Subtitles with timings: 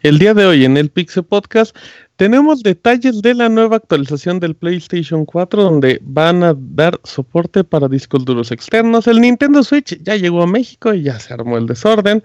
[0.00, 1.76] El día de hoy en el Pixel Podcast
[2.16, 7.88] tenemos detalles de la nueva actualización del PlayStation 4 donde van a dar soporte para
[7.88, 9.06] discos duros externos.
[9.06, 12.22] El Nintendo Switch ya llegó a México y ya se armó el desorden.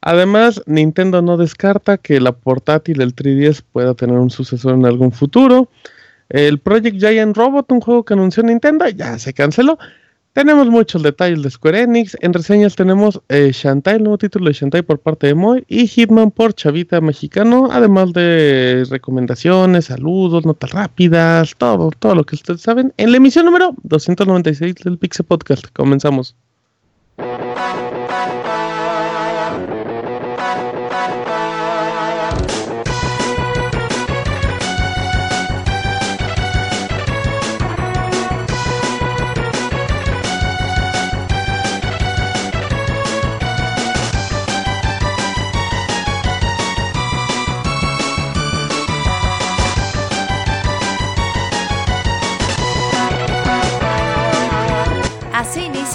[0.00, 5.12] Además, Nintendo no descarta que la portátil el 3DS pueda tener un sucesor en algún
[5.12, 5.68] futuro.
[6.28, 9.78] El Project Giant Robot, un juego que anunció Nintendo, ya se canceló.
[10.34, 12.16] Tenemos muchos detalles de Square Enix.
[12.22, 15.86] En reseñas tenemos eh, Shantae, el nuevo título de Shantae por parte de Moy y
[15.86, 22.62] Hitman por Chavita Mexicano, además de recomendaciones, saludos, notas rápidas, todo, todo lo que ustedes
[22.62, 22.94] saben.
[22.96, 25.66] En la emisión número 296 del Pixel Podcast.
[25.74, 26.34] Comenzamos.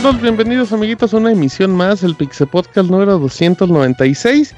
[0.00, 4.54] Bienvenidos amiguitos a una emisión más, el Pixel Podcast número 296.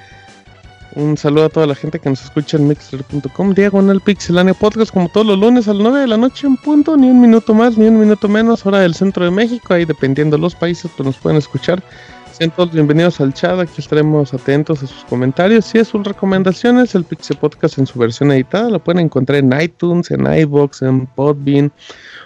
[0.95, 5.09] Un saludo a toda la gente que nos escucha en mixler.com, diagonal pixelania podcast, como
[5.09, 7.77] todos los lunes a las 9 de la noche en punto, ni un minuto más,
[7.77, 11.05] ni un minuto menos, hora del centro de México, ahí dependiendo de los países, pues
[11.05, 11.83] nos pueden escuchar.
[12.31, 16.95] Sean todos bienvenidos al chat, aquí estaremos atentos a sus comentarios y a sus recomendaciones.
[16.95, 21.07] El Pixel Podcast en su versión editada lo pueden encontrar en iTunes, en iBox, en
[21.07, 21.73] Podbean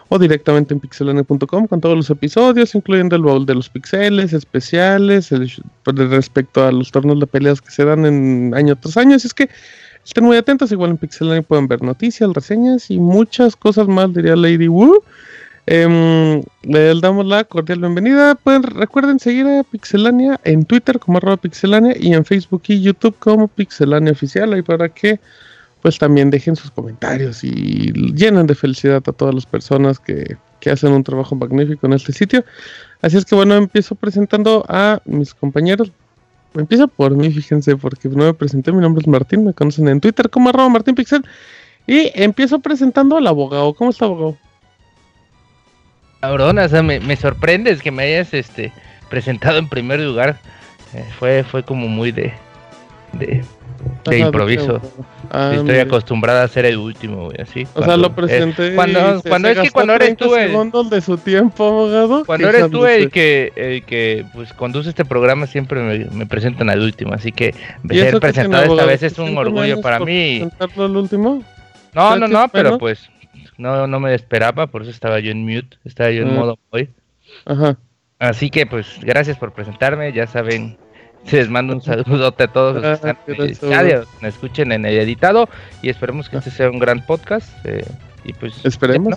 [0.09, 5.33] o directamente en pixelania.com con todos los episodios, incluyendo el baúl de los pixeles, especiales,
[5.33, 5.51] el,
[5.85, 9.17] respecto a los torneos de peleas que se dan en año tras año.
[9.17, 9.51] Así es que
[10.05, 14.37] estén muy atentos, igual en Pixelania pueden ver noticias, reseñas y muchas cosas más, diría
[14.37, 15.03] Lady Wu.
[15.71, 16.43] Eh,
[17.03, 18.35] damos la cordial bienvenida.
[18.37, 23.15] Pueden, recuerden seguir a Pixelania en Twitter como arroba Pixelania y en Facebook y YouTube
[23.19, 24.55] como Pixelania Oficial.
[24.55, 25.21] Ahí para que
[25.89, 30.37] pues también dejen sus comentarios y llenen de felicidad a todas las personas que,
[30.71, 32.45] hacen un trabajo magnífico en este sitio.
[33.01, 35.91] Así es que bueno, empiezo presentando a mis compañeros.
[36.53, 38.71] Empiezo por mí, fíjense, porque no me presenté.
[38.71, 41.25] Mi nombre es Martín, me conocen en Twitter como arroba Martín Pixel.
[41.87, 43.73] Y empiezo presentando al abogado.
[43.73, 44.37] ¿Cómo está, abogado?
[46.21, 48.75] Cabrón, o sea, me, me sorprendes que me hayas este
[49.09, 50.39] presentado en primer lugar.
[50.93, 52.35] Eh, fue, fue como muy de
[54.05, 54.81] de improviso.
[55.31, 57.67] Ah, Estoy acostumbrada a ser el último, güey, así.
[57.75, 58.75] O sea, lo presenté.
[58.75, 60.91] Cuando, cuando es que cuando eres tú el.
[60.91, 62.25] de su tiempo, abogado.
[62.25, 66.71] Cuando eres tú el que, el que pues, conduce este programa, siempre me, me presentan
[66.71, 67.13] al último.
[67.13, 67.55] Así que
[67.89, 70.41] ser presentado esta vez es un orgullo para mí.
[70.41, 71.43] ¿Presentarlo al último?
[71.95, 73.11] No, no, no, pero pues
[73.57, 76.33] no, no me esperaba, por eso estaba yo en mute, estaba yo en ah.
[76.33, 76.89] modo hoy.
[77.45, 77.77] Ajá.
[78.19, 80.77] Así que pues gracias por presentarme, ya saben
[81.31, 85.49] les mando un saludote a todos los que están me escuchen en el editado
[85.83, 87.49] y esperemos que este sea un gran podcast.
[87.65, 87.85] Eh,
[88.25, 89.15] y pues, esperemos,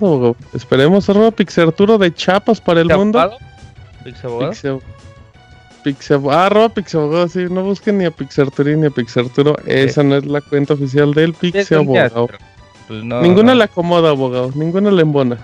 [0.53, 3.31] esperemos arroba Pixarturo de Chapas para el mundo.
[4.03, 4.81] Pixabogado.
[5.84, 10.16] Pixel, ah, arroba Pixabogado, sí, no busquen ni a Pixarturo ni a Pixarturo, esa no
[10.16, 12.30] es la cuenta oficial del Pixabogado.
[12.88, 15.38] Pues ninguna le acomoda, abogado, ninguna le embona.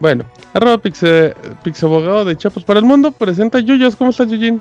[0.00, 3.96] Bueno, arroba Pixe, Pixabogado de Chapos para el Mundo presenta Yuyos.
[3.96, 4.60] ¿Cómo estás, Yujin?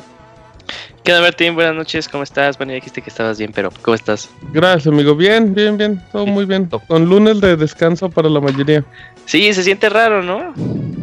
[1.04, 1.56] ¿Qué onda, Martín?
[1.56, 2.58] Buenas noches, ¿cómo estás?
[2.58, 4.30] Bueno, ya dijiste que estabas bien, pero ¿cómo estás?
[4.54, 5.16] Gracias, amigo.
[5.16, 6.02] Bien, bien, bien.
[6.12, 6.70] Todo muy bien.
[6.88, 8.84] Con lunes de descanso para la mayoría.
[9.26, 10.54] Sí, se siente raro, ¿no?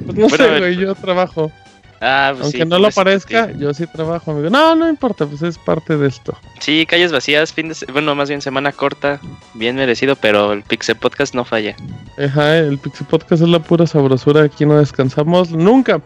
[0.06, 1.50] Pues no sé, güey, yo trabajo.
[2.00, 4.50] Ah, pues Aunque no lo parezca, yo sí trabajo, amigo.
[4.50, 6.36] No, no importa, pues es parte de esto.
[6.60, 9.20] Sí, calles vacías, fin de bueno, más bien semana corta,
[9.54, 11.74] bien merecido, pero el Pixel Podcast no falla.
[12.16, 16.00] Ajá, el Pixel Podcast es la pura sabrosura, aquí no descansamos nunca.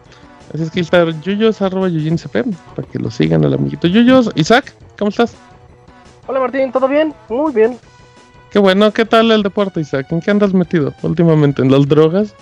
[0.53, 2.43] Así es que está Yuyos, arroba CP,
[2.75, 4.31] para que lo sigan al amiguito Yuyos.
[4.35, 5.35] Isaac, ¿cómo estás?
[6.25, 7.13] Hola Martín, ¿todo bien?
[7.29, 7.77] Muy bien.
[8.49, 10.07] Qué bueno, ¿qué tal el deporte, Isaac?
[10.11, 11.61] ¿En qué andas metido últimamente?
[11.61, 12.35] ¿En las drogas?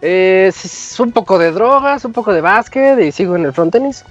[0.00, 4.04] Es un poco de drogas, un poco de básquet y sigo en el front tenis.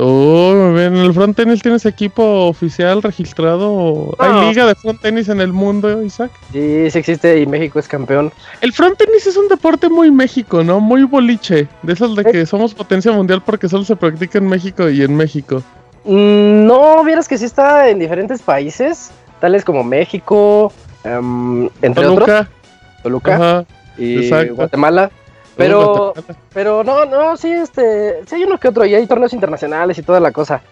[0.00, 4.14] Oh, en el front tenis tienes equipo oficial registrado.
[4.20, 6.30] ¿Hay liga de front tenis en el mundo, Isaac?
[6.52, 8.32] Sí, sí existe y México es campeón.
[8.60, 10.78] El front tenis es un deporte muy México, ¿no?
[10.78, 11.66] Muy boliche.
[11.82, 15.16] De esos de que somos potencia mundial porque solo se practica en México y en
[15.16, 15.64] México.
[16.04, 19.10] Mm, no, vieras que sí está en diferentes países,
[19.40, 20.72] tales como México,
[21.04, 22.22] um, entre Toluca.
[22.22, 23.02] otros.
[23.02, 23.66] Toluca.
[23.98, 25.10] Y Guatemala.
[25.56, 26.14] Pero,
[26.54, 30.02] pero no, no, sí, este, sí hay uno que otro y hay torneos internacionales y
[30.02, 30.62] toda la cosa.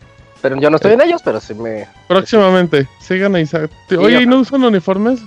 [0.41, 1.89] Pero yo no estoy en ellos, pero sí me...
[2.07, 3.71] Próximamente, sigan a Isaac.
[3.99, 5.21] Oye, ¿y no usan uniformes?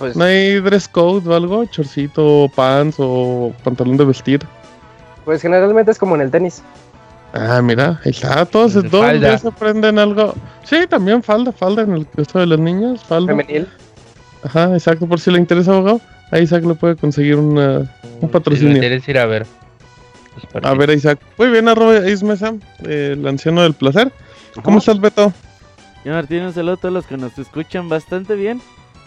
[0.00, 0.16] Pues...
[0.16, 1.64] ¿No hay dress code o algo?
[1.66, 4.40] ¿Chorcito, pants o pantalón de vestir?
[5.24, 6.62] Pues generalmente es como en el tenis.
[7.34, 10.34] Ah, mira, ahí está, todos, todos días aprenden algo.
[10.64, 13.28] Sí, también falda, falda en el caso de niñas, falda.
[13.28, 13.68] Femenil.
[14.42, 16.00] Ajá, exacto, por si le interesa abogado.
[16.30, 17.90] A Isaac le puede conseguir una,
[18.20, 18.80] un patrocinio.
[19.00, 19.46] Si ir a ver.
[20.52, 21.20] Pues, a ver, Isaac.
[21.38, 24.12] Muy bien, arroba Ismesa, el anciano del placer.
[24.62, 25.32] ¿Cómo estás, Beto?
[26.04, 28.60] Yo, Martín, un saludo a todos los que nos escuchan bastante bien.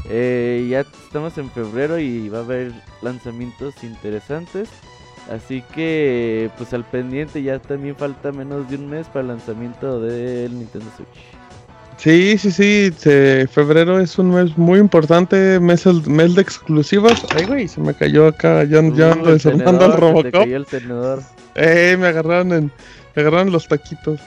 [0.09, 2.71] Eh, ya estamos en febrero y va a haber
[3.01, 4.69] lanzamientos interesantes.
[5.29, 9.99] Así que, pues al pendiente, ya también falta menos de un mes para el lanzamiento
[9.99, 11.38] del Nintendo Switch.
[11.99, 12.91] Sí, sí, sí.
[13.51, 17.25] febrero es un mes muy importante, mes, mes de exclusivas.
[17.35, 18.63] Ay, güey, se me cayó acá.
[18.63, 20.47] Ya, ya ando desarmando al Robocop.
[20.47, 21.21] el tenedor.
[21.55, 22.71] Eh, me agarraron, en,
[23.15, 24.21] me agarraron los taquitos.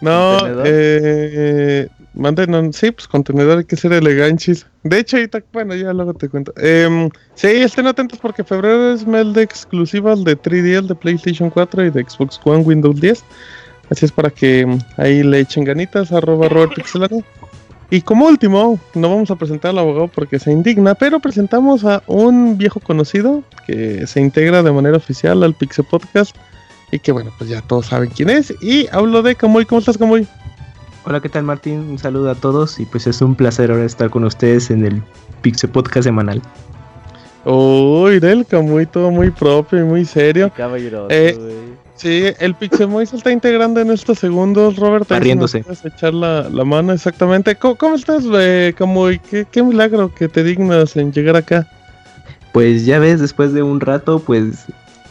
[0.00, 4.66] No, eh, manden, sí, pues contenedor hay que ser eleganchis.
[4.82, 6.52] De hecho, ahorita, bueno, ya luego te cuento.
[6.56, 11.86] Eh, sí, estén atentos porque febrero es mes de exclusivas de 3DS, de PlayStation 4
[11.86, 13.24] y de Xbox One, Windows 10.
[13.90, 16.72] Así es para que ahí le echen ganitas, arroba Robert
[17.90, 22.02] Y como último, no vamos a presentar al abogado porque se indigna, pero presentamos a
[22.06, 26.34] un viejo conocido que se integra de manera oficial al Pixel Podcast
[26.90, 28.54] y que bueno, pues ya todos saben quién es.
[28.62, 30.26] Y hablo de Camuy, ¿cómo estás Camuy?
[31.04, 31.80] Hola, ¿qué tal Martín?
[31.90, 35.02] Un saludo a todos y pues es un placer ahora estar con ustedes en el
[35.42, 36.40] Pixel Podcast semanal.
[37.44, 40.50] Uy, del Camuy todo muy propio y muy serio.
[40.56, 41.36] Caballeroso, eh,
[41.96, 45.08] Sí, el Pixemoy se está integrando en estos segundos, Robert.
[45.10, 45.64] Riéndose.
[45.84, 47.54] echar la, mano exactamente.
[47.56, 49.20] ¿Cómo, estás, eh, Camuy?
[49.20, 51.68] ¿Qué, milagro que te dignas en llegar acá.
[52.52, 54.66] Pues ya ves, después de un rato, pues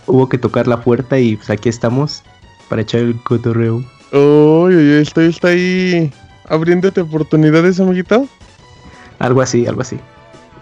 [0.07, 2.23] hubo que tocar la puerta y pues aquí estamos
[2.69, 3.83] para echar el cotorreo.
[4.11, 6.11] Uy, uy, estoy está ahí
[6.47, 8.27] abriéndote oportunidades, amiguito.
[9.19, 9.99] Algo así, algo así.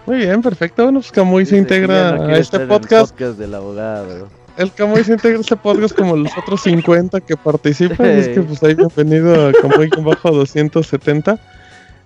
[0.06, 0.84] Muy bien, perfecto.
[0.84, 3.12] Bueno, pues Camuy se integra a este podcast.
[3.12, 8.06] podcast del abogado el Camuy se integra este podcast como los otros 50 que participan.
[8.06, 11.38] es que pues ahí bienvenido a Camuy con bajo 270.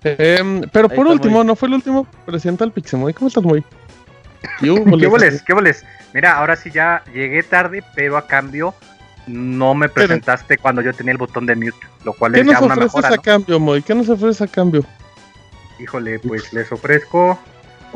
[0.03, 3.13] Em, pero por último, no fue el último, presenta al Pixemoy.
[3.13, 3.63] ¿Cómo estás, Moy?
[4.61, 5.41] ¿Qué boles?
[5.41, 5.85] ¿Qué boles?
[6.13, 8.73] Mira, ahora sí ya llegué tarde, pero a cambio
[9.25, 12.75] no me presentaste cuando yo tenía el botón de mute, lo cual es ya una
[12.75, 12.75] mejora.
[12.75, 13.81] ¿Qué nos ofreces a cambio, Moy?
[13.81, 14.85] ¿Qué nos ofreces a cambio?
[15.79, 17.37] Híjole, pues les ofrezco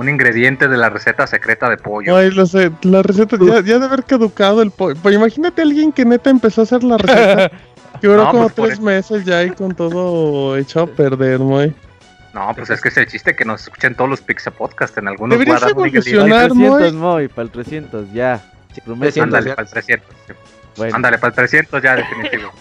[0.01, 2.15] un ingrediente de la receta secreta de pollo.
[2.15, 4.99] Ay, lo sé, la receta ya, ya de haber caducado el pollo.
[5.01, 7.51] Pues imagínate a alguien que neta empezó a hacer la receta.
[8.01, 11.73] que duró como pues, tres meses ya y con todo hecho a perder, muy.
[12.33, 15.07] No, pues es que es el chiste que nos escuchen todos los Pixel Podcast en
[15.07, 18.41] algunos Deberías evolucionar, Para el 300, Moy, para el 300, ya.
[19.21, 20.15] Ándale, para el 300.
[20.93, 22.51] Ándale, para el 300 ya, definitivo.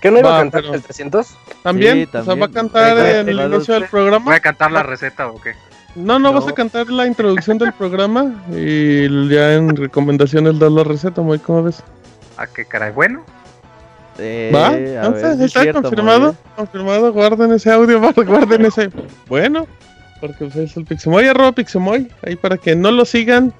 [0.00, 1.36] ¿Qué no iba a cantar el 300?
[1.62, 2.08] ¿También?
[2.10, 4.24] O sea, va a cantar en el inicio del programa.
[4.24, 5.54] ¿Voy a cantar la receta o qué?
[5.96, 10.84] No, no, vas a cantar la introducción del programa y ya en recomendaciones das la
[10.84, 11.82] receta, muy ¿cómo ves?
[12.36, 12.92] ¿A qué caray?
[12.92, 13.24] Bueno.
[14.18, 14.76] Eh, ¿Va?
[15.44, 16.36] ¿Está confirmado?
[16.56, 18.90] Confirmado, guarden ese audio, guarden ese.
[19.28, 19.66] Bueno,
[20.20, 23.52] porque pues, es el Pixemoy, arroba Pixemoy, ahí para que no lo sigan.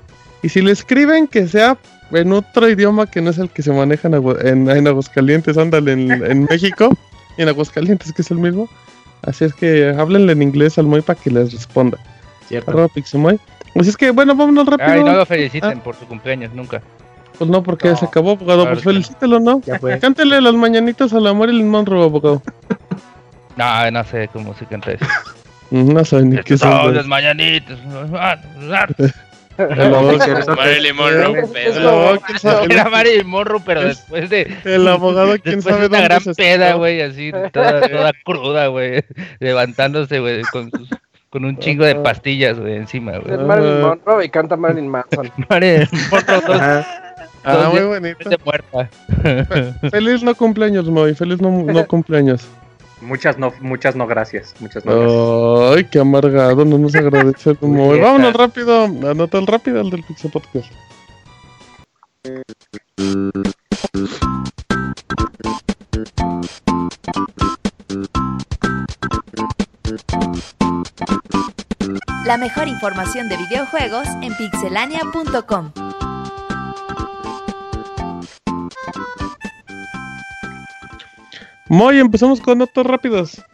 [0.43, 1.79] Y si le escriben, que sea
[2.13, 6.11] en otro idioma que no es el que se maneja en, en, Aguascalientes, ándale, en,
[6.11, 6.97] en México,
[7.37, 8.69] y en Aguascalientes, que es el mismo.
[9.23, 11.99] Así es que háblenle en inglés al Moy para que les responda.
[12.51, 12.73] Cierto.
[12.73, 13.39] Arroba Pixemoy.
[13.75, 14.91] Pues es que, bueno, vámonos rápido.
[14.91, 15.83] Ay, no lo feliciten ah.
[15.85, 16.83] por su cumpleaños, nunca.
[17.39, 18.67] Pues no, porque se acabó, abogado.
[18.67, 19.63] pues felicítelo, ¿no?
[20.01, 22.43] Cántele las mañanitas al amor y el Monroe, abogado.
[23.57, 25.07] no, no sé cómo se canta eso.
[25.71, 26.93] no sé ni qué son.
[26.93, 27.79] las mañanitas.
[30.57, 31.49] Marilyn Monroe,
[32.69, 34.53] Era Marilyn Monroe, pero después de.
[34.65, 35.99] El abogado, quién sabe dónde.
[35.99, 39.05] Una gran peda, güey, así, toda, toda cruda, güey.
[39.39, 40.89] Levantándose, güey, con sus
[41.31, 43.35] con un chingo de pastillas, güey, encima, güey.
[43.35, 45.31] Es Marilyn Monroe y canta Marilyn Manson.
[45.49, 46.85] Marilyn Monroe.
[47.45, 48.31] ah, muy bonito.
[48.45, 48.91] muerta.
[49.91, 51.15] Feliz no cumpleaños, Moy.
[51.15, 52.49] Feliz no, no cumpleaños.
[53.01, 54.55] Muchas no, muchas no gracias.
[54.61, 57.57] Muchas no Ay, qué amargado, no nos agradece.
[57.61, 60.71] Vámonos rápido, anota el rápido el del Pixel Podcast.
[72.31, 75.73] La mejor información de videojuegos en pixelania.com.
[81.69, 83.45] Muy, empezamos con notas rápidas.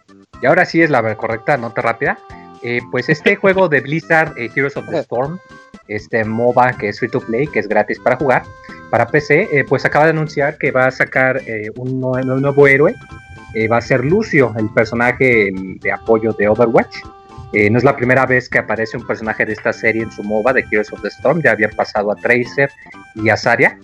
[0.43, 2.19] Y ahora sí es la correcta nota rápida.
[2.63, 5.39] Eh, pues este juego de Blizzard, eh, Heroes of the Storm,
[5.89, 8.43] este MOBA que es free to play, que es gratis para jugar,
[8.91, 11.41] para PC, eh, pues acaba de anunciar que va a sacar
[11.77, 12.95] un, nuevo, héroe.
[13.73, 16.95] va a ser Lucio, el personaje de apoyo de Overwatch.
[17.71, 20.53] No es la primera vez que aparece un personaje de esta serie en su MOBA
[20.53, 22.71] de Heroes of the Storm, ya había pasado a Tracer
[23.15, 23.79] y a Zarya.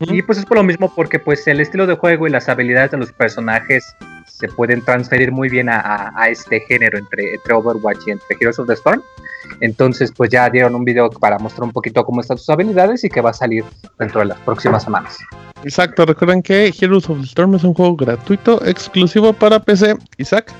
[0.00, 2.90] Y pues es por lo mismo porque pues el estilo de juego y las habilidades
[2.90, 3.84] de los personajes
[4.26, 8.66] se pueden transferir muy bien a, este género entre, entre Overwatch y entre Heroes of
[8.66, 9.00] the Storm.
[9.60, 13.08] Entonces pues ya dieron un video para mostrar un poquito cómo están sus habilidades y
[13.08, 13.64] que va a salir
[14.00, 15.18] dentro de las próximas semanas.
[15.62, 19.96] Exacto, recuerden que Heroes of the Storm es un juego gratuito exclusivo para PC.
[20.18, 20.52] Isaac.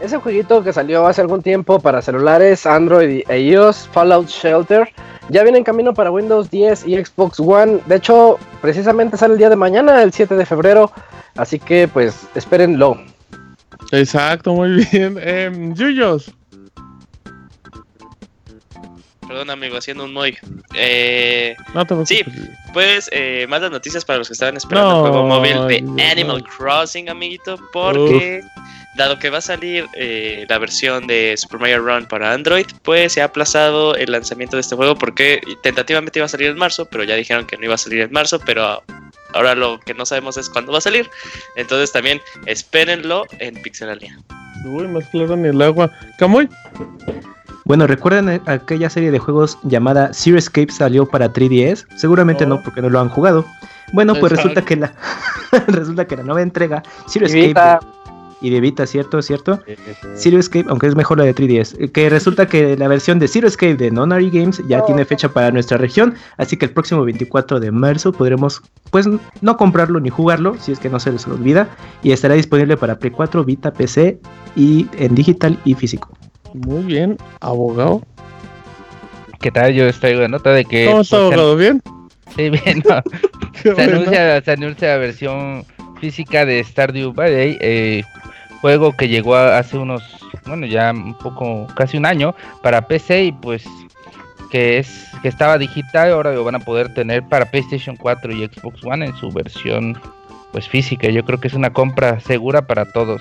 [0.00, 4.88] Ese jueguito que salió hace algún tiempo para celulares, Android e iOS, Fallout Shelter,
[5.28, 7.80] ya viene en camino para Windows 10 y Xbox One.
[7.86, 10.92] De hecho, precisamente sale el día de mañana, el 7 de febrero.
[11.36, 13.00] Así que, pues, espérenlo.
[13.92, 15.18] Exacto, muy bien.
[15.20, 16.32] Eh, Yuyos.
[19.26, 20.38] Perdón, amigo, haciendo un muy.
[20.74, 21.54] Eh,
[22.06, 22.22] sí,
[22.72, 26.42] pues eh, más las noticias para los que estaban esperando el juego móvil de Animal
[26.44, 28.40] Crossing, amiguito, porque
[28.96, 33.12] dado que va a salir eh, la versión de Super Mario Run para Android, pues
[33.12, 36.86] se ha aplazado el lanzamiento de este juego porque tentativamente iba a salir en marzo,
[36.86, 38.82] pero ya dijeron que no iba a salir en marzo, pero
[39.34, 41.08] ahora lo que no sabemos es cuándo va a salir.
[41.56, 44.18] Entonces también espérenlo en Pixelalia.
[44.64, 45.90] Uy, más claro en el agua.
[46.18, 46.48] ¿Camoy?
[47.64, 51.86] Bueno, ¿recuerdan aquella serie de juegos llamada Zero Escape salió para 3DS?
[51.96, 53.44] Seguramente no, porque no lo han jugado.
[53.92, 54.92] Bueno, pues resulta que la
[55.68, 57.86] resulta que la nueva entrega Zero Escape
[58.40, 59.20] y de Vita, ¿cierto?
[59.22, 59.60] ¿Cierto?
[60.14, 61.76] Zero Escape, aunque es mejor la de 3DS.
[61.78, 65.28] Eh, que resulta que la versión de Zero Escape de Nonary Games ya tiene fecha
[65.28, 66.14] para nuestra región.
[66.36, 69.08] Así que el próximo 24 de marzo podremos, pues,
[69.40, 71.68] no comprarlo ni jugarlo, si es que no se les olvida.
[72.02, 74.18] Y estará disponible para Play 4, Vita, PC
[74.56, 76.16] y en digital y físico.
[76.54, 78.02] Muy bien, abogado.
[79.40, 79.72] ¿Qué tal?
[79.74, 80.86] Yo estoy de nota de que.
[80.86, 81.56] ¿Cómo está, pues, abogado?
[81.56, 81.82] ¿Bien?
[82.36, 82.82] Sí, bien.
[83.62, 85.64] se, anuncia, se anuncia la versión
[86.00, 87.58] física de Stardew Valley.
[87.60, 88.02] Eh,
[88.60, 90.02] juego que llegó hace unos,
[90.46, 93.64] bueno, ya un poco, casi un año para PC y pues
[94.50, 98.46] que es que estaba digital, ahora lo van a poder tener para PlayStation 4 y
[98.46, 100.00] Xbox One en su versión
[100.52, 101.08] pues física.
[101.08, 103.20] Yo creo que es una compra segura para todos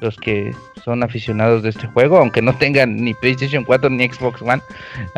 [0.00, 0.54] los que
[0.84, 4.62] son aficionados de este juego, aunque no tengan ni PlayStation 4 ni Xbox One,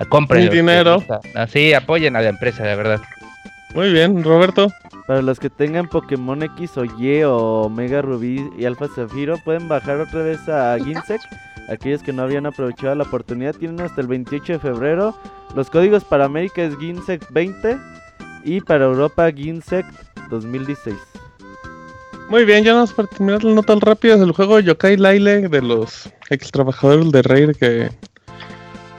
[0.09, 0.49] compren.
[0.50, 1.05] dinero.
[1.35, 3.00] Así apoyen a la empresa, de verdad.
[3.75, 4.69] Muy bien, Roberto.
[5.07, 9.69] Para los que tengan Pokémon X o Y o Mega Rubí y Alpha Zafiro, pueden
[9.69, 11.21] bajar otra vez a Ginsec.
[11.69, 15.17] Aquellos que no habían aprovechado la oportunidad tienen hasta el 28 de febrero.
[15.55, 17.79] Los códigos para América es Ginsec 20
[18.45, 19.87] y para Europa Ginsec
[20.31, 20.97] 2016.
[22.29, 26.09] Muy bien, ya vamos para terminar la nota rápida del juego Yokai Laile de los
[26.29, 27.91] ex trabajadores de Rare que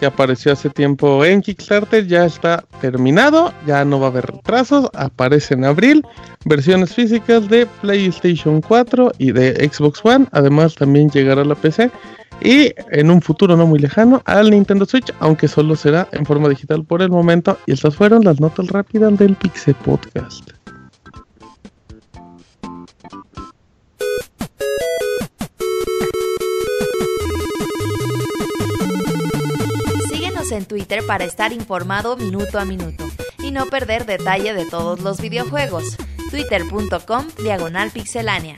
[0.02, 4.90] que apareció hace tiempo en Kickstarter, ya está terminado, ya no va a haber retrasos,
[4.96, 6.04] aparece en abril,
[6.44, 11.92] versiones físicas de PlayStation 4 y de Xbox One, además también llegará a la PC
[12.42, 16.50] y en un futuro no muy lejano al Nintendo Switch, aunque solo será en forma
[16.50, 17.60] digital por el momento.
[17.68, 20.50] Y estas fueron las notas rápidas del Pixel Podcast.
[30.52, 33.06] En Twitter para estar informado minuto a minuto
[33.40, 35.98] y no perder detalle de todos los videojuegos.
[36.30, 38.56] Twitter.com Diagonal Pixelánea.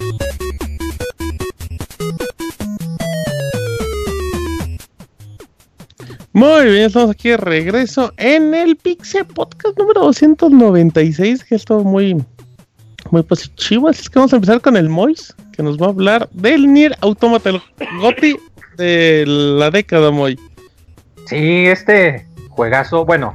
[6.33, 11.83] Muy bien, estamos aquí de regreso en el Pixel Podcast número 296, que es todo
[11.83, 12.17] muy,
[13.12, 13.88] muy positivo.
[13.88, 16.97] Así que vamos a empezar con el Mois, que nos va a hablar del Nier
[17.01, 17.62] Automata, el
[18.01, 18.35] GOTI
[18.77, 20.39] de la década, Moy.
[21.25, 23.33] Sí, este juegazo, bueno,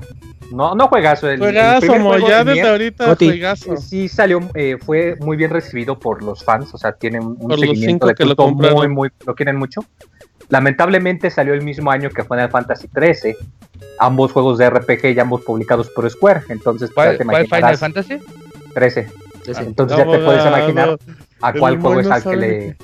[0.50, 3.76] no, no juegazo, el, juegazo, ya desde ahorita juegazo.
[3.76, 8.06] Sí salió, eh, fue muy bien recibido por los fans, o sea, tiene un seguimiento
[8.06, 9.82] de que lo muy, muy, lo quieren mucho.
[10.48, 13.36] Lamentablemente salió el mismo año que Final Fantasy XIII,
[13.98, 18.18] ambos juegos de RPG y ambos publicados por Square, entonces ¿Cuál, te ¿cuál Final Fantasy?
[18.72, 19.08] 13.
[19.58, 20.98] entonces ya te puedes imaginar
[21.42, 22.76] a cuál juego es al que le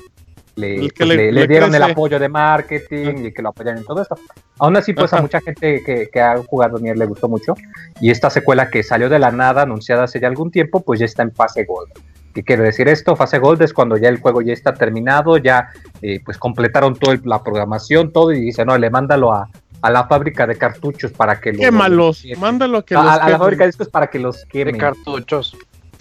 [0.55, 4.15] le, pues, dieron el apoyo de marketing y que lo apoyan en todo esto.
[4.59, 7.55] Aún así, pues a mucha gente que, que, ha jugado Nier le gustó mucho.
[7.99, 11.05] Y esta secuela que salió de la nada, anunciada hace ya algún tiempo, pues ya
[11.05, 11.91] está en fase Gold.
[12.33, 13.15] ¿Qué quiere decir esto?
[13.15, 15.69] Fase Gold es cuando ya el juego ya está terminado, ya
[16.01, 19.49] eh, pues completaron toda la programación, todo, y dice, no, le mándalo a,
[19.81, 21.61] a la fábrica de cartuchos para que los...
[21.61, 24.73] Quémalos, mándalo que a, los a, la fábrica de discos para que los quemen.
[24.73, 25.55] De cartuchos.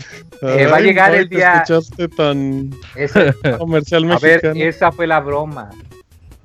[0.42, 1.62] Eh, va a llegar el día.
[1.62, 2.70] escuchaste tan
[3.58, 5.70] comercial A ver, esa fue la broma.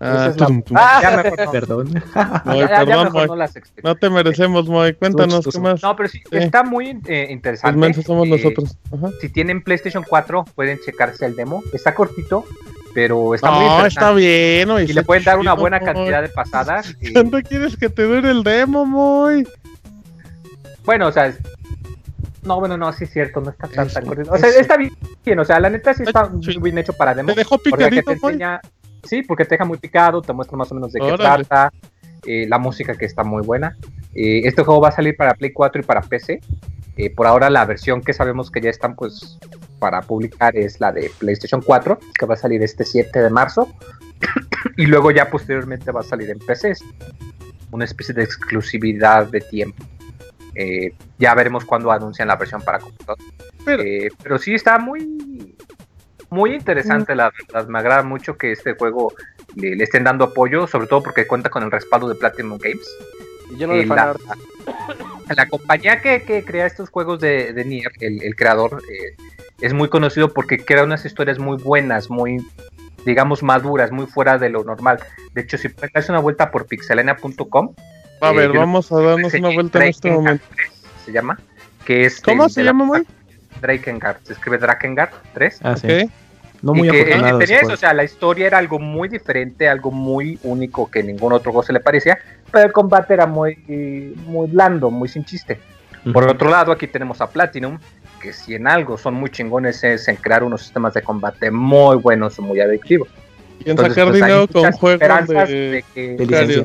[0.01, 0.33] Ah,
[0.75, 2.01] ah, ya Perdón.
[3.83, 4.93] no te merecemos, Moy.
[4.93, 5.83] Cuéntanos qué más.
[5.83, 8.01] No, pero sí, está muy eh, interesante.
[8.03, 8.77] somos eh, nosotros.
[9.19, 11.61] Si tienen PlayStation 4, pueden checarse el demo.
[11.73, 12.45] Está cortito,
[12.93, 13.87] pero está muy interesante.
[13.89, 14.69] está bien.
[14.87, 16.95] y le pueden dar una buena cantidad de pasadas.
[17.11, 19.45] ¿Cuánto quieres que te dure el demo, Moy?
[20.85, 21.33] Bueno, o sea,
[22.49, 24.33] no, bueno, no, sí es cierto, no está tan, tan corrido.
[24.33, 27.29] O sea, está bien, o sea, la neta sí está muy bien hecho para demo.
[27.29, 28.11] Te dejó picadito,
[29.03, 31.71] Sí, porque te deja muy picado, te muestra más o menos de qué trata,
[32.25, 33.77] eh, la música que está muy buena.
[34.15, 36.41] Eh, este juego va a salir para Play 4 y para PC.
[36.97, 39.37] Eh, por ahora la versión que sabemos que ya están pues
[39.77, 43.69] para publicar es la de PlayStation 4, que va a salir este 7 de marzo.
[44.75, 46.73] y luego ya posteriormente va a salir en PC.
[47.71, 49.85] Una especie de exclusividad de tiempo.
[50.55, 53.17] Eh, ya veremos cuándo anuncian la versión para computador.
[53.63, 55.55] Pero, eh, pero sí está muy,
[56.29, 57.67] muy interesante, la verdad.
[57.67, 59.13] Me agrada mucho que este juego
[59.55, 62.87] le, estén dando apoyo, sobre todo porque cuenta con el respaldo de Platinum Games.
[63.57, 64.15] Y eh, la,
[65.35, 68.81] la, compañía que, crea estos juegos de, de Nier, el, creador,
[69.59, 72.45] es muy conocido porque crea unas historias muy buenas, muy,
[73.05, 74.99] digamos, maduras, muy fuera de lo normal.
[75.33, 77.73] De hecho, si puedes una vuelta por pixelena.com,
[78.21, 80.45] a ver, vamos a darnos una vuelta en este momento.
[81.05, 81.39] Se llama.
[81.85, 83.07] Que es ¿Cómo se llama, muy?
[83.61, 84.17] Drakengard.
[84.23, 85.59] Se escribe Drakengard 3.
[85.63, 86.09] Ah, sí.
[86.61, 90.37] No muy que, tenía eso, o sea, la historia era algo muy diferente, algo muy
[90.43, 92.19] único que ningún otro juego se le parecía,
[92.51, 93.55] pero el combate era muy,
[94.25, 95.59] muy blando, muy sin chiste.
[96.11, 97.79] Por otro lado, aquí tenemos a Platinum,
[98.21, 101.95] que si en algo son muy chingones es en crear unos sistemas de combate muy
[101.95, 103.07] buenos y muy adictivos.
[103.63, 106.63] Y en sacar pues, dinero con juegos de, de que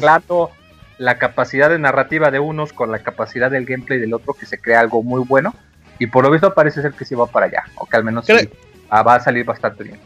[0.99, 4.61] la capacidad de narrativa de unos con la capacidad del gameplay del otro que se
[4.61, 5.55] crea algo muy bueno
[5.99, 8.27] y por lo visto parece ser que sí va para allá o que al menos
[8.29, 9.99] va a salir bastante bien.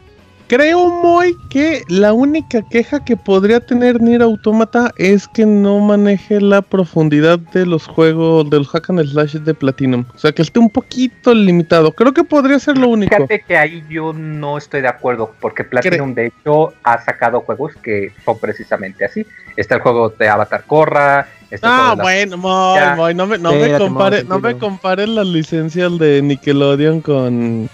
[0.49, 6.41] Creo muy que la única queja que podría tener Nier Automata es que no maneje
[6.41, 10.05] la profundidad de los juegos, de los hack and slash de Platinum.
[10.15, 11.91] O sea, que esté un poquito limitado.
[11.91, 13.15] Creo que podría ser lo único.
[13.15, 17.75] Fíjate que ahí yo no estoy de acuerdo, porque Platinum de hecho ha sacado juegos
[17.83, 19.27] que son precisamente así.
[19.55, 21.27] Está el juego de Avatar Korra.
[21.61, 27.69] Ah, bueno, no me, no me compare, no me compare las licencias de Nickelodeon con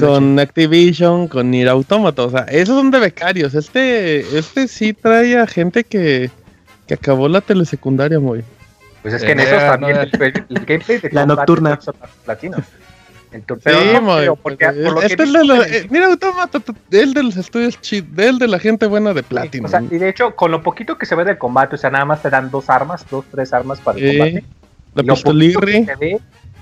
[0.00, 3.54] con Activision, con Nier Automata, o sea, esos son de becarios.
[3.54, 6.30] Este, este sí trae a gente que,
[6.86, 8.44] que acabó la telesecundaria muy.
[9.02, 11.78] Pues es que en esos también el, gameplay de la nocturna
[12.26, 12.56] latino.
[13.32, 17.22] Entonces, sí, porque, por lo este que es de la, eh, Nier Automata, el de
[17.24, 19.66] los estudios cheat, del de la gente buena de Platinum.
[19.66, 21.90] o sea, y de hecho, con lo poquito que se ve del combate, o sea,
[21.90, 24.44] nada más te dan dos armas, dos, tres armas para el combate.
[24.94, 25.86] La pistolirri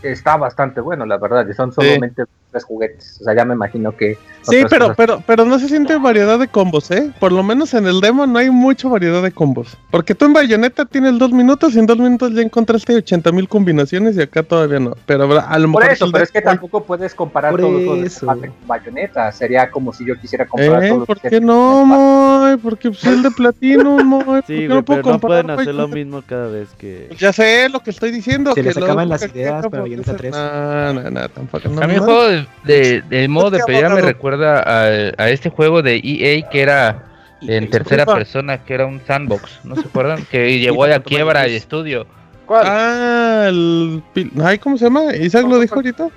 [0.03, 3.19] está bastante bueno, la verdad, y son solamente tres juguetes.
[3.21, 4.17] O sea, ya me imagino que.
[4.43, 7.13] Sí, pero, pero, pero no se siente variedad de combos, ¿eh?
[7.19, 9.77] Por lo menos en el demo no hay mucha variedad de combos.
[9.91, 13.49] Porque tú en Bayonetta tienes dos minutos y en dos minutos ya encontraste 80 mil
[13.49, 14.97] combinaciones y acá todavía no.
[15.07, 19.31] Pero a lo Por eso, pero es que tampoco puedes comparar todos los con Bayonetta.
[19.33, 20.95] Sería como si yo quisiera comparar ¿Eh?
[21.07, 22.57] ¿Por qué no, Moy?
[22.57, 24.43] Porque pues, el de platino, Moy.
[24.47, 27.07] Sí, no, puedo pero no pueden hacer lo mismo cada vez que.
[27.09, 28.53] Pues ya sé lo que estoy diciendo.
[28.55, 30.33] Se les acaban las ideas para Bayonetta 3.
[30.33, 31.69] No, no, no, tampoco.
[31.69, 34.85] a mí el juego de, de, modo de pelea me recuerda a,
[35.17, 37.05] a, este juego de EA que era
[37.43, 40.25] en tercera persona, que era un sandbox, ¿no se acuerdan?
[40.31, 42.07] Que llegó a quiebra y estudio.
[42.47, 42.65] ¿Cuál?
[42.67, 44.03] Ah, el...
[44.45, 45.15] Ay, ¿cómo se llama?
[45.15, 46.09] ¿Isaac lo dijo ahorita?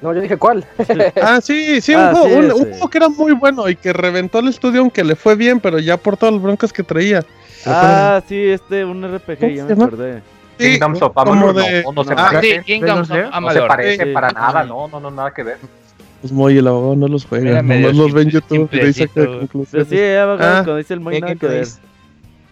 [0.00, 0.64] No, yo dije cuál.
[1.22, 3.92] ah, sí, sí, un, ah, juego, un, un, juego, que era muy bueno y que
[3.92, 7.24] reventó el estudio, aunque le fue bien, pero ya por todas las broncas que traía.
[7.64, 10.22] Ah, sí, este, un RPG, ya me acordé.
[10.58, 12.58] Kingdoms of Amalur no, no, se ah, parece.
[12.58, 13.42] Sí, Kingdoms of Amalur.
[13.42, 15.58] No se parece para nada, no, no, no, nada que ver.
[16.20, 19.26] Pues Moy, el abogado no los juega, no los ven en YouTube y dice que
[19.26, 19.86] conclusión.
[19.86, 21.66] Sí, abogado, ah, como dice el Moy, nada que ver.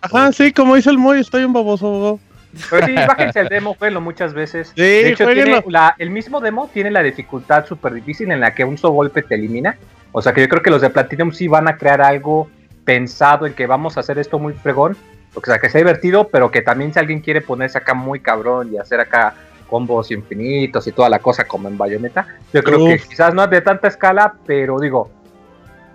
[0.01, 2.21] Ajá, sí, como dice el Moy, estoy un baboso, abogado.
[2.69, 4.73] Pero sí, bájense el demo, jueguenlo muchas veces.
[4.75, 8.55] Sí, de hecho, tiene la, el mismo demo tiene la dificultad súper difícil en la
[8.55, 9.77] que un solo golpe te elimina.
[10.13, 12.49] O sea que yo creo que los de Platinum sí van a crear algo
[12.85, 14.97] pensado en que vamos a hacer esto muy fregón
[15.35, 18.73] o sea, que sea divertido, pero que también si alguien quiere ponerse acá muy cabrón
[18.73, 19.35] y hacer acá
[19.69, 23.51] combos infinitos y toda la cosa como en Bayonetta, yo creo que quizás no es
[23.51, 25.11] de tanta escala, pero digo,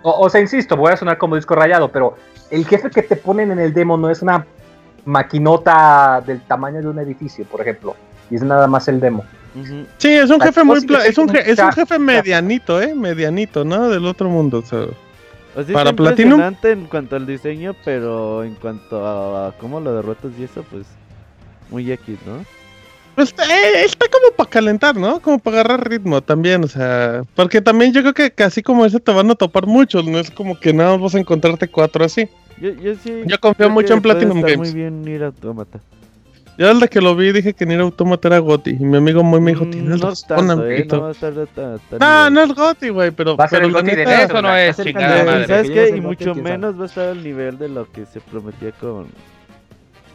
[0.02, 2.16] O, sea, insisto, voy a sonar como disco rayado, pero
[2.50, 4.46] el jefe que te ponen en el demo no es una
[5.04, 7.96] maquinota del tamaño de un edificio, por ejemplo,
[8.30, 9.24] y es nada más el demo.
[9.98, 13.88] Sí, es un jefe muy es un, es un jefe medianito, eh, medianito, ¿no?
[13.88, 14.86] Del otro mundo, o sea,
[15.56, 20.44] pues para Platinum en cuanto al diseño, pero en cuanto a, cómo lo derrotas y
[20.44, 20.84] eso, pues
[21.70, 22.44] muy X, ¿no?
[23.14, 25.18] Pues eh, está como para calentar, ¿no?
[25.20, 29.00] Como para agarrar ritmo también, o sea, porque también yo creo que casi como ese
[29.00, 32.28] te van a topar muchos, no es como que nada vas a encontrarte cuatro así.
[32.60, 33.22] Yo, yo sí.
[33.24, 34.58] Yo confío mucho en Platinum Games.
[34.58, 35.80] muy bien ir a Automata.
[36.58, 38.70] Yo desde que lo vi dije que Nier Automata era Gotti.
[38.70, 41.12] Y mi amigo muy me dijo, mm, tienes no razón, eh, no,
[41.98, 43.36] no, no es Gotti, güey, pero...
[43.36, 45.94] Va a ser el Gotti de eso, no es chingada ¿Sabes qué?
[45.96, 49.06] Y mucho menos va a estar al nivel de lo que se prometía con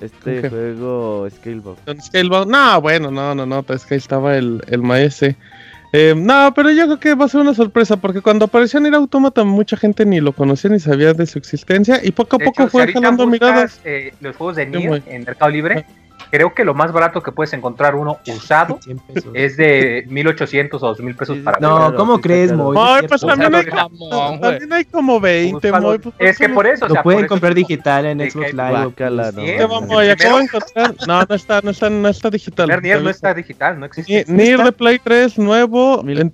[0.01, 2.01] este juego Scalebound.
[2.01, 5.37] Scalebound, no, bueno, no, no, no, es que ahí estaba el, el maese.
[5.93, 8.95] Eh, no, pero yo creo que va a ser una sorpresa porque cuando apareció Nier
[8.95, 12.67] Automata mucha gente ni lo conocía ni sabía de su existencia y poco a poco
[12.69, 13.81] fue jalando miradas.
[13.83, 15.85] Eh, los juegos de Nier en Mercado Libre
[16.31, 18.79] creo que lo más barato que puedes encontrar uno usado
[19.33, 22.77] es de 1800 o 2000 pesos para No, ¿cómo crees, Moy?
[23.07, 25.99] pues también hay, también hay, como 20, Moy.
[25.99, 26.87] Pues, es que por eso.
[26.87, 28.93] Lo pueden comprar digital en Xbox Live.
[31.07, 32.81] No, no está, no está, no está digital.
[32.81, 34.25] Nier no está digital, no existe.
[34.27, 36.31] Nier de Play 3 nuevo en,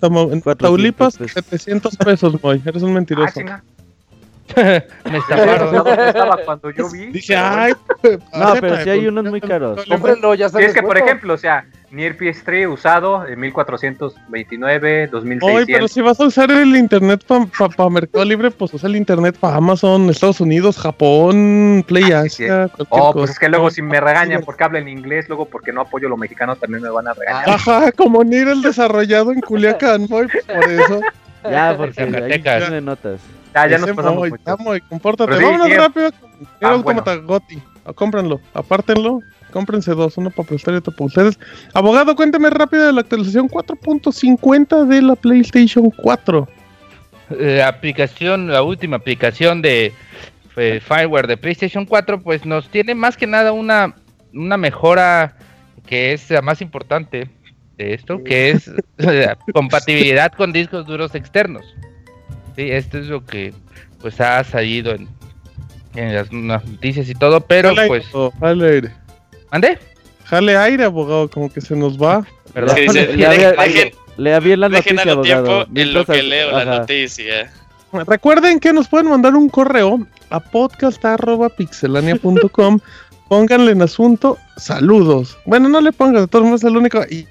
[0.58, 2.62] Taulipas, 700 pesos, Moy.
[2.66, 3.42] Eres un mentiroso.
[4.56, 5.88] Ah, me estafaron.
[6.08, 7.08] estaba cuando yo vi.
[7.08, 7.74] Dije, ay.
[8.34, 9.86] No, pero si hay unos muy caros.
[9.86, 10.70] Cómprenlo, ya sabes.
[10.70, 15.50] es que, por ejemplo, o sea, Nier PS3 usado en 1429, 2600.
[15.50, 19.38] Oye, pero si vas a usar el internet para Mercado Libre, pues usa el internet
[19.40, 22.70] para Amazon, Estados Unidos, Japón, Play ah, Asia.
[22.90, 26.10] Oh, pues es que luego si me regañan porque hablan inglés, luego porque no apoyo
[26.10, 27.50] lo mexicano, también me van a regañar.
[27.50, 31.02] Ajá, como Nier el desarrollado en Culiacán, por eso.
[31.44, 33.22] Ya, porque ahí tiene notas.
[33.66, 34.84] Ya, ya nos pasamos mucho.
[34.90, 35.44] Compórtate.
[35.44, 36.10] Vámonos rápido.
[36.62, 37.62] Ah, Automata Goti.
[37.86, 39.22] Ah, cómprenlo, apártenlo.
[39.52, 41.40] Cómprense dos, uno para prestar y otro para ustedes.
[41.74, 46.48] Abogado, cuénteme rápido de la actualización 4.50 de la PlayStation 4.
[47.30, 49.94] La eh, aplicación, la última aplicación de
[50.58, 53.96] eh, Fireware de PlayStation 4, pues nos tiene más que nada una,
[54.34, 55.38] una mejora
[55.86, 57.30] que es la más importante
[57.78, 61.64] de esto, que es la compatibilidad con discos duros externos.
[62.58, 63.54] Sí, esto es lo que
[64.02, 65.08] pues ha salido en,
[65.94, 68.08] en las, noticias y todo, pero pues...
[68.40, 68.92] jale aire.
[69.52, 69.78] ¿Ande?
[70.26, 72.26] Jale aire, abogado, como que se nos va.
[72.56, 72.76] ¿Verdad?
[74.18, 75.68] lea, bien la noticia, abogado.
[75.68, 77.54] tiempo en lo que leo la noticia.
[77.94, 82.80] Recuerden que nos pueden mandar un correo a podcast.pixelania.com.
[83.30, 85.38] Pónganle en asunto saludos.
[85.46, 87.04] Bueno, no le pongan, de todos modos es el único.
[87.08, 87.28] Y...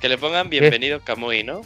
[0.00, 1.62] Que le pongan bienvenido Camuy, ¿no?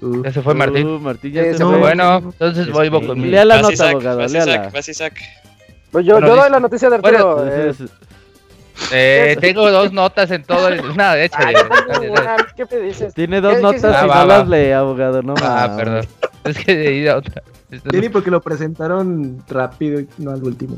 [0.00, 0.86] Ya se fue Martín.
[0.86, 1.78] Uh, Martín ya se fue.
[1.78, 3.30] Bueno, entonces voy, voy conmigo.
[3.30, 4.26] Lea la nota, abogado.
[4.26, 4.70] Léala.
[4.70, 7.36] Pues yo, yo doy la noticia de Arturo.
[7.36, 7.74] Bueno, eh.
[8.92, 10.68] Eh, tengo dos notas en todo.
[10.68, 10.80] El...
[10.96, 11.30] Nada, de
[12.56, 13.14] ¿Qué me dices?
[13.14, 15.22] Tiene dos notas y no las lee, abogado.
[15.22, 16.06] No Ah, perdón.
[16.44, 17.42] Es que de ida otra.
[17.90, 20.76] Tiene porque lo presentaron rápido y no al último.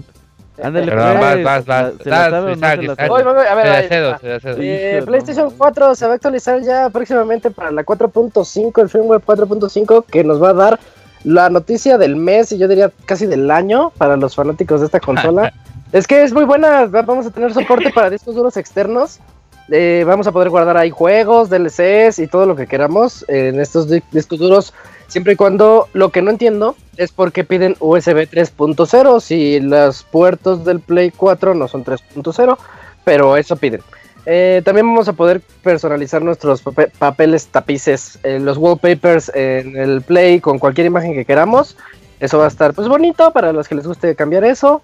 [0.60, 1.92] Ándale, pues, vas, vas, vas.
[2.06, 9.22] A ver, PlayStation 4 se va a actualizar ya próximamente para la 4.5, el firmware
[9.22, 10.80] 4.5, que nos va a dar
[11.24, 15.00] la noticia del mes y yo diría casi del año para los fanáticos de esta
[15.00, 15.52] consola.
[15.92, 19.20] es que es muy buena, vamos a tener soporte para discos duros externos.
[19.70, 23.88] Eh, vamos a poder guardar ahí juegos, DLCs y todo lo que queramos en estos
[23.88, 24.74] discos duros
[25.12, 30.04] Siempre y cuando lo que no entiendo es por qué piden USB 3.0 si los
[30.04, 32.56] puertos del Play 4 no son 3.0,
[33.04, 33.82] pero eso piden.
[34.24, 36.62] Eh, también vamos a poder personalizar nuestros
[36.98, 41.76] papeles tapices, eh, los wallpapers en el Play con cualquier imagen que queramos.
[42.18, 44.80] Eso va a estar pues bonito para los que les guste cambiar eso.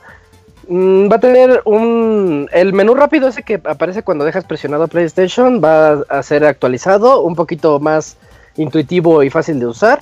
[0.69, 2.49] Mm, va a tener un...
[2.53, 7.35] El menú rápido ese que aparece cuando dejas presionado PlayStation va a ser actualizado, un
[7.35, 8.17] poquito más
[8.57, 10.01] intuitivo y fácil de usar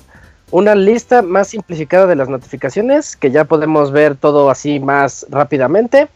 [0.51, 6.07] una lista más simplificada de las notificaciones, que ya podemos ver todo así más rápidamente.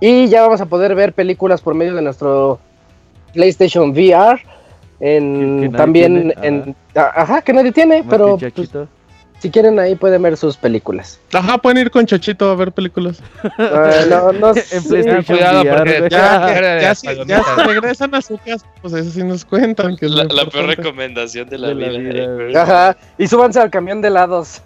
[0.00, 2.58] Y ya vamos a poder ver películas por medio de nuestro
[3.32, 4.40] PlayStation VR.
[5.00, 6.76] En, también en...
[6.94, 8.38] Ajá, que nadie tiene, pero...
[9.40, 11.18] Si quieren ahí pueden ver sus películas.
[11.32, 13.22] Ajá, pueden ir con Chachito a ver películas.
[13.42, 18.36] Uh, no, no en PlayStation Cuidado porque ya, ya, ya, ya se regresan a su
[18.36, 21.74] casa, pues eso sí nos cuentan que es la, la peor recomendación de la, de
[21.74, 22.36] vida.
[22.36, 22.62] vida.
[22.62, 24.60] Ajá, y súbanse al camión de helados.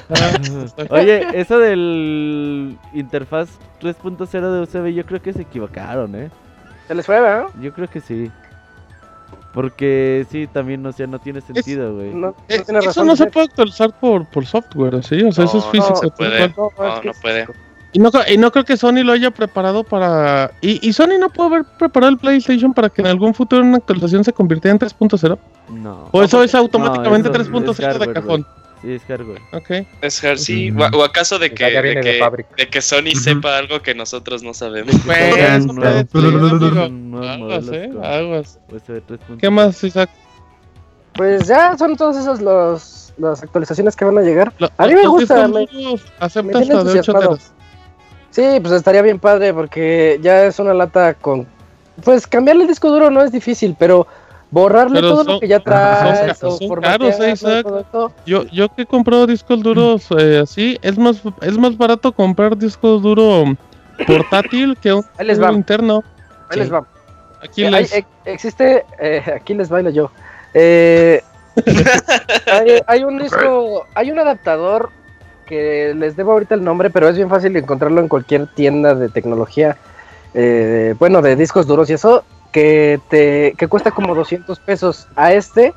[0.90, 3.48] Oye, eso del interfaz
[3.80, 6.28] 3.0 de USB yo creo que se equivocaron, ¿eh?
[6.88, 7.46] ¿Se les fue, ¿verdad?
[7.60, 8.32] Yo creo que sí.
[9.52, 12.12] Porque sí, también o sea, no tiene sentido, güey.
[12.48, 15.22] Eh, eso no se puede actualizar por, por software, ¿sí?
[15.22, 16.00] O sea, eso es físico.
[16.02, 16.48] No, puede.
[16.50, 16.70] no,
[17.02, 17.46] no puede.
[17.92, 20.52] Y no, y no creo que Sony lo haya preparado para...
[20.60, 23.78] Y, y Sony no puede haber preparado el PlayStation para que en algún futuro una
[23.78, 25.38] actualización se convirtiera en 3.0.
[25.70, 26.08] No.
[26.12, 28.46] O eso es automáticamente 3.0 de cajón.
[28.82, 29.40] Sí, es hardware.
[29.52, 29.70] Ok.
[30.02, 30.72] Es hardware, sí.
[30.92, 32.20] O, acaso de que, de, que,
[32.56, 34.94] de, que Sony sepa algo que nosotros no sabemos?
[37.24, 37.90] Aguas, eh.
[38.02, 38.58] Aguas.
[39.40, 40.10] ¿Qué más, Isaac?
[41.14, 44.52] Pues ya son todos esos los las actualizaciones que van a llegar.
[44.76, 45.48] a mí me gusta.
[45.48, 45.66] Me,
[46.20, 47.52] acepta hasta de 8 teras.
[48.30, 51.46] Sí, pues estaría bien padre porque ya es una lata con...
[52.04, 54.06] Pues cambiarle el disco duro no es difícil, pero
[54.50, 56.34] borrarle todo lo que ya trae.
[56.34, 57.62] Son, caros, eh,
[58.26, 62.56] Yo, yo que he comprado discos duros eh, así, es más, es más barato comprar
[62.56, 63.44] discos duro
[64.06, 66.04] portátil que un disco interno.
[66.48, 66.86] Ahí les va.
[67.42, 68.04] Aquí eh, les...
[68.24, 68.84] existe,
[69.34, 70.10] aquí les bailo yo.
[72.46, 74.90] hay, hay, un disco, hay un adaptador
[75.48, 79.08] que les debo ahorita el nombre, pero es bien fácil encontrarlo en cualquier tienda de
[79.08, 79.78] tecnología,
[80.34, 85.08] eh, bueno, de discos duros y eso, que te que cuesta como 200 pesos.
[85.16, 85.74] A este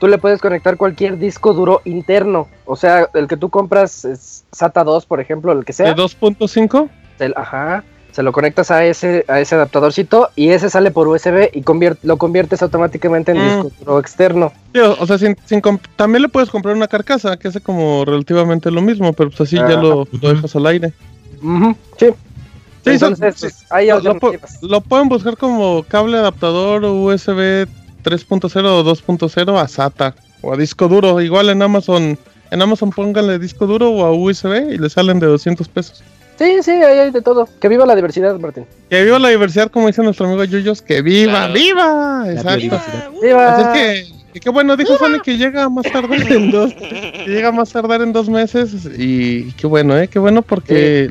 [0.00, 4.44] tú le puedes conectar cualquier disco duro interno, o sea, el que tú compras es
[4.52, 5.94] SATA 2, por ejemplo, el que sea.
[5.94, 6.88] ¿De 2.5?
[7.36, 7.84] Ajá
[8.14, 11.64] se lo conectas a ese, a ese adaptadorcito y ese sale por USB y
[12.06, 13.62] lo conviertes automáticamente en mm.
[13.64, 14.52] disco externo.
[15.00, 15.36] o sea, sin,
[15.96, 19.56] también le puedes comprar una carcasa que hace como relativamente lo mismo, pero pues así
[19.56, 20.92] ya lo, dejas al aire.
[21.98, 22.06] sí.
[22.84, 24.20] Sí, Entonces, pues, hay lo,
[24.60, 27.66] lo, pueden buscar como cable adaptador USB
[28.04, 31.18] 3.0 o 2.0 a SATA o a disco duro.
[31.22, 32.18] Igual en Amazon,
[32.50, 36.04] en Amazon pónganle disco duro o a USB y le salen de 200 pesos.
[36.38, 37.48] Sí, sí, ahí hay de todo.
[37.60, 38.66] Que viva la diversidad, Martín.
[38.90, 40.82] Que viva la diversidad, como dice nuestro amigo Yuyos.
[40.82, 42.24] Que viva, viva.
[42.28, 42.80] Exacto.
[43.22, 43.56] Viva.
[43.56, 47.52] Así es que, qué bueno, dijo Sony que llega más tardar en dos, que llega
[47.52, 48.74] más tardar en dos meses.
[48.98, 51.08] Y qué bueno, eh, qué bueno porque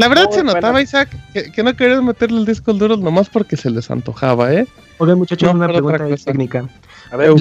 [0.00, 3.70] la verdad se notaba, Isaac, que, no querías meterle el disco duro nomás porque se
[3.70, 4.66] les antojaba, eh.
[4.98, 6.68] Oigan, muchachos, una pregunta técnica.
[7.10, 7.34] A ver,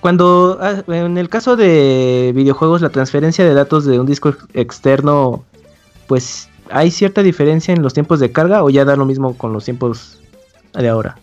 [0.00, 5.44] cuando ah, en el caso de videojuegos la transferencia de datos de un disco externo
[6.06, 9.52] pues ¿hay cierta diferencia en los tiempos de carga o ya da lo mismo con
[9.52, 10.20] los tiempos
[10.74, 11.16] de ahora?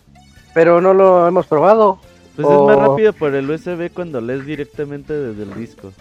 [0.52, 1.98] Pero no lo hemos probado.
[2.36, 5.92] Pues es más rápido por el USB cuando lees directamente desde el disco.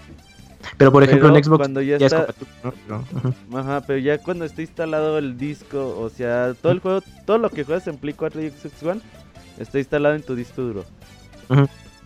[0.77, 2.27] Pero por ejemplo en Xbox cuando ya, está...
[3.53, 7.49] Ajá, pero ya cuando está instalado el disco, o sea, todo el juego, todo lo
[7.49, 9.01] que juegas en Play 4 y Xbox One
[9.59, 10.85] está instalado en tu disco duro.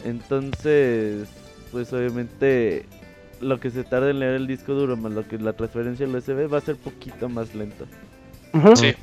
[0.03, 1.27] Entonces,
[1.71, 2.85] pues obviamente
[3.41, 6.15] lo que se tarda en leer el disco duro más lo que la transferencia al
[6.15, 7.85] USB va a ser poquito más lento.
[8.75, 8.93] Sí.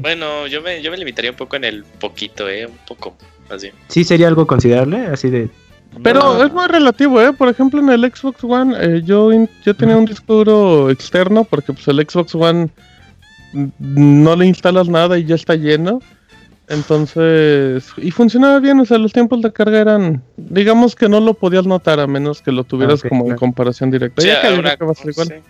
[0.00, 2.66] Bueno, yo me, yo me limitaría un poco en el poquito, ¿eh?
[2.66, 3.16] Un poco,
[3.50, 3.70] así.
[3.88, 5.50] Sí, sería algo considerable, así de...
[6.02, 7.32] Pero es muy relativo, ¿eh?
[7.32, 9.30] Por ejemplo, en el Xbox One, eh, yo,
[9.64, 12.68] yo tenía un disco duro externo porque pues el Xbox One
[13.78, 16.00] no le instalas nada y ya está lleno.
[16.68, 21.34] Entonces, y funcionaba bien, o sea, los tiempos de carga eran, digamos que no lo
[21.34, 24.22] podías notar a menos que lo tuvieras como en comparación directa.
[24.24, 25.42] ya que, va a ser igual.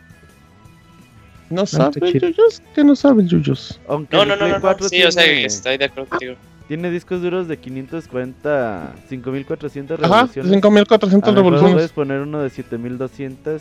[1.51, 3.81] No sabes, Yuyos, que no sabes, Yuyos.
[3.89, 6.35] No, no, no, no, no, sí, o sea, estoy de acuerdo contigo.
[6.69, 10.39] Tiene discos duros de 540, 5400 revoluciones.
[10.39, 11.75] Ajá, 5400 revoluciones.
[11.75, 13.61] Puedes poner uno de 7200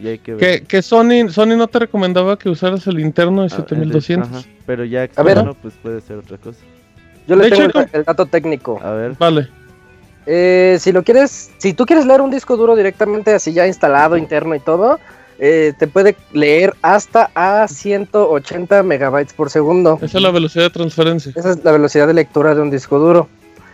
[0.00, 0.60] y hay que ver.
[0.60, 4.28] Que, que Sony, Sony no te recomendaba que usaras el interno de 7200.
[4.28, 6.58] Ah, ajá, pero ya externo, pues puede ser otra cosa.
[7.26, 8.78] Yo le tengo el, dato técnico.
[8.82, 9.16] A ver.
[9.18, 9.48] Vale.
[10.26, 14.16] Eh, si lo quieres, si tú quieres leer un disco duro directamente así ya instalado,
[14.16, 14.98] interno y todo,
[15.38, 19.98] eh, te puede leer hasta a 180 megabytes por segundo.
[20.00, 21.32] Esa es la velocidad de transferencia.
[21.34, 23.28] Esa es la velocidad de lectura de un disco duro.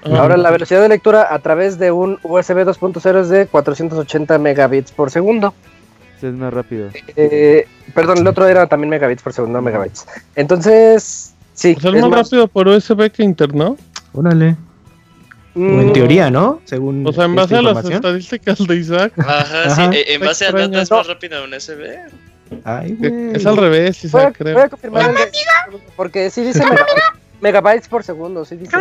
[0.04, 0.20] Ah.
[0.20, 4.92] Ahora la velocidad de lectura a través de un USB 2.0 es de 480 megabits
[4.92, 5.52] por segundo.
[6.22, 6.88] es más rápido.
[7.16, 10.06] Eh, perdón, el otro era también megabits por segundo, no megabytes.
[10.36, 11.76] Entonces, Sí.
[11.78, 13.76] es, más, rápido por USB que interno.
[14.14, 14.56] Órale.
[15.54, 15.92] En mm.
[15.92, 16.60] teoría, ¿no?
[16.64, 17.06] Según.
[17.06, 19.12] O sea, en base a las estadísticas de Isaac.
[19.18, 19.82] Ajá, sí.
[19.96, 21.98] Eh, en base a datos es más rápido un USB.
[22.64, 23.34] Ay, güey.
[23.34, 24.54] Es al revés, Isaac, creo.
[24.54, 25.14] Voy a confirmar
[25.96, 26.62] porque sí dice
[27.40, 28.44] megabytes por segundo.
[28.44, 28.76] Sí dice.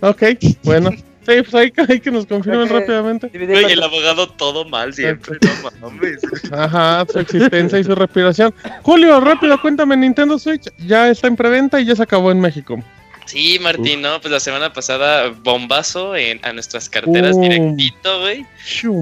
[0.00, 0.22] Ok,
[0.62, 0.90] bueno.
[1.26, 3.28] Sí, pues ahí, que nos confirmen rápidamente.
[3.34, 5.38] Oye, el abogado todo mal siempre,
[5.80, 6.20] no mames.
[6.52, 8.54] Ajá, su existencia y su respiración.
[8.82, 12.80] Julio, rápido, cuéntame, Nintendo Switch ya está en preventa y ya se acabó en México.
[13.26, 14.20] Sí, Martín, ¿no?
[14.20, 18.46] Pues la semana pasada, bombazo en, a nuestras carteras directito, güey.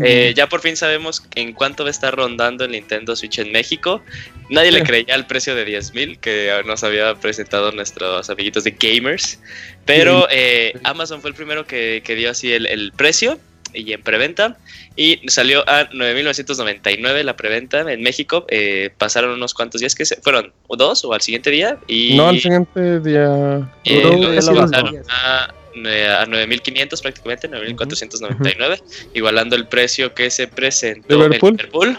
[0.05, 3.53] Eh, ya por fin sabemos en cuánto va a estar rondando el Nintendo Switch en
[3.53, 4.03] México.
[4.49, 8.73] Nadie le creía el precio de 10 mil que nos había presentado nuestros amiguitos de
[8.73, 9.39] gamers.
[9.85, 13.39] Pero eh, Amazon fue el primero que, dio así el precio
[13.75, 14.57] y en preventa.
[14.97, 18.47] Y salió a 9.999 la preventa en México.
[18.49, 21.79] Eh, pasaron unos cuantos días que se fueron, o dos, o al siguiente día.
[21.87, 23.71] Y, no, al siguiente día.
[23.85, 28.83] Eh, lo a, a 9.500 prácticamente, 9.499,
[29.15, 31.99] igualando el precio que se presentó en Liverpool.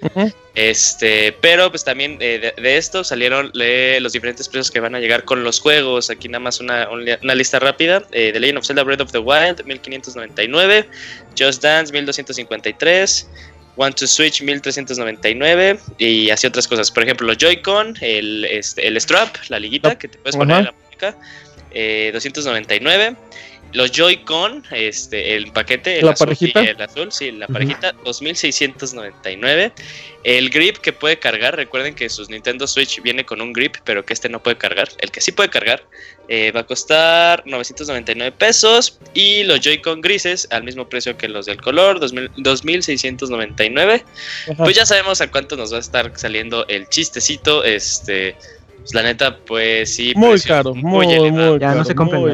[0.54, 5.24] Este, pero pues también eh, de, esto salieron los diferentes precios que van a llegar
[5.24, 6.10] con los juegos.
[6.10, 8.02] Aquí nada más una, una lista rápida.
[8.12, 10.86] Eh, The Legend of Zelda Breath of the Wild, 1599.
[11.38, 13.28] Just Dance, 1253.
[13.76, 16.90] One to Switch 1399 y así otras cosas.
[16.90, 20.64] Por ejemplo, los Joy-Con, el, este, el strap, la liguita que te puedes poner en
[20.64, 21.16] la música,
[21.70, 23.16] eh, 299.
[23.72, 26.60] Los Joy-Con, este, el paquete, el azul parejita?
[26.60, 29.72] el azul, sí, la parejita, 2699.
[30.22, 34.04] El grip que puede cargar, recuerden que sus Nintendo Switch viene con un grip, pero
[34.04, 34.88] que este no puede cargar.
[34.98, 35.82] El que sí puede cargar
[36.28, 38.98] eh, va a costar 999 pesos.
[39.14, 44.04] Y los Joy-Con grises, al mismo precio que los del color, 2699.
[44.58, 48.36] Pues ya sabemos a cuánto nos va a estar saliendo el chistecito, este
[48.80, 50.12] pues, la neta, pues sí.
[50.16, 52.20] Muy caro, muy, muy, Ya no se compran.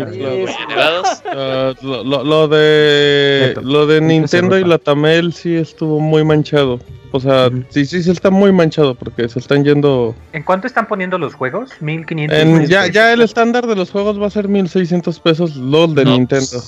[1.38, 6.80] Ah, lo, de, lo de Nintendo y la Tamel sí estuvo muy manchado.
[7.10, 10.14] O sea, sí, sí, sí está muy manchado porque se están yendo.
[10.32, 11.70] ¿En cuánto están poniendo los juegos?
[11.80, 12.68] 1500.
[12.68, 16.62] ya, ya el estándar de los juegos va a ser 1600 pesos LOL de Nintendo.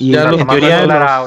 [0.00, 1.22] Y ya los quería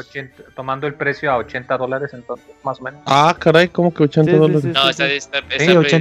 [0.55, 3.01] tomando el precio a 80 dólares entonces, más o menos.
[3.05, 4.63] Ah, caray, ¿cómo que 80 dólares?
[4.65, 5.39] no, está, está,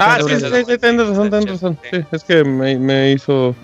[0.01, 1.79] Ah, sí, sí, sí, tienes razón, tienes razón.
[1.91, 3.55] Sí, es que me, me hizo...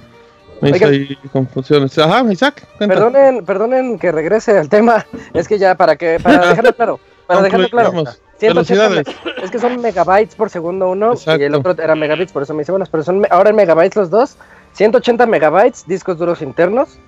[0.60, 1.96] Me hizo ahí confusiones.
[1.98, 5.06] Ajá, Isaac, Perdonen, perdonen que regrese al tema.
[5.32, 8.04] Es que ya para que para dejarlo claro, para dejarlo claro.
[8.38, 9.10] 180
[9.42, 12.62] es que son megabytes por segundo uno y el otro era megabits, por eso me
[12.62, 14.36] hice buenas, pero son ahora en megabytes los dos.
[14.74, 16.98] 180 megabytes, discos duros internos,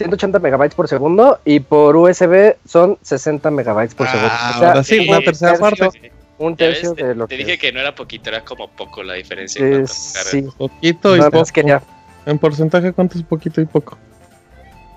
[0.00, 4.30] 180 megabytes por segundo y por USB son 60 megabytes por segundo.
[4.32, 6.10] Ah, o sí, una tercera parte.
[6.38, 9.62] Un tercio de lo te dije que no era poquito, era como poco la diferencia.
[9.62, 11.82] En sí, poquito y poco.
[12.24, 13.98] En porcentaje, ¿cuánto es poquito y poco?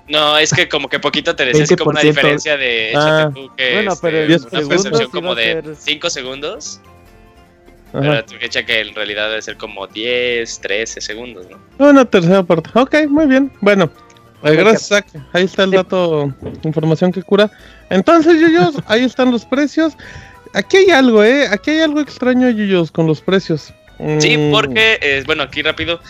[0.08, 3.94] No, es que como que poquito te decías como una diferencia de ah, que bueno,
[4.00, 6.80] pero este, una percepción como de 5 segundos.
[7.92, 11.58] Pero tú que echa que en realidad debe ser como 10, 13 segundos, ¿no?
[11.86, 12.70] Una tercera parte.
[12.74, 13.52] Ok, muy bien.
[13.60, 13.90] Bueno,
[14.52, 17.50] gracias, Ahí está el dato, información que cura.
[17.90, 19.94] Entonces, Yuyos, ahí están los precios.
[20.52, 21.48] Aquí hay algo, ¿eh?
[21.48, 23.72] Aquí hay algo extraño, Yuyos, con los precios.
[24.18, 24.50] Sí, mm.
[24.50, 26.00] porque, eh, bueno, aquí rápido.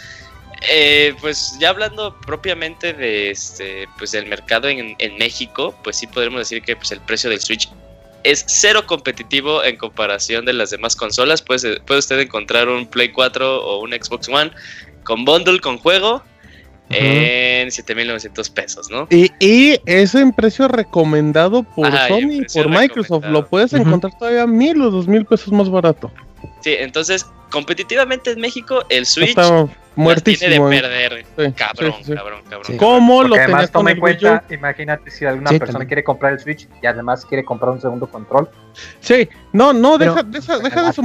[0.71, 6.41] Eh, pues ya hablando propiamente de este, pues del mercado en, México, pues sí podemos
[6.41, 7.69] decir que pues el precio del Switch
[8.23, 11.43] es cero competitivo en comparación de las demás consolas.
[11.43, 14.51] Puede, puede usted encontrar un Play 4 o un Xbox One
[15.05, 16.23] con bundle, con juego,
[16.91, 19.07] en 7.900 pesos, ¿no?
[19.11, 24.81] Y, y eso en precio recomendado por Sony, por Microsoft, lo puedes encontrar todavía mil
[24.83, 26.11] o dos mil pesos más barato.
[26.61, 29.39] Sí, entonces competitivamente en México el Switch
[29.95, 30.51] muertísimo.
[30.51, 31.55] Tiene de perder.
[31.55, 36.33] cabrón, cabrón, cabrón, ¿Cómo lo además toma en cuenta, imagínate si alguna persona quiere comprar
[36.33, 38.49] el Switch y además quiere comprar un segundo control.
[38.99, 41.03] Sí, no, no, deja, deja, deja de eso.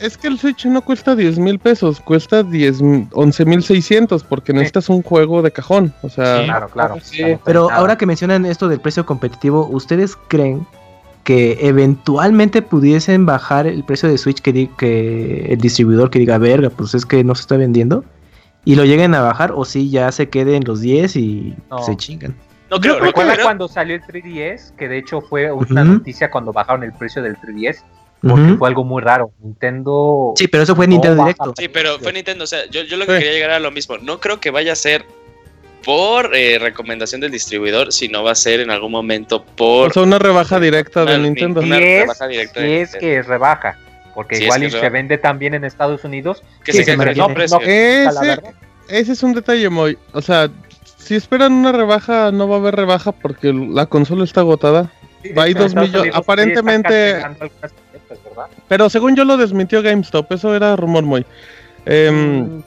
[0.00, 2.80] Es, que, el, Switch no cuesta 10 mil pesos, cuesta 10,
[3.12, 5.94] 11 mil 600 porque necesitas un juego de cajón.
[6.02, 6.96] O sea, claro, claro.
[7.44, 10.66] Pero ahora que mencionan esto del precio competitivo, ¿ustedes creen
[11.24, 16.70] que eventualmente pudiesen bajar el precio de Switch que, que el distribuidor que diga, verga,
[16.70, 18.04] pues es que no se está vendiendo,
[18.64, 21.96] y lo lleguen a bajar, o si ya se quede en los 10 y se
[21.96, 22.34] chingan.
[22.70, 24.74] No creo, ¿Recuerda cuando salió el 3DS?
[24.76, 27.82] Que de hecho fue una noticia cuando bajaron el precio del 3DS.
[28.20, 29.32] Porque fue algo muy raro.
[29.42, 30.32] Nintendo.
[30.36, 31.52] Sí, pero eso fue Nintendo Directo.
[31.58, 32.44] Sí, pero fue Nintendo.
[32.44, 33.98] O sea, yo, yo lo que quería llegar a lo mismo.
[33.98, 35.04] No creo que vaya a ser
[35.84, 39.90] por eh, recomendación del distribuidor, si no va a ser en algún momento por...
[39.90, 41.60] O sea, una rebaja directa de Nintendo.
[41.60, 43.76] Una rebaja directa si es que es rebaja,
[44.14, 46.42] porque igual se vende también en Estados Unidos.
[46.64, 48.40] Que se, se no, ese,
[48.88, 49.98] ese es un detalle muy...
[50.12, 50.50] O sea,
[50.96, 54.90] si esperan una rebaja, no va a haber rebaja porque la consola está agotada.
[55.36, 57.22] Hay dos millones, aparentemente...
[58.68, 61.26] Pero según yo lo desmintió GameStop, eso era rumor muy...
[61.86, 62.64] Em, mm.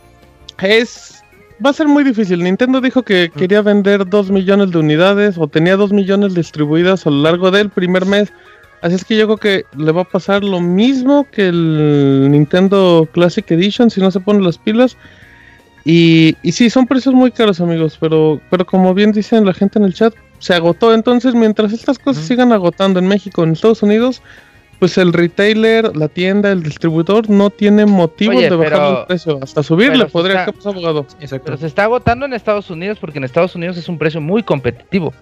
[0.61, 1.16] Es
[1.63, 2.43] va a ser muy difícil.
[2.43, 7.09] Nintendo dijo que quería vender 2 millones de unidades o tenía 2 millones distribuidas a
[7.09, 8.31] lo largo del primer mes.
[8.81, 13.07] Así es que yo creo que le va a pasar lo mismo que el Nintendo
[13.11, 14.97] Classic Edition si no se ponen las pilas.
[15.83, 19.79] Y, y sí, son precios muy caros, amigos, pero, pero como bien dicen la gente
[19.79, 20.93] en el chat, se agotó.
[20.93, 24.21] Entonces, mientras estas cosas sigan agotando en México, en Estados Unidos,
[24.79, 29.39] pues el retailer, la tienda, el distribuidor no tiene motivo de bajar el precio.
[29.41, 31.07] Hasta subirle podría ser abogado.
[31.19, 31.45] Exacto.
[31.45, 34.43] Pero se está agotando en Estados Unidos porque en Estados Unidos es un precio muy
[34.43, 35.13] competitivo.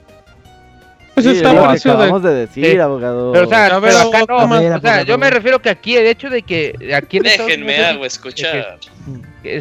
[1.14, 3.32] Pues está lo acabamos de, decir, abogado.
[3.32, 4.76] Pero, o sea, acá no.
[4.76, 8.06] o sea, yo me refiero que aquí el hecho de que aquí en Déjenme algo
[8.06, 8.78] escuchar.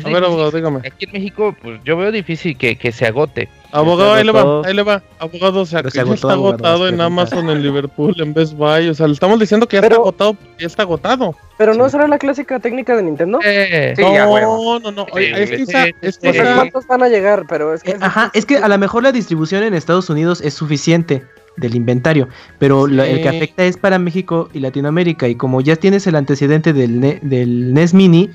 [0.04, 0.78] A ver, abogado, dígame.
[0.78, 3.48] Aquí en México, pues yo veo difícil que, que se agote.
[3.72, 5.02] Abogado, ahí le va, ahí le va.
[5.18, 8.88] Abogado, se, se agotó, está agotado en Amazon, en Liverpool, en Best Buy.
[8.88, 11.34] O sea, le estamos diciendo que ya está agotado, ya está agotado.
[11.58, 13.40] Pero no será la clásica técnica de Nintendo.
[13.44, 17.46] Eh, no, no, no, es que esa, es que ¿Cuántos van a llegar?
[17.48, 17.92] Pero es que.
[17.92, 21.24] Eh, ajá, es que a lo mejor la distribución en Estados Unidos es suficiente
[21.56, 22.28] del inventario,
[22.58, 26.72] pero el que afecta es para México y Latinoamérica y como ya tienes el antecedente
[26.72, 28.30] del, del NES Mini,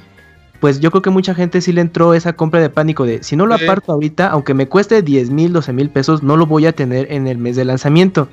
[0.59, 3.35] pues yo creo que mucha gente sí le entró esa compra de pánico de si
[3.35, 6.65] no lo aparto ahorita, aunque me cueste 10 mil, 12 mil pesos, no lo voy
[6.65, 8.27] a tener en el mes de lanzamiento.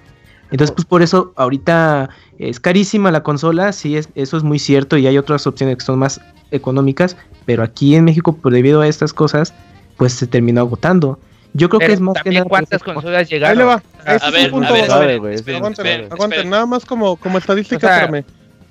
[0.50, 2.08] Entonces, pues por eso ahorita
[2.38, 5.84] es carísima la consola, sí, es, eso es muy cierto y hay otras opciones que
[5.84, 6.20] son más
[6.50, 9.54] económicas, pero aquí en México, por debido a estas cosas,
[9.96, 11.18] pues se terminó agotando.
[11.52, 12.44] Yo creo que es más que nada.
[12.44, 13.50] ¿Cuántas consolas llegaron?
[13.50, 13.82] Ahí le va.
[14.04, 18.08] A, ver, a ver, aguanten, aguanten, nada más como, como estadística,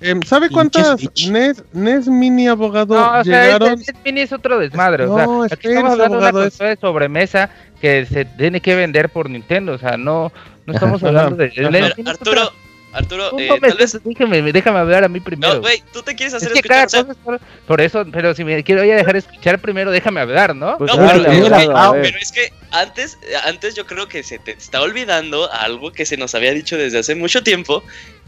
[0.00, 3.78] Em, ¿Sabe cuántas NES, NES Mini abogado no, o sea, llegaron?
[3.78, 5.06] NES Mini es otro desmadre.
[5.06, 9.08] o sea, aquí estamos hablando de una consola de sobremesa que se tiene que vender
[9.08, 9.72] por Nintendo.
[9.72, 10.32] O sea, no,
[10.66, 11.92] no estamos hablando de.
[12.06, 12.52] Arturo,
[12.96, 13.98] Arturo, eh, tal vez...
[14.02, 15.54] déjame, déjame hablar a mí primero.
[15.54, 17.14] No, güey, tú te quieres hacer es que escuchar.
[17.22, 20.78] Por, por, eso, pero si me quiero dejar escuchar primero, déjame hablar, ¿no?
[20.78, 25.52] Pues no, pero, pero, es que antes, antes yo creo que se te está olvidando
[25.52, 27.82] algo que se nos había dicho desde hace mucho tiempo,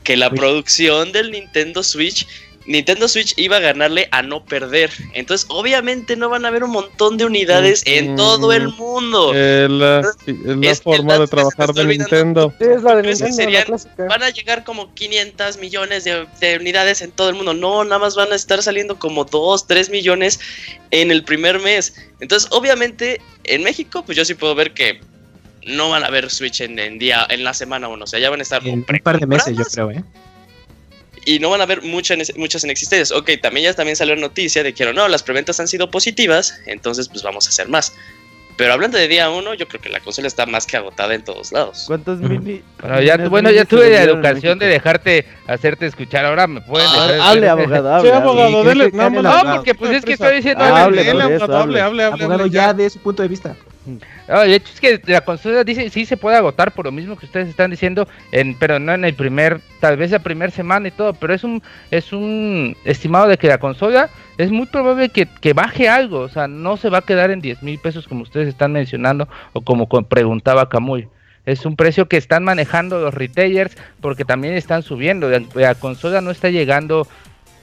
[0.05, 2.27] que la producción del Nintendo Switch
[2.69, 4.91] Nintendo Switch iba a ganarle a no perder.
[5.15, 9.35] Entonces, obviamente no van a haber un montón de unidades en todo el mundo.
[9.35, 10.03] Es la,
[10.83, 12.53] forma de trabajar de Nintendo.
[12.61, 17.37] es la de Nintendo van a llegar como 500 millones de, unidades en todo el
[17.37, 17.55] mundo.
[17.55, 20.39] No, nada más van a estar saliendo como 2, 3 millones
[20.91, 21.95] en el primer mes.
[22.21, 25.01] Entonces, obviamente, en México, pues yo sí puedo ver que
[25.67, 28.05] no van a haber Switch en, día, en la semana 1.
[28.05, 30.05] O sea, ya van a estar en un par de meses, yo creo, ¿eh?
[31.29, 33.13] y no van a haber muchas, muchas en existencias.
[33.13, 37.09] Ok, también ya también salió noticia de que no, las preventas han sido positivas, entonces
[37.09, 37.95] pues vamos a hacer más.
[38.57, 41.23] Pero hablando de día uno, yo creo que la consola está más que agotada en
[41.23, 41.85] todos lados.
[41.87, 42.63] ¿Cuántos mini?
[42.81, 46.25] Bueno, ya, bueno, ya tuve la educación de dejarte hacerte escuchar.
[46.25, 48.09] Ahora me pueden ah, dejar Hable, abogado, hable.
[48.09, 48.91] Sí, abogado, dele.
[48.93, 50.65] No, no, porque pues es que estoy diciendo.
[50.65, 53.55] Hable, hable, hable, hable, Abogado, ya de su punto de vista.
[54.29, 57.17] No, de hecho es que la consola dice sí se puede agotar por lo mismo
[57.17, 60.89] que ustedes están diciendo, en, pero no en el primer, tal vez la primera semana
[60.89, 65.09] y todo, pero es un es un estimado de que la consola es muy probable
[65.09, 68.23] que, baje algo, o sea, no se va a quedar en 10 mil pesos como
[68.23, 71.09] ustedes están mencionando o como preguntaba Camuy.
[71.45, 75.31] Es un precio que están manejando los retailers porque también están subiendo.
[75.55, 77.09] la consola no está llegando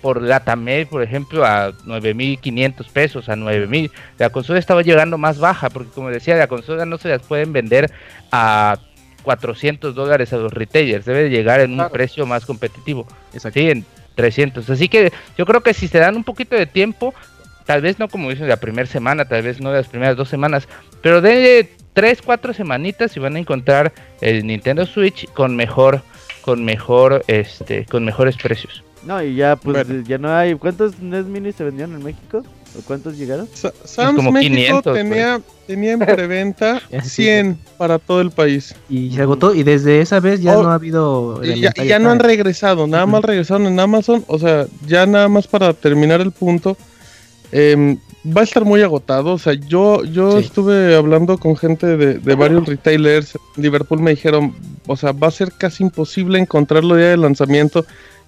[0.02, 0.22] por
[0.58, 3.92] Mail, por ejemplo, a 9.500 pesos, a 9.000.
[4.18, 7.54] La consola estaba llegando más baja, porque como decía, la consola no se las pueden
[7.54, 7.92] vender
[8.32, 8.78] a
[9.24, 13.08] 400 dólares a los retailers, debe llegar en un precio más competitivo.
[13.32, 13.86] Sí, en
[14.16, 14.70] 300.
[14.70, 17.14] Así que yo creo que si se dan un poquito de tiempo,
[17.66, 20.68] tal vez no como dicen la primera semana, tal vez no las primeras dos semanas,
[21.02, 26.02] pero de 3, 4 semanitas y van a encontrar el Nintendo Switch con mejor,
[26.42, 28.85] con mejor, este, con mejores precios.
[29.06, 30.56] No, y ya, pues, ya no hay.
[30.56, 32.44] ¿Cuántos NES Mini se vendieron en México?
[32.78, 33.48] ¿O cuántos llegaron?
[33.54, 38.76] Sam's como México 500, tenía, tenía en preventa 100 para todo el país.
[38.90, 41.42] Y se agotó, y desde esa vez ya oh, no ha habido.
[41.44, 44.26] Y ya, ya no han regresado, nada más regresaron en Amazon.
[44.28, 46.76] O sea, ya nada más para terminar el punto.
[47.52, 49.34] Eh, va a estar muy agotado.
[49.34, 53.38] O sea, yo, yo estuve hablando con gente de, de, varios retailers.
[53.56, 54.54] Liverpool me dijeron,
[54.88, 57.86] o sea, va a ser casi imposible encontrarlo día de lanzamiento.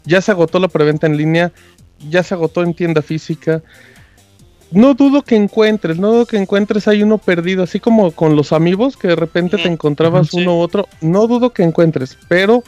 [0.07, 1.51] Ya se agotó la preventa en línea,
[2.09, 3.61] ya se agotó en tienda física.
[4.71, 8.51] No dudo que encuentres, no dudo que encuentres hay uno perdido, así como con los
[8.51, 10.87] amigos que de repente te encontrabas uno u otro.
[11.01, 12.63] No dudo que encuentres, pero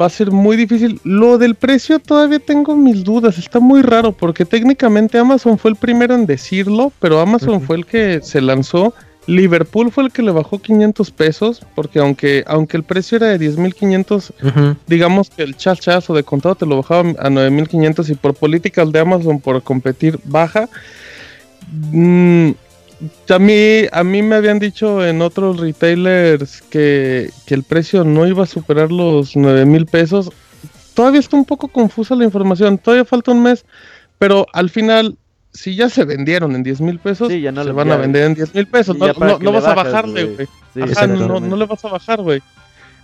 [0.00, 1.00] va a ser muy difícil.
[1.04, 5.76] Lo del precio todavía tengo mis dudas, está muy raro porque técnicamente Amazon fue el
[5.76, 8.94] primero en decirlo, pero Amazon fue el que se lanzó
[9.26, 13.38] Liverpool fue el que le bajó 500 pesos, porque aunque, aunque el precio era de
[13.38, 18.90] 10.500, digamos que el chachazo de contado te lo bajaba a 9.500 y por políticas
[18.90, 20.68] de Amazon por competir baja.
[21.92, 22.50] Mm,
[23.28, 28.26] a, mí, a mí me habían dicho en otros retailers que, que el precio no
[28.26, 30.30] iba a superar los 9.000 pesos.
[30.94, 33.64] Todavía está un poco confusa la información, todavía falta un mes,
[34.18, 35.16] pero al final
[35.52, 38.66] si ya se vendieron en 10 mil pesos, se van a vender en 10 mil
[38.66, 38.96] pesos.
[38.96, 40.48] No, no, vas a bajarle, güey.
[41.08, 42.42] no, no, le vas a bajar, güey.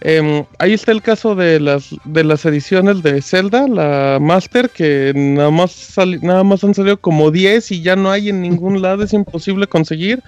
[0.00, 5.12] Em, ahí está el caso de las de las ediciones de Zelda, la Master, que
[5.14, 9.02] nada más nada más han salido como 10 y ya no hay en ningún lado,
[9.02, 10.22] es imposible conseguir.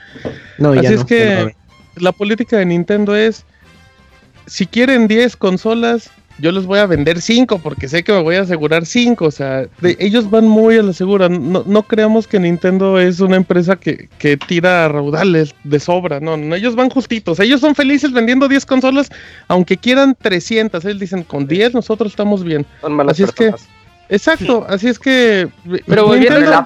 [0.59, 1.55] No, Así es que
[1.97, 3.45] la política de Nintendo es
[4.47, 6.11] si quieren 10 consolas,
[6.41, 9.25] yo les voy a vender 5 porque sé que me voy a asegurar 5.
[9.25, 11.29] O sea, ellos van muy a la segura.
[11.29, 16.21] No, no creamos que Nintendo es una empresa que, que tira raudales de sobra.
[16.21, 17.41] No, no, ellos van justitos.
[17.41, 19.11] Ellos son felices vendiendo 10 consolas,
[19.49, 20.85] aunque quieran 300.
[20.85, 22.67] Ellos dicen, con 10 nosotros estamos bien.
[23.09, 23.53] así es que...
[24.11, 25.49] Exacto, así es que.
[25.87, 26.65] Pero volviendo, la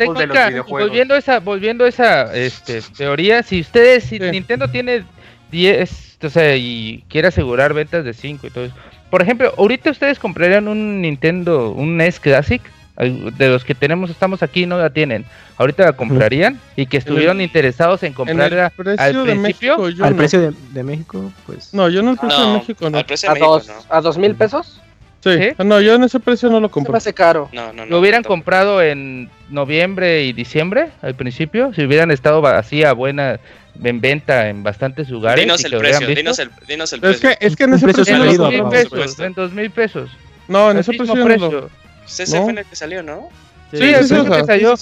[0.67, 5.05] volviendo esa, volviendo esa este, teoría, si ustedes, si Nintendo tiene
[5.51, 8.75] 10, o sea, y quiere asegurar ventas de 5 y todo eso,
[9.15, 12.61] por ejemplo, ahorita ustedes comprarían un Nintendo, un NES Classic,
[12.99, 15.25] de los que tenemos, estamos aquí, no la tienen.
[15.57, 19.77] Ahorita la comprarían y que estuvieron interesados en comprarla al principio.
[20.01, 21.73] al precio de, México, pues.
[21.73, 22.99] No, yo no al precio de México, no.
[22.99, 24.81] ¿A, dos, ¿A dos mil pesos?
[25.21, 25.31] Sí.
[25.65, 26.91] no, yo en ese precio no lo compré.
[26.95, 27.49] Se hace caro.
[27.53, 27.87] No, no, no.
[27.93, 33.39] Lo hubieran comprado en noviembre y diciembre al principio, si hubieran estado así a buena
[33.83, 35.45] en venta en bastantes lugares.
[35.45, 37.31] Dinos el precio, dinos el, dinos el precio.
[37.31, 40.11] Es que, es que en ese precio, en, dos mil pesos, en dos mil pesos.
[40.49, 41.71] No, en ese precio, precio.
[42.07, 43.29] Ese fue en el que salió, ¿no?
[43.71, 44.75] Sí, sí ese es que salió.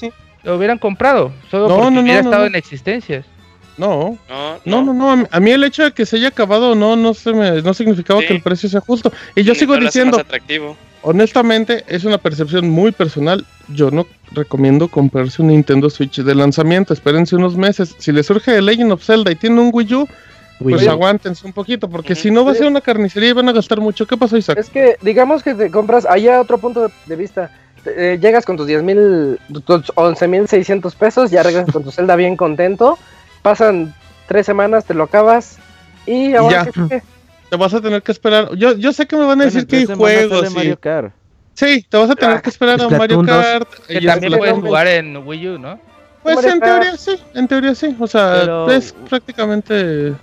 [0.43, 3.25] Lo hubieran comprado, solo no, porque no, hubiera estado en existencias.
[3.79, 4.19] No,
[4.65, 7.33] no, no, no, a mí el hecho de que se haya acabado no, no, se
[7.33, 9.13] me, no significaba que el precio sea justo.
[9.35, 10.77] Y yo sigo diciendo, atractivo.
[11.03, 13.45] Honestamente, es una percepción muy personal.
[13.69, 16.93] Yo no recomiendo comprarse un Nintendo Switch de lanzamiento.
[16.93, 17.95] Espérense unos meses.
[17.99, 20.09] Si le surge The Legend of Zelda y tiene un Wii U,
[20.61, 23.53] pues aguántense un poquito, porque si no va a ser una carnicería y van a
[23.53, 24.07] gastar mucho.
[24.07, 24.59] ¿Qué pasó, Isaac?
[24.59, 27.51] Es que, digamos que te compras, allá otro punto de, vista.
[27.85, 31.91] Eh, llegas con tus 10 mil, tus 11 mil 600 pesos, ya regresas con tu
[31.91, 32.97] Zelda bien contento
[33.43, 33.95] pasan
[34.27, 35.59] tres semanas, te lo acabas
[36.07, 37.03] y ahora ya.
[37.53, 38.57] Te vas a tener que esperar.
[38.57, 40.49] Yo, yo sé que me van a decir que hay juegos.
[40.49, 40.55] Sí.
[40.55, 41.13] Mario Kart.
[41.53, 43.69] Sí, te vas a tener que esperar a Mario Kart.
[43.87, 45.79] Que también puedes jugar en Wii U, ¿no?
[46.23, 47.95] Pues en teoría sí, en teoría sí.
[48.01, 50.15] O sea, es prácticamente.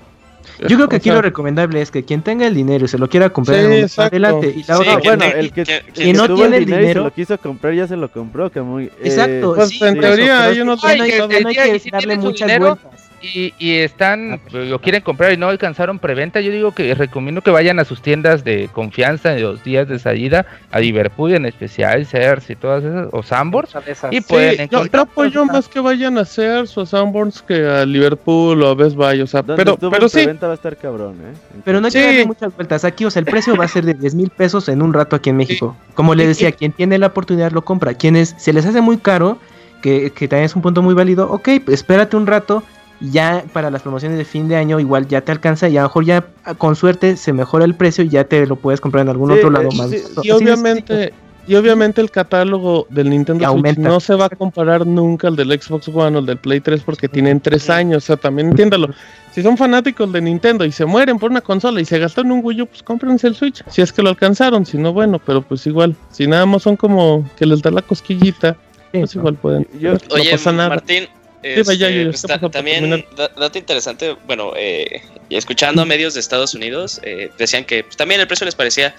[0.68, 3.08] Yo creo que aquí lo recomendable es que quien tenga el dinero y se lo
[3.08, 5.84] quiera comprar adelante y la otra, bueno, el que,
[6.16, 8.86] no tiene el dinero, y se lo quiso comprar ya se lo compró, que muy
[9.04, 14.34] Exacto, pues en teoría hay unos no hay, que darle muchas vueltas y, y están,
[14.34, 17.80] ah, pues, lo quieren comprar y no alcanzaron preventa, yo digo que recomiendo que vayan
[17.80, 22.50] a sus tiendas de confianza en los días de salida, a Liverpool en especial, Sears
[22.50, 23.76] y todas esas, o Sanborns,
[24.12, 25.06] y pueden encontrar.
[25.06, 28.96] Yo, apoyo más que vayan a Sears o Sanborns que a Liverpool o a Best
[28.96, 30.26] Buy, o sea, pero, pero sí.
[30.26, 31.60] va a estar cabrón, ¿eh?
[31.66, 33.86] Pero no hay que darle muchas vueltas aquí, o sea, el precio va a ser
[33.86, 35.76] de 10 mil pesos en un rato aquí en México.
[35.94, 39.38] Como le decía, quien tiene la oportunidad lo compra, quienes se les hace muy caro,
[39.82, 42.64] que, que también es un punto muy válido, ok, espérate un rato
[43.02, 45.88] ya para las promociones de fin de año igual ya te alcanza y a lo
[45.88, 46.26] mejor ya
[46.58, 49.50] con suerte se mejora el precio y ya te lo puedes comprar en algún otro
[49.50, 49.92] lado más.
[50.24, 51.14] y obviamente
[51.50, 55.60] y obviamente el catálogo del Nintendo Switch no se va a comparar nunca al del
[55.60, 58.94] Xbox One o el del Play 3 porque tienen tres años, o sea, también entiéndalo.
[59.32, 62.42] Si son fanáticos de Nintendo y se mueren por una consola y se gastaron un
[62.44, 65.42] Wii U, pues cómprense el Switch, si es que lo alcanzaron, si no, bueno, pero
[65.42, 68.56] pues igual, si nada más son como que les da la cosquillita,
[68.92, 69.68] pues igual pueden.
[70.12, 71.08] Oye, Martín,
[71.42, 77.84] este, también, dato interesante, bueno, eh, escuchando a medios de Estados Unidos, eh, decían que
[77.84, 78.94] pues, también el precio les parecía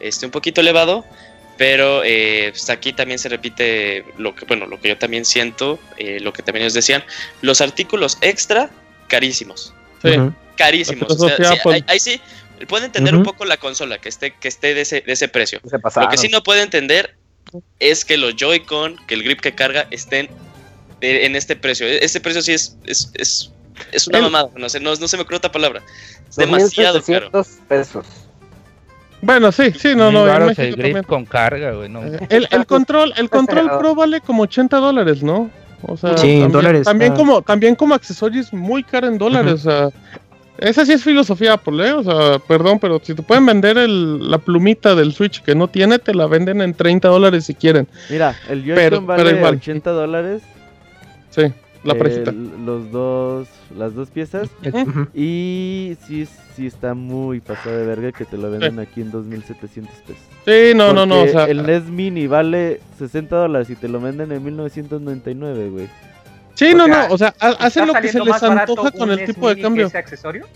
[0.00, 1.04] este, un poquito elevado,
[1.56, 5.78] pero eh, pues, aquí también se repite lo que, bueno, lo que yo también siento,
[5.98, 7.02] lo que también ellos decían,
[7.40, 8.70] los artículos extra
[9.08, 9.72] carísimos.
[10.56, 11.16] Carísimos.
[11.86, 12.20] ahí, sí,
[12.68, 15.60] puede entender un poco la consola que esté, que esté de ese, de ese precio.
[15.64, 17.14] Lo que sí no puede entender
[17.80, 20.28] es que los Joy-Con, que el grip que carga estén
[21.00, 21.86] en este precio.
[21.86, 23.52] E-, este precio sí es, es, es,
[23.92, 25.82] es una mamada, no, sé, no, no, se me ocurre otra palabra.
[26.28, 27.30] Es demasiado caro.
[27.68, 28.06] pesos.
[29.22, 30.26] Bueno, sí, sí, no, no.
[30.26, 31.88] el grip con carga, güey.
[31.88, 32.04] No.
[32.04, 35.50] Eh, el, el, control, el control Pro vale como 80 dólares, ¿no?
[35.82, 36.84] O sea, sí, también, dólares.
[36.84, 37.16] También, ah.
[37.16, 39.52] como, también como accesorio es muy caro en dólares.
[39.54, 39.88] O sea,
[40.58, 41.92] esa sí es filosofía Apple, ¿eh?
[41.92, 45.68] O sea, perdón, pero si te pueden vender el, la plumita del Switch que no
[45.68, 47.88] tiene, te la venden en 30 dólares si quieren.
[48.10, 50.42] Mira, el Joy-Con vale 80 dólares
[51.36, 51.52] Sí,
[51.84, 52.24] la eh,
[52.64, 54.48] Los dos, las dos piezas.
[55.14, 59.94] Y sí, sí está muy pasado de verga que te lo venden aquí en 2700
[59.98, 60.22] pesos.
[60.44, 61.24] Sí, no, no, no.
[61.24, 65.88] el NES Mini vale 60 dólares y te lo venden en 1999, güey.
[66.54, 69.60] Sí, no, no, o sea, hacen lo que se les antoja con el tipo de
[69.60, 69.86] cambio.
[69.86, 70.46] ese accesorio?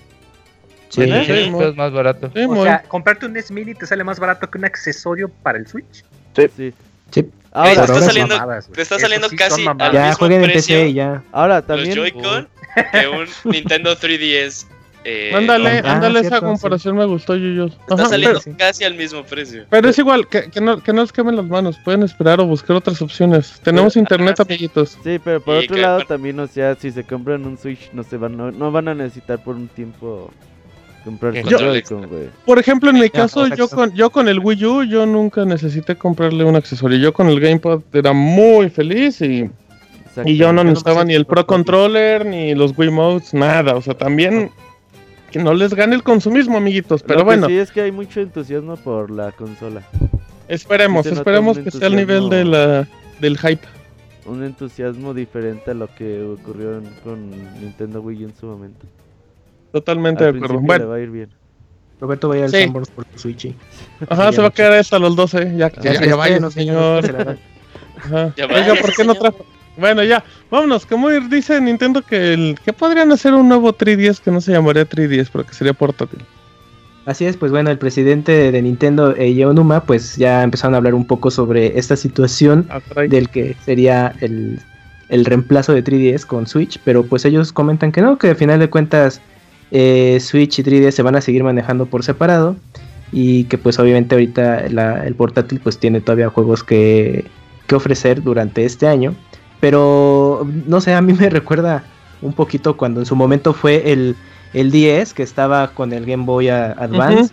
[0.89, 2.33] Sí, sí, es más barato.
[2.35, 5.67] o sea, comprarte un NES Mini te sale más barato que un accesorio para el
[5.67, 6.05] Switch.
[6.35, 6.73] Sí.
[7.11, 7.31] sí.
[7.53, 8.37] Ahora, te está saliendo,
[8.73, 11.23] te está saliendo casi al ya, mismo precio ya.
[11.33, 12.49] Ahora también los Joy-Con
[12.93, 14.67] que un Nintendo 3DS
[15.03, 19.65] eh, ándale, ah, ándale, esa comparación me gustó, yo Está saliendo casi al mismo precio.
[19.71, 22.47] Pero es igual, que, que, no, que no les quemen las manos, pueden esperar o
[22.47, 23.59] buscar otras opciones.
[23.63, 24.99] Tenemos internet, amiguitos.
[25.03, 28.19] Sí, pero por otro lado también, o sea, si se compran un Switch, no se
[28.19, 30.31] van, no, van a necesitar por un tiempo
[31.05, 31.35] comprar
[32.45, 35.97] Por ejemplo, en mi caso, yo con, yo con el Wii U, yo nunca necesité
[35.97, 36.99] comprarle un accesorio.
[36.99, 39.51] Yo con el Gamepad era muy feliz y...
[40.25, 43.77] Y yo no necesitaba ni el Pro Controller, ni los Wii Modes, nada.
[43.77, 44.51] O sea, también
[45.31, 47.03] que no les gane el consumismo, amiguitos.
[47.03, 47.47] Pero bueno.
[47.47, 49.83] sí, es que hay mucho entusiasmo por la consola.
[50.49, 52.89] Esperemos, esperemos que sea el nivel de la,
[53.21, 53.67] del hype.
[54.27, 57.31] Un entusiasmo diferente a lo que ocurrió con
[57.61, 58.87] Nintendo Wii en su momento.
[59.73, 60.61] Totalmente de acuerdo.
[60.61, 61.31] Bueno, va a ir bien.
[62.01, 62.67] Roberto va a ir al sí.
[62.69, 63.55] por tu Switch.
[64.09, 65.57] Ajá, se va a quedar hasta los 12.
[65.57, 67.39] Ya, ya, ya, ya vaya, señor.
[67.99, 68.33] Ajá.
[68.37, 69.45] Ya Oiga, ¿por qué no trajo?
[69.77, 70.87] Bueno, ya, vámonos.
[70.87, 74.89] Como dice Nintendo que el que podrían hacer un nuevo 3DS que no se llamaría
[74.89, 76.21] 3DS, pero que sería portátil.
[77.07, 79.45] Así es, pues bueno, el presidente de Nintendo, Eiji
[79.87, 84.61] pues ya empezaron a hablar un poco sobre esta situación ah, del que sería el,
[85.09, 88.61] el, reemplazo de 3DS con Switch, pero pues ellos comentan que no, que al final
[88.61, 89.23] de cuentas
[89.71, 92.57] eh, Switch y 3DS se van a seguir manejando por separado
[93.13, 97.25] y que pues obviamente ahorita el portátil pues tiene todavía juegos que,
[97.67, 99.15] que ofrecer durante este año
[99.61, 101.85] pero no sé, a mí me recuerda
[102.23, 104.17] un poquito cuando en su momento fue el,
[104.53, 107.33] el 10 que estaba con el Game Boy Advance.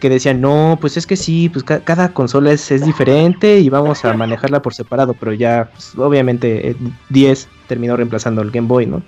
[0.00, 4.04] Que decían, no, pues es que sí, pues cada consola es, es, diferente y vamos
[4.04, 6.76] a manejarla por separado, pero ya, pues, obviamente, el
[7.08, 9.02] 10 terminó reemplazando el Game Boy, ¿no?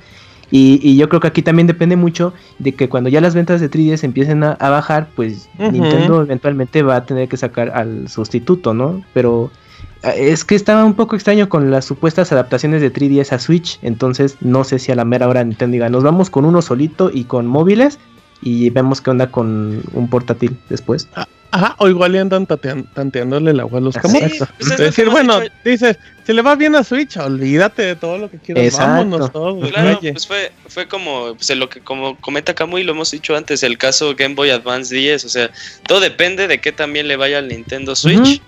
[0.50, 3.60] Y, y, yo creo que aquí también depende mucho de que cuando ya las ventas
[3.60, 8.74] de 3DS empiecen a, bajar, pues Nintendo eventualmente va a tener que sacar al sustituto,
[8.74, 9.02] ¿no?
[9.14, 9.50] Pero
[10.02, 14.36] es que estaba un poco extraño con las supuestas adaptaciones de 3DS a Switch, entonces
[14.40, 17.24] no sé si a la mera hora Nintendo diga, nos vamos con uno solito y
[17.24, 17.98] con móviles
[18.42, 21.08] y vemos qué onda con un portátil después.
[21.52, 24.38] Ajá, o igual le andan tanteándole el agua a los camotes.
[24.58, 28.30] Pues es decir, bueno, dices, si le va bien a Switch, olvídate de todo lo
[28.30, 29.68] que quieras, vámonos todos.
[29.70, 33.62] Claro, pues fue, fue como, pues lo que como comenta Camuy, lo hemos dicho antes,
[33.62, 35.50] el caso Game Boy Advance 10, o sea,
[35.86, 38.40] todo depende de qué también le vaya al Nintendo Switch.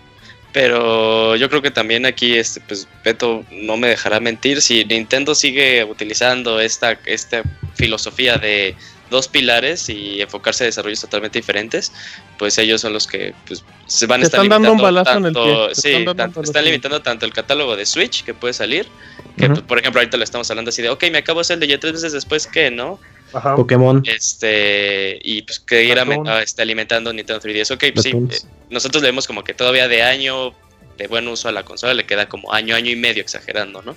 [0.52, 4.60] Pero yo creo que también aquí, este, pues, Beto no me dejará mentir.
[4.60, 7.42] Si Nintendo sigue utilizando esta, esta
[7.74, 8.76] filosofía de
[9.10, 11.92] dos pilares y enfocarse a desarrollos totalmente diferentes,
[12.38, 16.04] pues ellos son los que pues, se van a estar limitando tanto, sí,
[16.42, 18.86] están limitando tanto el catálogo de Switch que puede salir,
[19.36, 21.60] que por ejemplo ahorita le estamos hablando así de, ok, me acabo de hacer el
[21.60, 22.98] de ya tres veces después que, ¿no?
[23.56, 24.02] Pokémon.
[24.06, 25.96] Este, y pues que ir
[26.42, 27.74] este, alimentando Nintendo 3DS.
[27.74, 30.52] Ok, pues sí, eh, nosotros le vemos como que todavía de año
[30.98, 33.96] de buen uso a la consola le queda como año, año y medio exagerando, ¿no?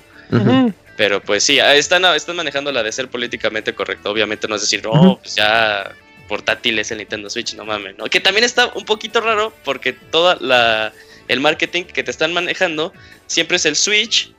[0.98, 4.10] Pero pues sí, están, están manejando la de ser políticamente correcto.
[4.10, 5.92] Obviamente no es decir, no, pues ya
[6.28, 8.06] portátil es el Nintendo Switch, no mames, ¿no?
[8.06, 10.94] Que también está un poquito raro porque toda la
[11.28, 12.94] el marketing que te están manejando
[13.28, 14.34] siempre es el Switch.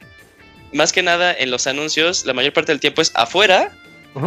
[0.72, 3.72] Más que nada en los anuncios, la mayor parte del tiempo es afuera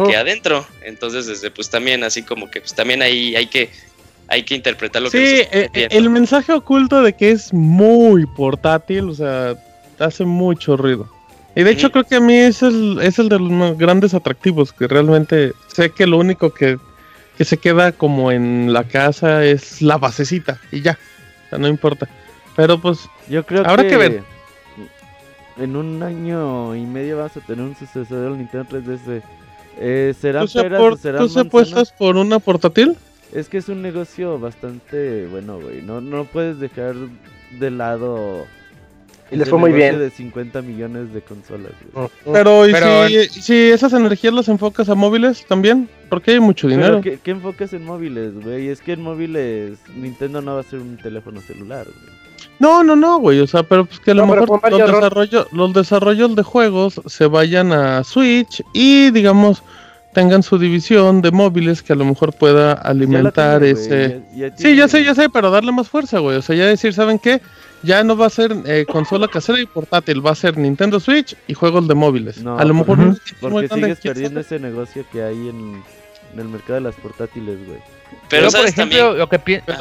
[0.06, 0.66] que adentro.
[0.82, 3.70] Entonces, desde pues también así como que pues también ahí hay que
[4.28, 9.08] hay que interpretar lo que Sí, eh, el mensaje oculto de que es muy portátil,
[9.08, 9.56] o sea,
[9.98, 11.08] hace mucho ruido.
[11.56, 14.72] Y de hecho creo que a mí es el, es el de los grandes atractivos,
[14.72, 16.78] que realmente sé que lo único que,
[17.40, 20.98] que se queda como en la casa es la basecita y ya,
[21.46, 22.06] o sea, no importa.
[22.54, 24.22] Pero pues, yo creo habrá que, ver.
[25.56, 29.22] En un año y medio vas a tener un sucesor del Nintendo 3DS
[29.78, 32.94] eh, ¿Serán ¿Tú peras por, serán ¿Tú apuestas por una portátil?
[33.32, 35.80] Es que es un negocio bastante bueno, güey.
[35.80, 36.94] No, no puedes dejar
[37.58, 38.44] de lado.
[39.30, 39.98] Y les fue muy bien.
[39.98, 41.72] de 50 millones de consolas.
[42.24, 45.88] Pero, ¿y si, si, esas energías las enfocas a móviles también?
[46.08, 47.00] Porque hay mucho dinero.
[47.00, 48.68] ¿qué, ¿Qué enfocas en móviles, güey?
[48.68, 52.20] Es que en móviles Nintendo no va a ser un teléfono celular, güey.
[52.58, 56.36] No, no, no, güey, o sea, pero pues que a lo mejor los, los desarrollos
[56.36, 59.62] de juegos se vayan a Switch y digamos
[60.12, 64.20] tengan su división de móviles que a lo mejor pueda alimentar ese...
[64.56, 66.36] sí, ya sé, ya sé, pero darle más fuerza, güey.
[66.36, 67.40] O sea, ya decir, ¿saben qué?
[67.82, 71.34] Ya no va a ser eh, consola casera y portátil, va a ser Nintendo Switch
[71.46, 72.44] y juegos de móviles.
[72.44, 72.98] a lo mejor...
[72.98, 75.82] no porque sigues perdiendo ese negocio que hay en,
[76.36, 77.78] el mercado de las portátiles, güey.
[78.28, 79.72] Pero, por ejemplo, lo que pienso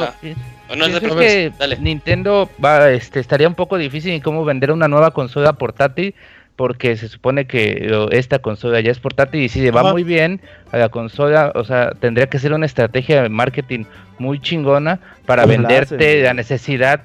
[0.75, 5.11] no, es que Nintendo va, este, estaría un poco difícil en cómo vender una nueva
[5.11, 6.13] consola portátil
[6.55, 10.41] porque se supone que esta consola ya es portátil y si le va muy bien
[10.73, 13.85] a la consola, o sea, tendría que ser una estrategia de marketing
[14.17, 17.01] muy chingona para venderte la necesidad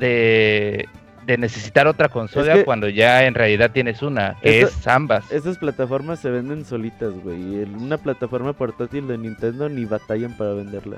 [0.00, 0.88] de,
[1.26, 5.30] de necesitar otra consola cuando ya en realidad tienes una, que es ambas.
[5.30, 7.62] Esas plataformas se venden solitas, güey.
[7.62, 10.96] Una plataforma portátil de Nintendo ni batallan para venderla.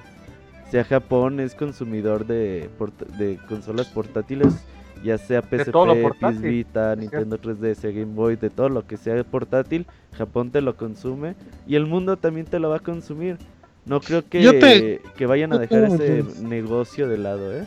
[0.67, 2.71] O sea, Japón es consumidor de,
[3.19, 4.65] de consolas portátiles,
[5.05, 5.71] ya sea PSP,
[6.19, 9.85] PS Vita, Nintendo 3DS, Game Boy, de todo lo que sea portátil,
[10.17, 11.35] Japón te lo consume
[11.67, 13.37] y el mundo también te lo va a consumir.
[13.85, 17.67] No creo que, que vayan a dejar ese negocio de lado, ¿eh?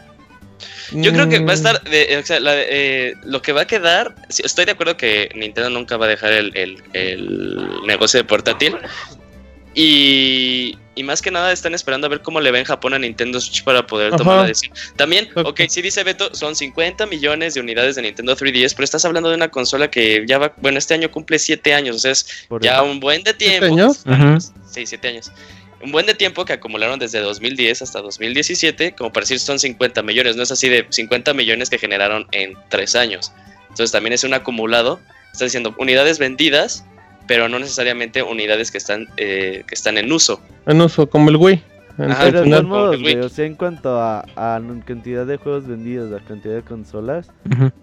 [0.91, 4.65] Yo creo que va a estar, o sea, eh, lo que va a quedar, estoy
[4.65, 6.83] de acuerdo que Nintendo nunca va a dejar el,
[7.85, 8.77] negocio de portátil.
[9.73, 13.41] Y, más que nada están esperando a ver cómo le va en Japón a Nintendo
[13.41, 14.73] Switch para poder tomar la decisión.
[14.95, 19.03] También, ok, sí dice Beto, son 50 millones de unidades de Nintendo 3DS, pero estás
[19.03, 22.11] hablando de una consola que ya va, bueno, este año cumple 7 años, o sea,
[22.11, 23.65] es ya un buen de tiempo.
[23.65, 24.51] ¿7 años?
[24.71, 25.31] Sí, 7 años
[25.81, 30.01] un buen de tiempo que acumularon desde 2010 hasta 2017, como para decir son 50
[30.01, 33.31] millones, no es así de 50 millones que generaron en 3 años.
[33.69, 34.99] Entonces también es un acumulado,
[35.31, 36.85] está diciendo unidades vendidas,
[37.27, 40.41] pero no necesariamente unidades que están, eh, que están en uso.
[40.65, 41.61] En uso, como el Wii.
[41.97, 46.55] Pero de modos, o sea, en cuanto a, a, cantidad de juegos vendidos, a cantidad
[46.55, 47.31] de consolas,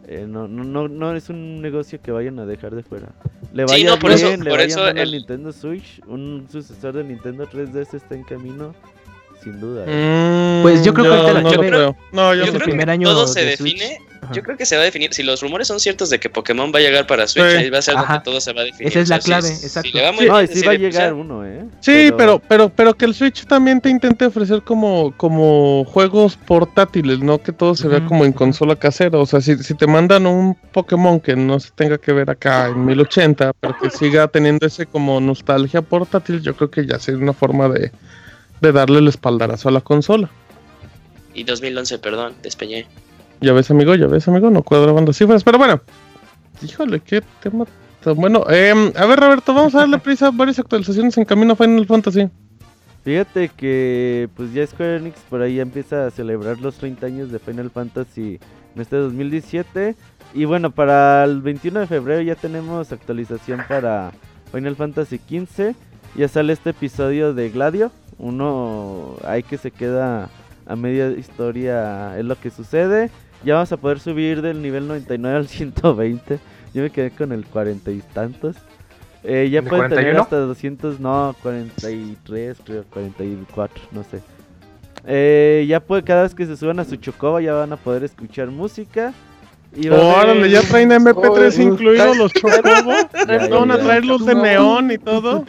[0.06, 3.08] eh, no, no, no, no es un negocio que vayan a dejar de fuera.
[3.52, 5.12] Le vaya sí, no, por bien, eso, le por eso el...
[5.12, 8.74] Nintendo Switch, un sucesor de Nintendo 3DS está en camino,
[9.42, 9.84] sin duda.
[9.86, 10.58] ¿eh?
[10.58, 13.26] Mm, pues yo creo que no, yo creo, no, yo, creo primer que año todo
[13.26, 13.98] se define.
[14.30, 15.12] Yo creo que se va a definir.
[15.12, 17.78] Si los rumores son ciertos de que Pokémon va a llegar para Switch, ahí va
[17.78, 18.88] a ser donde todo se va a definir.
[18.88, 19.90] Esa es la clave, exacto.
[19.90, 21.64] Si va no, sí va a llegar uno, ¿eh?
[21.80, 22.38] Sí, pero...
[22.38, 27.52] pero, pero, que el Switch también te intente ofrecer como, como juegos portátiles, no que
[27.52, 29.18] todo se vea como en consola casera.
[29.18, 32.68] O sea, si, si te mandan un Pokémon que no se tenga que ver acá
[32.68, 37.20] en 1080, pero que siga teniendo ese como nostalgia portátil, yo creo que ya sería
[37.20, 37.90] una forma de,
[38.60, 40.30] de darle el espaldarazo a la consola.
[41.34, 42.86] Y 2011, perdón, despeñé.
[43.42, 45.80] Ya ves, amigo, ya ves, amigo, no cuadraban cifras, pero bueno.
[46.62, 47.64] Híjole, qué tema
[48.00, 48.48] tan bueno.
[48.48, 52.30] Em, a ver, Roberto, vamos a darle prisa varias actualizaciones en camino a Final Fantasy.
[53.02, 57.40] Fíjate que pues ya Square Enix por ahí empieza a celebrar los 30 años de
[57.40, 58.38] Final Fantasy
[58.76, 59.96] en este 2017.
[60.34, 64.12] Y bueno, para el 21 de febrero ya tenemos actualización para
[64.52, 65.74] Final Fantasy XV.
[66.14, 67.90] Ya sale este episodio de Gladio.
[68.18, 70.30] Uno hay que se queda
[70.66, 73.10] a media historia es lo que sucede.
[73.44, 76.38] Ya vamos a poder subir del nivel 99 al 120.
[76.74, 78.56] Yo me quedé con el 40 y tantos.
[79.24, 84.20] Eh, ya pueden tener hasta 200, no, 43, creo, 44, no sé.
[85.06, 88.04] Eh, ya puede, cada vez que se suban a su chocoba ya van a poder
[88.04, 89.12] escuchar música.
[89.74, 93.06] Y Órale, ya traen MP3 incluidos los chocobos.
[93.50, 95.44] Van a traer luz de neón y todo.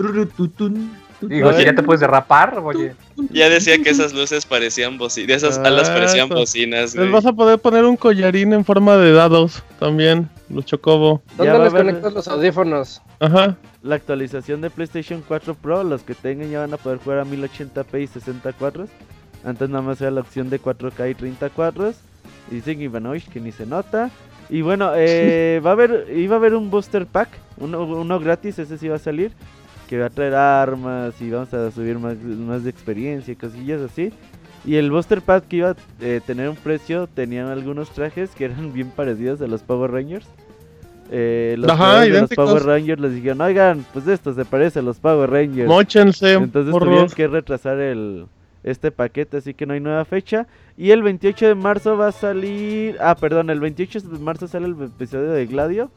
[1.30, 2.96] Digo, si ya te puedes derrapar, oye.
[3.32, 6.96] Ya decía que esas luces parecían bocinas, de esas alas ah, parecían bocinas.
[6.96, 11.22] Les vas a poder poner un collarín en forma de dados también, los chocobo.
[11.38, 13.02] ¿Dónde les conectas los audífonos?
[13.20, 13.58] Ajá.
[13.82, 17.26] La actualización de PlayStation 4 Pro, los que tengan ya van a poder jugar a
[17.26, 18.90] 1080p y 60 cuadros.
[19.46, 21.96] Antes nada más era la opción de 4K y 30 cuadros.
[22.50, 24.10] Dicen Ivanovich que ni se nota.
[24.50, 28.60] Y bueno, eh, va a haber, iba a haber un booster pack, uno, uno gratis,
[28.60, 29.32] ese sí va a salir
[29.94, 33.80] que va a traer armas y vamos a subir más, más de experiencia y cosillas
[33.80, 34.12] así.
[34.66, 38.46] Y el Buster Pack que iba a eh, tener un precio, tenían algunos trajes que
[38.46, 40.26] eran bien parecidos a los Power Rangers.
[41.12, 41.72] Eh, los,
[42.34, 45.68] Power Rangers les dijeron, oigan, pues esto se parece a los Power Rangers.
[45.68, 46.34] Mochense.
[46.34, 48.26] Entonces tuvieron que retrasar el,
[48.64, 50.48] este paquete, así que no hay nueva fecha.
[50.76, 52.98] Y el 28 de marzo va a salir.
[53.00, 55.92] Ah, perdón, el 28 de marzo sale el episodio de Gladio.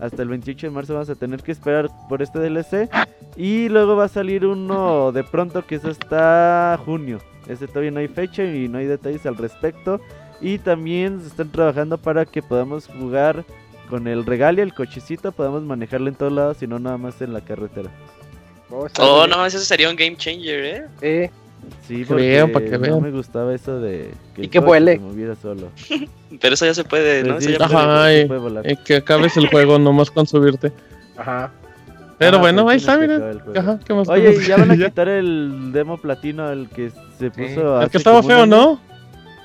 [0.00, 2.88] Hasta el 28 de marzo vamos a tener que esperar por este DLC.
[3.36, 7.18] Y luego va a salir uno de pronto que es hasta junio.
[7.46, 10.00] Ese todavía no hay fecha y no hay detalles al respecto.
[10.40, 13.44] Y también se están trabajando para que podamos jugar
[13.90, 17.32] con el regalia, el cochecito, podamos manejarlo en todos lados y no nada más en
[17.32, 17.90] la carretera.
[18.70, 20.86] Oh, no, eso sería un game changer, ¿eh?
[21.02, 21.30] Eh.
[21.86, 24.94] Sí, porque para que no me gustaba eso de que y que vuele.
[24.94, 25.68] Se moviera solo.
[26.40, 27.40] Pero eso ya se puede, ¿no?
[27.40, 28.28] Sí, Ajá, y,
[28.84, 30.72] que acabes el juego nomás con subirte.
[31.16, 31.50] Ajá.
[32.18, 33.40] Pero ah, bueno, ahí está, miren.
[33.56, 37.80] Ajá, ¿qué más Oye, ya van a quitar el demo platino al que se puso.
[37.80, 38.78] El que estaba feo, ¿no?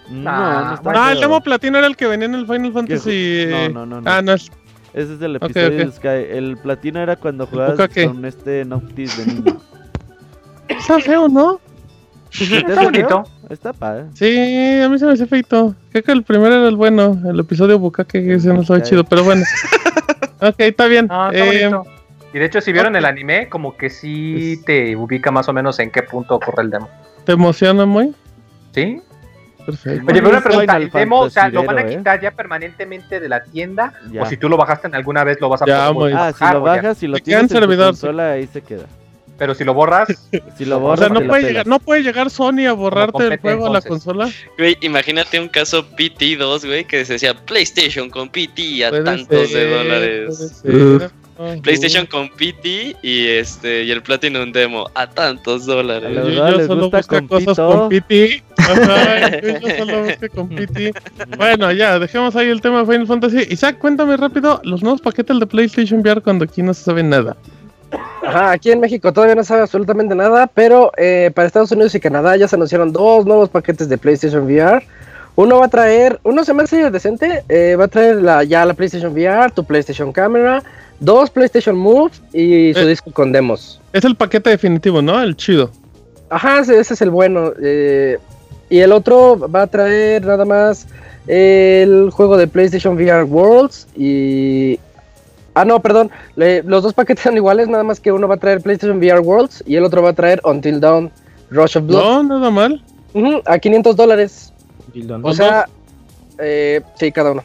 [0.10, 2.74] No, no, ah, no Ah, el demo platino era el que venía en el Final
[2.74, 3.48] Fantasy.
[3.50, 4.02] No, no, no.
[4.02, 4.12] no.
[4.12, 4.52] Ah, no es.
[4.94, 5.86] Ese es el episodio okay, okay.
[5.88, 6.38] de Sky.
[6.38, 9.62] El platino era cuando jugabas con este Noctis de niño.
[10.70, 11.60] Está feo, ¿no?
[12.42, 13.24] Está bonito.
[13.50, 14.06] Está padre.
[14.14, 15.76] Sí, a mí se me hace feito.
[15.92, 17.22] Creo que el primero era el bueno.
[17.26, 19.44] El episodio Bukake que se nos ha chido, pero bueno.
[20.42, 21.10] ok, está bien.
[21.32, 21.72] eh,
[22.34, 25.80] y de hecho, si vieron el anime, como que sí te ubica más o menos
[25.80, 26.90] en qué punto ocurre el demo.
[27.24, 28.14] ¿Te emociona muy?
[28.74, 29.02] Sí.
[29.66, 30.06] Perfecto.
[30.12, 31.96] Oye, pero una pregunta, ¿el demo, o sea, lo van a ¿eh?
[31.96, 33.94] quitar ya permanentemente de la tienda?
[34.20, 36.62] ¿O si tú lo bajaste en alguna vez lo vas a poder Ah, si lo
[36.62, 38.86] bajas, si lo tienes en tu consola, ahí se queda.
[39.38, 40.08] Pero si lo borras,
[40.58, 43.38] si lo borras, o sea, no puede, llegar, no puede llegar Sony a borrarte el
[43.40, 44.32] juego a la consola.
[44.58, 49.70] Güey, imagínate un caso PT2, güey, que se decía PlayStation con PT a tantos de
[49.70, 50.64] dólares.
[51.62, 56.10] PlayStation con PT y este y el Platinum Demo a tantos dólares.
[56.14, 58.44] yo, yo solo busco cosas con PT.
[58.58, 60.94] yo solo busco con PT.
[61.38, 63.48] Bueno, ya, dejemos ahí el tema de Final Fantasy.
[63.50, 67.36] Isaac, cuéntame rápido los nuevos paquetes de PlayStation VR cuando aquí no se sabe nada.
[67.92, 72.00] Ajá, aquí en México todavía no sabe absolutamente nada, pero eh, para Estados Unidos y
[72.00, 74.84] Canadá ya se anunciaron dos nuevos paquetes de PlayStation VR.
[75.36, 78.66] Uno va a traer, uno se me hace decente, eh, va a traer la, ya
[78.66, 80.64] la PlayStation VR, tu PlayStation Camera,
[81.00, 83.82] dos PlayStation Move y su eh, disco con demos.
[83.94, 85.22] Es el paquete definitivo, ¿no?
[85.22, 85.70] El chido.
[86.30, 87.52] Ajá, ese, es el bueno.
[88.70, 90.88] y el otro va a traer nada más
[91.28, 94.80] el juego de PlayStation VR Worlds y
[95.56, 96.12] Ah, no, perdón.
[96.36, 99.64] los dos paquetes son iguales, nada más que uno va a traer PlayStation VR Worlds
[99.66, 101.12] y el otro va a traer Until Dawn
[101.50, 102.04] Rush of Blood.
[102.04, 102.84] No, nada mal.
[103.46, 104.54] a 500 dólares.
[105.24, 105.66] O sea,
[106.40, 107.44] eh, sí, cada uno.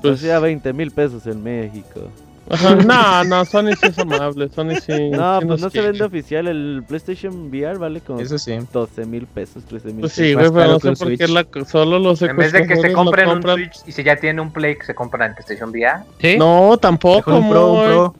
[0.00, 2.08] Pues, o sea, 20 mil pesos en México.
[2.86, 5.10] no, no, Sony sí es amable, Sony sí.
[5.10, 8.58] No, pues no se vende oficial, el PlayStation VR vale como Eso sí.
[8.72, 12.00] 12 mil pesos, 13 mil Pues sí, güey, pero no sé por qué la, solo
[12.00, 14.76] los En vez de que se compren un Switch y si ya tiene un Play,
[14.84, 16.02] se compran en PlayStation VR.
[16.20, 16.36] ¿Sí?
[16.38, 18.14] No, tampoco, un Pro, un Pro.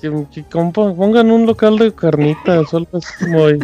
[0.32, 3.58] que, pongan un local de carnitas, solo es muy...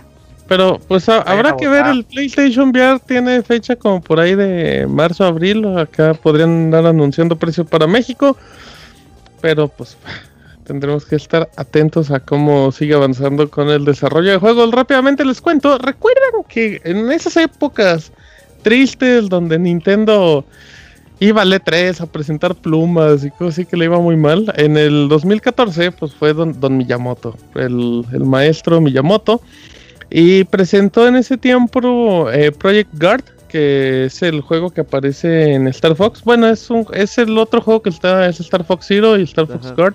[0.49, 5.25] Pero pues habrá que ver, el PlayStation VR tiene fecha como por ahí de marzo,
[5.25, 8.37] abril, acá podrían andar anunciando precio para México
[9.41, 9.97] pero pues
[10.65, 14.71] tendremos que estar atentos a cómo sigue avanzando con el desarrollo de juegos.
[14.71, 18.13] Rápidamente les cuento, recuerdan que en esas épocas
[18.63, 20.45] tristes donde Nintendo
[21.21, 24.77] iba al E3 a presentar plumas y cosas así que le iba muy mal, en
[24.77, 29.43] el 2014 pues fue don, Miyamoto, el, maestro Miyamoto,
[30.09, 35.67] y presentó en ese tiempo eh, Project Guard, que es el juego que aparece en
[35.69, 36.23] Star Fox.
[36.23, 39.47] Bueno, es un es el otro juego que está, es Star Fox Zero y Star
[39.47, 39.95] Fox Guard.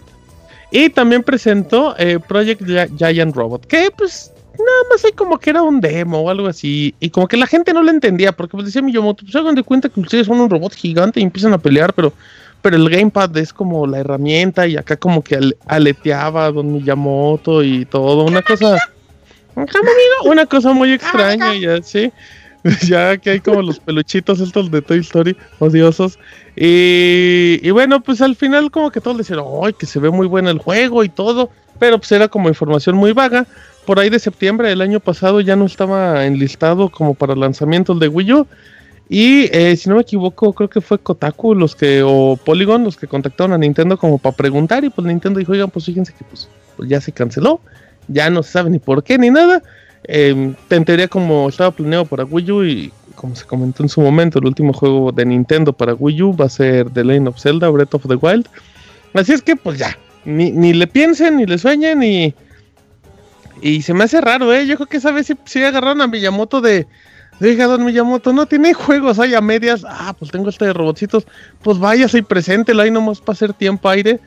[0.71, 2.63] Y también presentó eh, Project
[2.97, 6.93] Giant Robot, que pues nada más hay como que era un demo o algo así.
[6.99, 9.63] Y como que la gente no lo entendía, porque pues decía Miyamoto, pues hagan de
[9.63, 12.11] cuenta que ustedes son un robot gigante y empiezan a pelear, pero,
[12.61, 17.63] pero el gamepad es como la herramienta y acá como que aleteaba a Don Miyamoto
[17.63, 18.77] y todo, una cosa...
[20.25, 22.11] Una cosa muy extraña y así.
[22.87, 26.17] ya que hay como los peluchitos estos de Toy Story, odiosos.
[26.55, 30.49] Y, bueno, pues al final como que todos decían, ¡ay, que se ve muy bueno
[30.49, 31.51] el juego y todo!
[31.77, 33.45] Pero pues era como información muy vaga.
[33.85, 38.07] Por ahí de septiembre del año pasado ya no estaba enlistado como para lanzamientos de
[38.07, 38.47] Wii U.
[39.09, 42.97] Y eh, si no me equivoco, creo que fue Kotaku los que, o Polygon los
[42.97, 44.83] que contactaron a Nintendo como para preguntar.
[44.83, 47.59] Y pues Nintendo dijo, oigan, pues fíjense que pues, pues ya se canceló.
[48.07, 49.61] Ya no se sabe ni por qué ni nada.
[50.07, 54.01] Eh, en teoría como estaba planeado para Wii U y como se comentó en su
[54.01, 57.39] momento, el último juego de Nintendo para Wii U va a ser The Lane of
[57.39, 58.47] Zelda, Breath of the Wild.
[59.13, 62.33] Así es que pues ya, ni, le piensen, ni le sueñen y...
[63.61, 64.67] Y se me hace raro, ¿eh?
[64.67, 66.87] Yo creo que esa vez sí, agarraron a Miyamoto de...
[67.39, 69.85] Diga, don Miyamoto, no tiene juegos ahí a medias.
[69.87, 71.25] Ah, pues tengo este de robotcitos.
[71.63, 74.19] Pues váyase y preséntelo ahí nomás para hacer tiempo aire.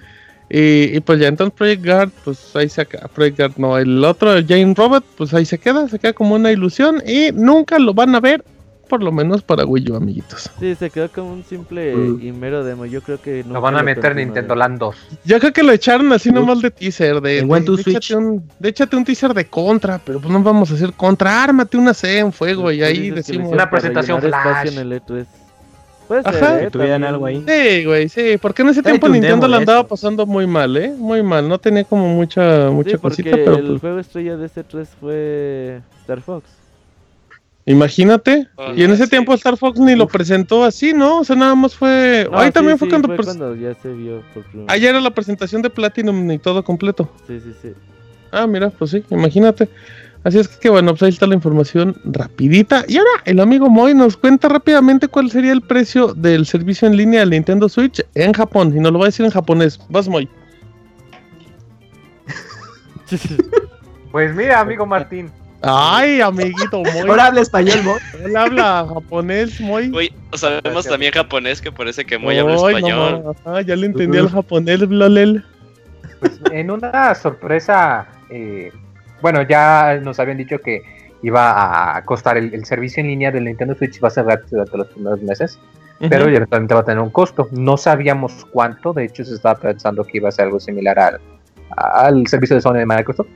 [0.50, 3.08] Y, pues ya entonces Project Guard, pues ahí se acaba.
[3.08, 6.50] Project Guard, no, el otro, Jane Robot, pues ahí se queda, se queda como una
[6.50, 8.42] ilusión y nunca lo van a ver,
[8.88, 10.50] por lo menos para Wii U, amiguitos.
[10.58, 12.26] Sí, se quedó como un simple mm.
[12.26, 12.86] y mero demo.
[12.86, 13.54] Yo creo que no.
[13.54, 14.96] Lo van a meter Nintendo Land 2.
[15.24, 17.20] Yo creo que lo echaron así nomás de teaser.
[17.20, 20.70] De, de, de, échate un, de, échate un, teaser de contra, pero pues no vamos
[20.70, 21.42] a hacer contra.
[21.42, 23.52] Ármate una C en fuego y ahí decimos.
[23.52, 24.68] Una presentación flash.
[24.68, 25.26] En el E3.
[26.08, 26.60] Puede Ajá.
[26.60, 27.44] que tuvieran algo ahí.
[27.46, 30.94] Sí, güey, sí, porque en ese tiempo Nintendo la andaba pasando muy mal, ¿eh?
[30.96, 34.46] Muy mal, no tenía como mucha mucha sí, cosita, pero el pues juego estrella de
[34.46, 36.48] ese 3 fue Star Fox.
[37.66, 41.18] Imagínate, y en ese tiempo Star Fox ni lo presentó así, ¿no?
[41.20, 42.26] O sea, nada más fue.
[42.32, 46.30] ahí también fue, cuando, cuando ya se vio por Ahí era la presentación de Platinum
[46.30, 47.10] y todo completo.
[47.26, 47.74] Sí, sí, sí.
[48.32, 49.68] Ah, mira, pues sí, imagínate.
[50.24, 52.84] Así es que bueno, pues ahí está la información rapidita.
[52.88, 56.96] Y ahora el amigo Moy nos cuenta rápidamente cuál sería el precio del servicio en
[56.96, 58.74] línea del Nintendo Switch en Japón.
[58.76, 59.80] Y nos lo va a decir en japonés.
[59.88, 60.28] Vas Moy.
[64.10, 65.30] Pues mira, amigo Martín.
[65.60, 67.08] Ay, amiguito Moy.
[67.08, 68.00] Ahora habla español, Moy.
[68.24, 69.90] Él habla japonés, Moy.
[69.94, 73.36] Uy, sabemos también japonés que parece que Moy habla español.
[73.66, 75.44] ya le entendí el japonés, Blolel.
[76.20, 78.72] Pues en una sorpresa eh,
[79.20, 80.82] bueno, ya nos habían dicho que
[81.22, 84.76] iba a costar el, servicio en línea del Nintendo Switch iba a ser gratis durante
[84.76, 85.58] los primeros meses,
[86.08, 87.48] pero eventualmente va a tener un costo.
[87.50, 91.20] No sabíamos cuánto, de hecho se estaba pensando que iba a ser algo similar al,
[91.70, 93.28] al servicio de Sony de Microsoft.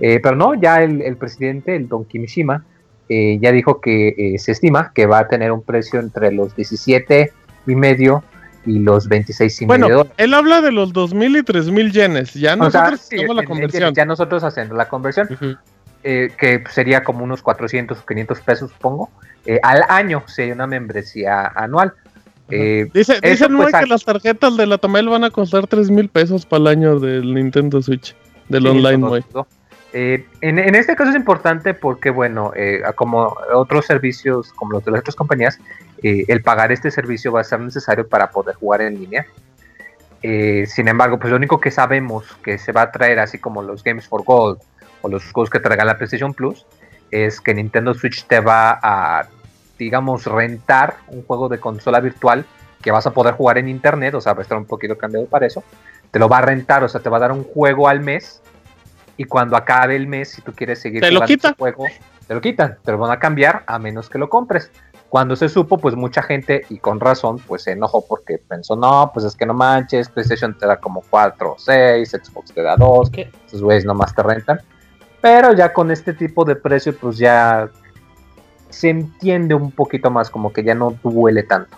[0.00, 2.64] Eh, pero no, ya el, presidente, el Don Kimishima,
[3.08, 6.54] eh, ya dijo que eh, se estima que va a tener un precio entre los
[6.54, 7.32] 17
[7.66, 8.22] y medio
[8.68, 12.34] y los 26 y bueno, él habla de los 2.000 y 3.000 yenes.
[12.34, 13.94] Ya nosotros hacemos la conversión.
[13.94, 15.28] Ya nosotros haciendo la conversión,
[16.02, 19.10] que sería como unos 400 o 500 pesos, supongo.
[19.62, 21.94] al año sería una membresía anual.
[22.48, 26.60] dice dice pues, que las tarjetas de la Tamel van a costar 3.000 pesos para
[26.60, 28.14] el año del Nintendo Switch,
[28.48, 29.22] del online,
[29.92, 34.90] eh, en, este caso es importante porque, bueno, eh, como otros servicios, como los de
[34.90, 35.58] las otras compañías,
[36.02, 39.26] eh, el pagar este servicio va a ser necesario para poder jugar en línea.
[40.20, 43.84] sin embargo, pues lo único que sabemos que se va a traer, así como los
[43.84, 44.58] Games for Gold
[45.02, 46.66] o los juegos que traiga la PlayStation Plus,
[47.10, 49.28] es que Nintendo Switch te va a,
[49.78, 52.44] digamos, rentar un juego de consola virtual
[52.82, 55.26] que vas a poder jugar en internet, o sea, va a estar un poquito cambiado
[55.26, 55.62] para eso.
[56.10, 58.40] Te lo va a rentar, o sea, te va a dar un juego al mes
[59.16, 61.86] y cuando acabe el mes, si tú quieres seguir jugando lo juego,
[62.26, 64.70] te lo quitan, te lo van a cambiar a menos que lo compres.
[65.08, 69.10] Cuando se supo, pues mucha gente, y con razón, pues se enojó porque pensó, no,
[69.12, 72.76] pues es que no manches, PlayStation te da como 4 o 6, Xbox te da
[72.76, 74.60] 2, que esos güeyes nomás te rentan.
[75.20, 77.70] Pero ya con este tipo de precio, pues ya
[78.68, 81.76] se entiende un poquito más, como que ya no duele tanto.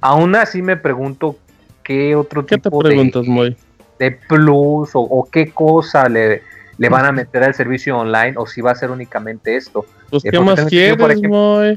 [0.00, 1.36] Aún así me pregunto
[1.84, 3.56] qué otro ¿Qué tipo te preguntas, Muy?
[4.00, 6.42] de plus o, qué cosa le,
[6.80, 9.84] le, van a meter al servicio online o si va a ser únicamente esto.
[10.08, 11.20] Pues, eh, ¿qué más quieres,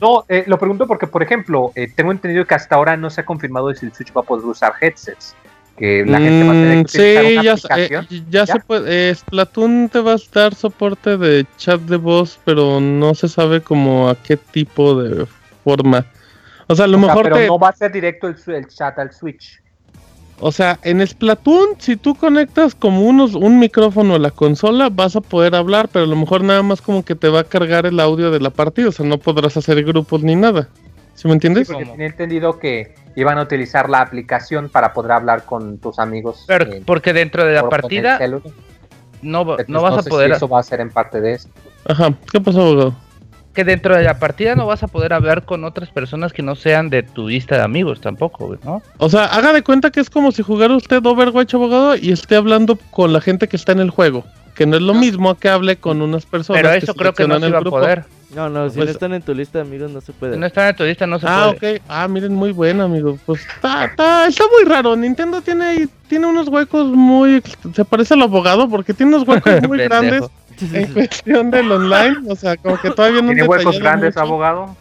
[0.02, 3.20] No, eh, lo pregunto porque, por ejemplo, eh, tengo entendido que hasta ahora no se
[3.20, 5.36] ha confirmado si el Switch va a poder usar headsets.
[5.78, 9.14] Que la gente va a tener que mm, sí, ya, se puede.
[9.14, 14.08] Splatoon te va a dar soporte de chat de voz, pero no se sabe como
[14.08, 15.26] a qué tipo de
[15.64, 16.06] forma.
[16.68, 17.24] O sea, a lo mejor.
[17.24, 19.63] pero no va a ser directo el chat al Switch.
[20.40, 25.16] O sea, en Splatoon, si tú conectas como unos, un micrófono a la consola, vas
[25.16, 27.86] a poder hablar, pero a lo mejor nada más como que te va a cargar
[27.86, 30.68] el audio de la partida, o sea, no podrás hacer grupos ni nada.
[31.16, 31.68] ¿Sí me entiendes?
[31.68, 36.00] Sí, porque tenía entendido que iban a utilizar la aplicación para poder hablar con tus
[36.00, 36.44] amigos.
[36.48, 38.20] Pero, porque dentro de la partida
[39.22, 40.32] no, no vas a poder...
[40.32, 41.50] eso va a ser en parte de eso.
[41.86, 42.96] Ajá, ¿qué pasó, abogado?
[43.54, 46.56] Que dentro de la partida no vas a poder hablar con otras personas que no
[46.56, 48.82] sean de tu lista de amigos tampoco, ¿no?
[48.98, 52.36] O sea, haga de cuenta que es como si jugara usted Overwatch abogado y esté
[52.36, 54.26] hablando con la gente que está en el juego,
[54.56, 56.62] que no es lo mismo que hable con unas personas.
[56.62, 58.06] Pero eso creo que no se va a poder.
[58.36, 60.34] No, no, si no pues, están en tu lista de amigos no se puede.
[60.34, 61.76] Si no están en tu lista no se ah, puede.
[61.76, 61.84] Ah, ok.
[61.88, 63.20] Ah, miren, muy bueno, amigo.
[63.28, 64.96] Pues está, está, está muy raro.
[64.96, 67.44] Nintendo tiene, tiene unos huecos muy...
[67.76, 70.24] Se parece al abogado porque tiene unos huecos muy grandes
[70.62, 74.76] en cuestión del online, o sea, como que todavía no ¿Tiene huecos grandes, abogado?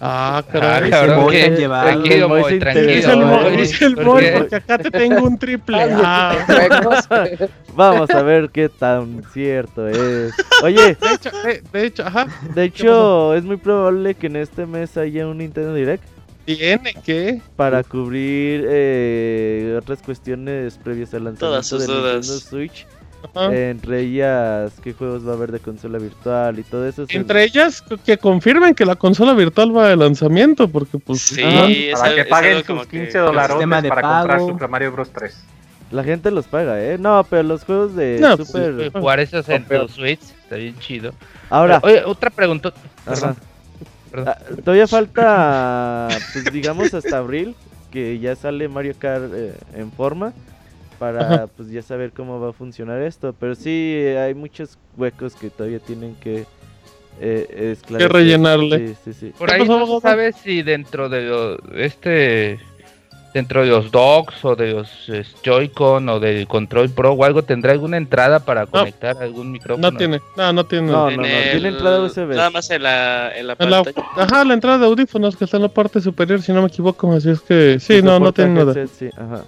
[0.00, 0.90] Ah, caray.
[0.92, 2.86] Ah, cabrón, que, tranquilo, muy tranquilo.
[2.86, 5.78] Dice el, dice el boy, porque acá te tengo un triple.
[5.80, 6.36] Ah.
[7.74, 10.34] Vamos a ver qué tan cierto es.
[10.62, 11.30] Oye, de hecho,
[11.72, 12.26] de, hecho, ajá.
[12.54, 16.04] De hecho, es muy probable que en este mes haya un Nintendo Direct.
[16.44, 17.40] ¿Tiene que?
[17.56, 22.86] Para cubrir eh, otras cuestiones previas al lanzamiento de Nintendo Switch
[23.34, 27.06] entre ellas, qué juegos va a haber de consola virtual y todo eso.
[27.08, 31.22] Entre ellas, que confirmen que la consola virtual va de lanzamiento, porque pues...
[31.22, 33.56] Sí, para que paguen sus 15 dólares
[33.88, 35.10] para comprar Super Mario Bros.
[35.10, 35.44] 3.
[35.92, 36.98] La gente los paga, ¿eh?
[36.98, 38.90] No, pero los juegos de pues, Super...
[38.92, 41.12] jugar esos en los Switch está bien chido.
[41.48, 41.80] Ahora...
[41.82, 42.72] oye, otra pregunta.
[43.04, 43.36] Perdón.
[44.26, 47.54] Ah, todavía falta, pues digamos hasta abril,
[47.90, 50.32] que ya sale Mario Kart eh, en forma
[50.98, 53.34] para pues ya saber cómo va a funcionar esto.
[53.38, 56.44] Pero sí hay muchos huecos que todavía tienen que
[57.20, 58.88] eh, Que rellenarle.
[58.88, 59.32] Sí, sí, sí.
[59.38, 62.58] Por ahí no sabes si dentro de este
[63.36, 64.88] dentro de los docks o de los
[65.42, 69.90] Joy-Con o del Control Pro o algo tendrá alguna entrada para conectar algún micrófono.
[69.90, 70.90] No tiene, no, no tiene.
[70.90, 72.34] No, no, no, tiene entrada USB.
[72.34, 73.92] Nada más en la, en la pantalla.
[74.16, 77.12] ajá, la entrada de audífonos que está en la parte superior, si no me equivoco,
[77.12, 78.74] así es que sí, no, no tiene nada.
[78.86, 79.44] Sí, ajá.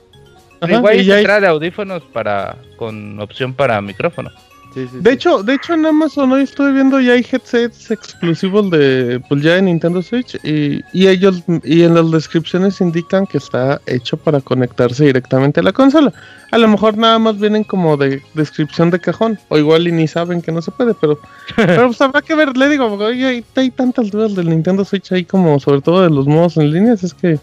[0.66, 4.30] Igual hay entrada de audífonos para con opción para micrófono.
[4.74, 9.42] de hecho, de hecho en Amazon hoy estoy viendo ya hay headsets exclusivos de pues
[9.42, 14.40] ya en Nintendo Switch y, ellos y en las descripciones indican que está hecho para
[14.40, 16.12] conectarse directamente a la consola.
[16.50, 20.06] A lo mejor nada más vienen como de descripción de cajón o igual y ni
[20.06, 21.18] saben que no se puede, pero
[21.56, 25.12] pero pues habrá que ver, le digo, oye, hay, hay tantas dudas del Nintendo Switch
[25.12, 27.38] ahí como sobre todo de los modos en línea, es que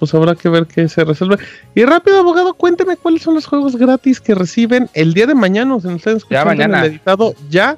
[0.00, 1.36] pues habrá que ver qué se resuelve.
[1.74, 5.76] Y rápido, abogado, cuénteme cuáles son los juegos gratis que reciben el día de mañana.
[5.76, 6.80] O sea, ustedes ya mañana.
[6.80, 7.76] el editado ya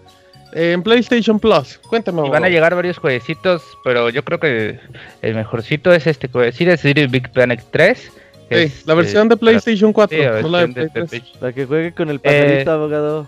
[0.52, 1.78] en PlayStation Plus.
[1.88, 2.26] Cuéntame.
[2.26, 4.78] Y van a llegar varios jueguecitos, pero yo creo que
[5.20, 8.12] el mejorcito es este jueguecito, es Big Planet 3.
[8.50, 12.70] Sí, la versión de PlayStation 4, no la de, Para que juegue con el pajarito,
[12.70, 13.26] eh, abogado.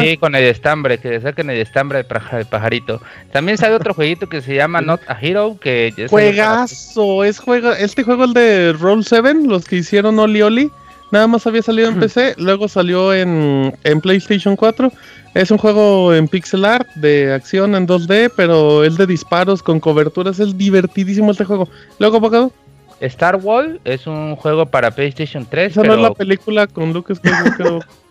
[0.00, 3.00] Sí, con el estambre, que saquen el estambre de pajarito.
[3.32, 8.02] También sale otro jueguito que se llama Not a Hero, que Juegazo, es juego, este
[8.02, 10.70] juego el de Roll 7, los que hicieron Oli Oli.
[11.12, 14.90] Nada más había salido en PC, luego salió en, en PlayStation 4.
[15.34, 19.80] Es un juego en pixel art de acción en 2D, pero es de disparos con
[19.80, 20.38] coberturas.
[20.38, 21.68] Es divertidísimo este juego.
[21.98, 22.52] Luego, abogado.
[23.00, 25.72] Star Wars es un juego para PlayStation 3.
[25.72, 27.20] Esa no es la película con Lucas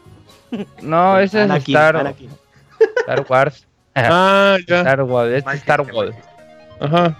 [0.81, 2.15] No, ese es Star...
[2.99, 3.67] Star Wars.
[3.95, 4.79] Ah, ya.
[4.79, 6.15] Star Wars, es Star Wars.
[6.79, 7.15] Ajá.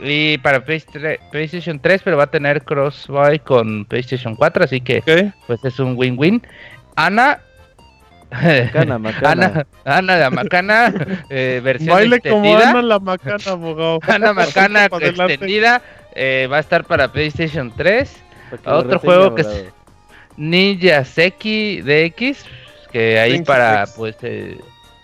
[0.00, 5.02] Y para PlayStation 3, pero va a tener crossbuy con PlayStation 4, así que
[5.46, 6.42] pues es un win-win.
[6.96, 7.38] Ana
[8.30, 9.66] Macana, Macana.
[9.84, 10.94] Ana, la Macana,
[11.30, 14.00] eh, versión Baile como Ana la Macana, abogado.
[14.08, 15.82] Ana Macana extendida
[16.14, 18.22] eh, va a estar para PlayStation 3.
[18.64, 19.64] Otro juego que es
[20.36, 22.44] Ninja Seki DX,
[22.92, 24.58] que ahí para pues eh,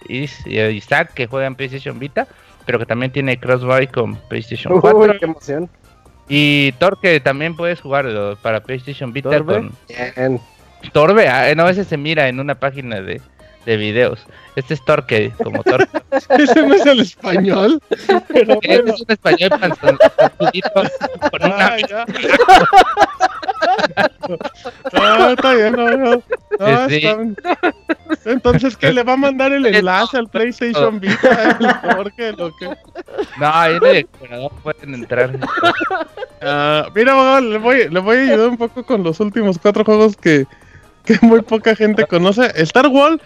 [0.09, 2.27] Isaac que juega en PlayStation Vita,
[2.67, 5.19] pero que también tiene crossbuy con PlayStation 4.
[5.19, 5.69] qué emoción.
[6.29, 9.73] Y Torque también puedes jugarlo para PlayStation Vita con
[10.93, 13.21] Torbe, ah, no, ese se mira en una página de,
[13.65, 14.21] de videos.
[14.57, 16.03] Este es Torque, como Torque.
[16.39, 17.81] Ese no es el español.
[18.29, 21.77] Pero este es un español con una...
[25.19, 26.23] no, está bien, no, no.
[26.89, 27.03] sí.
[28.25, 31.57] Entonces, ¿qué le va a mandar el enlace al PlayStation Vita?
[31.59, 32.69] El lo que...
[33.39, 35.37] No, ahí en el explorador pueden entrar.
[36.43, 40.17] Uh, mira, le voy, le voy a ayudar un poco con los últimos cuatro juegos
[40.17, 40.47] que,
[41.05, 42.51] que muy poca gente conoce.
[42.57, 43.21] Star Wars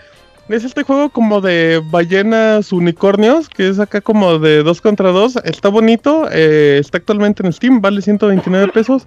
[0.49, 5.37] es este juego como de ballenas unicornios, que es acá como de 2 contra 2.
[5.45, 9.07] Está bonito, eh, está actualmente en Steam, vale 129 pesos.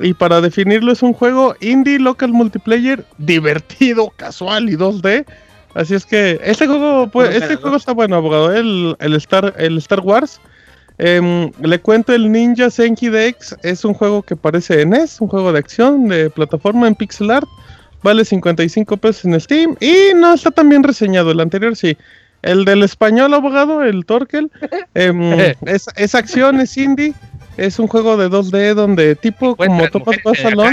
[0.00, 5.24] Y para definirlo es un juego indie local multiplayer divertido, casual y 2D.
[5.74, 8.54] Así es que este juego, pues, este juego está bueno, abogado.
[8.54, 10.40] El, el Star, el Star Wars.
[10.98, 13.54] Em, le cuento el Ninja Senki Dex.
[13.62, 17.48] Es un juego que parece NES, un juego de acción de plataforma en pixel art.
[18.06, 19.76] Vale 55 pesos en Steam.
[19.80, 21.32] Y no está tan bien reseñado.
[21.32, 21.96] El anterior sí.
[22.40, 24.48] El del español abogado, el Torkel.
[24.94, 25.32] Em,
[25.66, 27.14] es, es, acción, es indie.
[27.56, 30.72] Es un juego de 2D donde tipo como topas vas salón.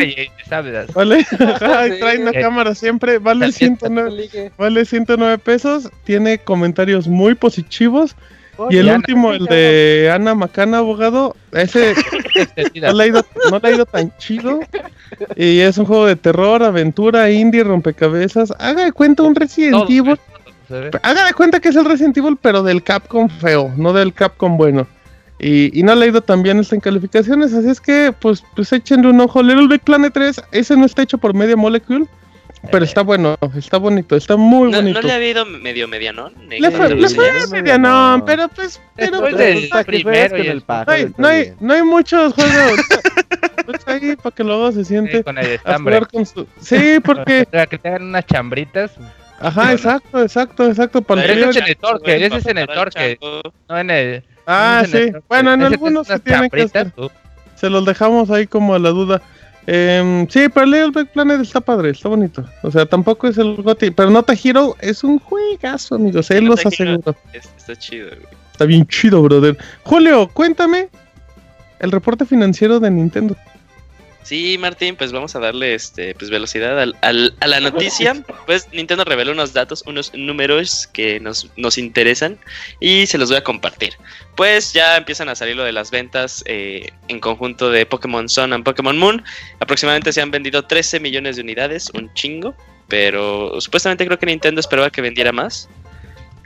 [0.93, 1.25] Vale,
[1.99, 3.17] trae una cámara siempre.
[3.17, 5.89] Vale 109, vale 109 pesos.
[6.03, 8.15] Tiene comentarios muy positivos.
[8.69, 11.93] Y el último, el de Ana Macana, abogado, ese
[12.81, 14.59] no le, ha ido, no le ha ido tan chido.
[15.35, 18.53] Y es un juego de terror, aventura, indie, rompecabezas.
[18.59, 20.19] Haga de cuenta un Resident Evil.
[21.01, 24.57] Haga de cuenta que es el Resident Evil, pero del Capcom feo, no del Capcom
[24.57, 24.87] bueno.
[25.39, 29.09] Y, y no ha leído también está en calificaciones, así es que pues, pues échenle
[29.09, 29.43] un ojo.
[29.43, 32.07] Little Big Planet 3, ese no está hecho por Media Molecule.
[32.71, 35.01] Pero está bueno, está bonito, está muy bonito.
[35.01, 36.33] ¿No le ha habido medio medianón?
[36.47, 38.81] Le fue, le fue medianón, pero pues...
[38.95, 42.79] Pero, pues, del primero y el no, hay, no, hay, no hay muchos juegos.
[43.65, 46.01] pues ahí para que luego se siente sí, con el estambre.
[46.11, 46.47] Con su...
[46.59, 47.45] Sí, porque...
[47.51, 48.91] Para que tengan unas chambritas.
[49.39, 51.01] Ajá, exacto, exacto, exacto.
[51.01, 53.19] Para ese es en el torque, ese es en el torque.
[53.67, 54.23] No en el...
[54.47, 55.11] Ah, sí.
[55.27, 56.91] Bueno, en algunos se tienen que hacer.
[57.55, 59.21] Se los dejamos ahí como a la duda.
[59.65, 62.43] Eh, sí, pero Little Big Planet está padre, está bonito.
[62.63, 66.29] O sea, tampoco es el GOTY, pero Nota Hero es un juegazo, amigos.
[66.31, 67.15] Él los aseguro.
[67.33, 68.43] Está chido, güey.
[68.51, 69.57] Está bien chido, brother.
[69.83, 70.89] Julio, cuéntame
[71.79, 73.35] el reporte financiero de Nintendo.
[74.23, 78.15] Sí, Martín, pues vamos a darle este, pues velocidad al, a la noticia.
[78.45, 82.37] Pues Nintendo reveló unos datos, unos números que nos, nos interesan
[82.79, 83.93] y se los voy a compartir.
[84.35, 88.53] Pues ya empiezan a salir lo de las ventas eh, en conjunto de Pokémon Sun
[88.53, 89.23] y Pokémon Moon.
[89.59, 92.53] Aproximadamente se han vendido 13 millones de unidades, un chingo.
[92.87, 95.69] Pero supuestamente creo que Nintendo esperaba que vendiera más.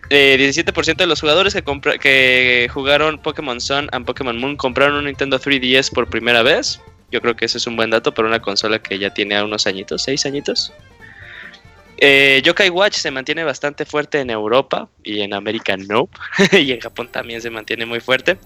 [0.10, 1.64] 17% eh, de los jugadores que,
[2.00, 6.80] que jugaron Pokémon Sun y Pokémon Moon compraron un Nintendo 3DS por primera vez.
[7.12, 9.68] Yo creo que ese es un buen dato para una consola que ya tiene unos
[9.68, 10.74] añitos, seis añitos.
[12.00, 16.10] Eh, Yokai Watch se mantiene bastante fuerte en Europa y en América no.
[16.52, 18.38] y en Japón también se mantiene muy fuerte.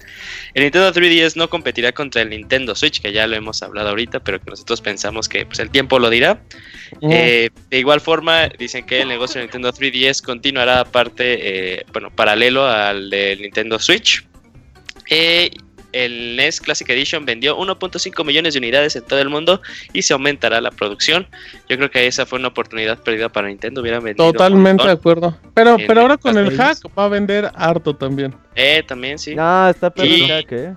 [0.54, 4.22] El Nintendo 3DS no competirá contra el Nintendo Switch, que ya lo hemos hablado ahorita,
[4.22, 6.42] pero que nosotros pensamos que pues, el tiempo lo dirá.
[7.02, 12.10] Eh, de igual forma, dicen que el negocio de Nintendo 3DS continuará aparte, eh, bueno,
[12.10, 14.26] paralelo al del Nintendo Switch.
[15.92, 19.62] El NES Classic Edition vendió 1.5 millones de unidades en todo el mundo
[19.94, 21.28] y se aumentará la producción.
[21.70, 23.82] Yo creo que esa fue una oportunidad perdida para Nintendo.
[23.82, 25.38] Hubiera vendido Totalmente de acuerdo.
[25.54, 28.36] Pero, pero ahora con el hack va a vender harto también.
[28.56, 29.36] Eh, también sí.
[29.36, 30.76] No, está perdido el hack, ¿eh?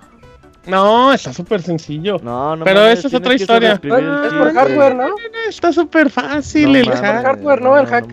[0.67, 2.17] No, está súper sencillo.
[2.23, 3.73] No, no Pero esa es otra historia.
[3.73, 5.15] es por hardware, ¿no?
[5.47, 6.95] Está súper fácil el hack.
[6.95, 7.77] Es por hardware, ¿no?
[7.77, 8.05] El hack.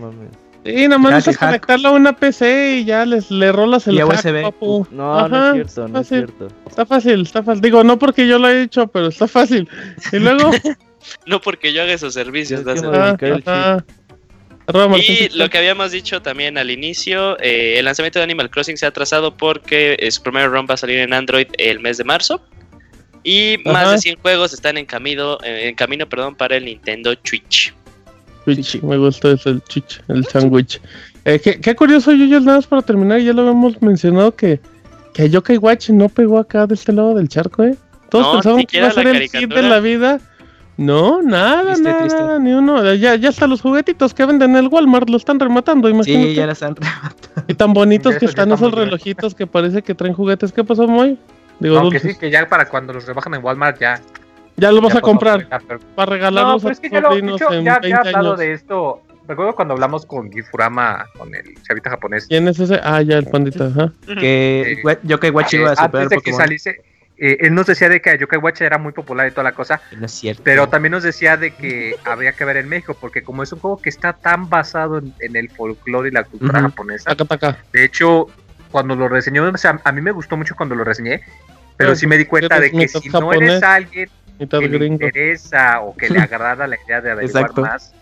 [0.65, 4.87] Sí, nomás es conectarlo a una PC y ya les, le rolas el hack, papu.
[4.91, 6.47] No, no es cierto, no es cierto.
[6.67, 7.61] Está fácil, está fácil.
[7.61, 9.67] Digo, no porque yo lo he hecho, pero está fácil.
[10.11, 10.51] Y luego...
[11.25, 12.61] no porque yo haga esos servicios.
[15.01, 18.85] y lo que habíamos dicho también al inicio, eh, el lanzamiento de Animal Crossing se
[18.85, 22.41] ha atrasado porque su primer run va a salir en Android el mes de marzo.
[23.25, 27.13] Y más de 100 juegos están en camino, eh, en camino perdón, para el Nintendo
[27.23, 27.73] Switch
[28.45, 30.81] me gusta ese, el chich, el sandwich.
[31.25, 34.59] Eh, qué, curioso, yo ya nada más para terminar, ya lo habíamos mencionado que,
[35.13, 37.75] que Yokai Watch no pegó acá de este lado del charco, ¿eh?
[38.09, 40.19] Todos pensaban que iba a ser el hit de la vida.
[40.75, 42.93] No, nada, nada, ni uno.
[42.95, 46.29] Ya, ya hasta los juguetitos que venden en el Walmart lo están rematando, imagínate.
[46.29, 47.43] Sí, ya los están rematando.
[47.47, 50.51] Y tan bonitos que están esos relojitos que parece que traen juguetes.
[50.51, 51.17] ¿Qué pasó, Moy?
[51.59, 54.01] Digo, no, que sí, que ya para cuando los rebajan en Walmart ya
[54.55, 55.47] ya lo vas a comprar
[55.95, 59.01] para regalarlos no, a tus sobrinos en ya, 20 ya hablado de esto.
[59.27, 62.27] Recuerdo cuando hablamos con Gifurama, con el chavita japonés.
[62.27, 62.79] ¿Quién es ese?
[62.83, 63.67] Ah, ya, el pandita.
[63.67, 63.91] Ajá.
[64.19, 66.81] Que eh, Yokai Watch iba a superar Antes de que saliese,
[67.17, 69.79] eh, él nos decía de que Yokai Watch era muy popular y toda la cosa.
[69.97, 70.41] No es cierto.
[70.43, 73.59] Pero también nos decía de que habría que ver en México, porque como es un
[73.59, 77.15] juego que está tan basado en, el folclore y la cultura japonesa.
[77.71, 78.27] De hecho,
[78.71, 81.21] cuando lo reseñó, o sea, a mí me gustó mucho cuando lo reseñé,
[81.77, 85.95] pero sí me di cuenta de que si no eres alguien que le interesa o
[85.95, 87.93] que le agrada la idea de averiguar más,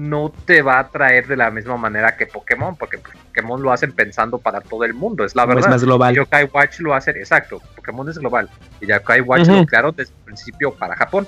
[0.00, 3.70] no te va a traer de la misma manera que Pokémon, porque pues, Pokémon lo
[3.70, 5.64] hacen pensando para todo el mundo, es la verdad.
[5.64, 6.14] Es más global.
[6.14, 8.48] Yokai Watch lo hace, exacto, Pokémon es global.
[8.80, 11.26] Y Yokai Watch lo crearon desde el principio para Japón.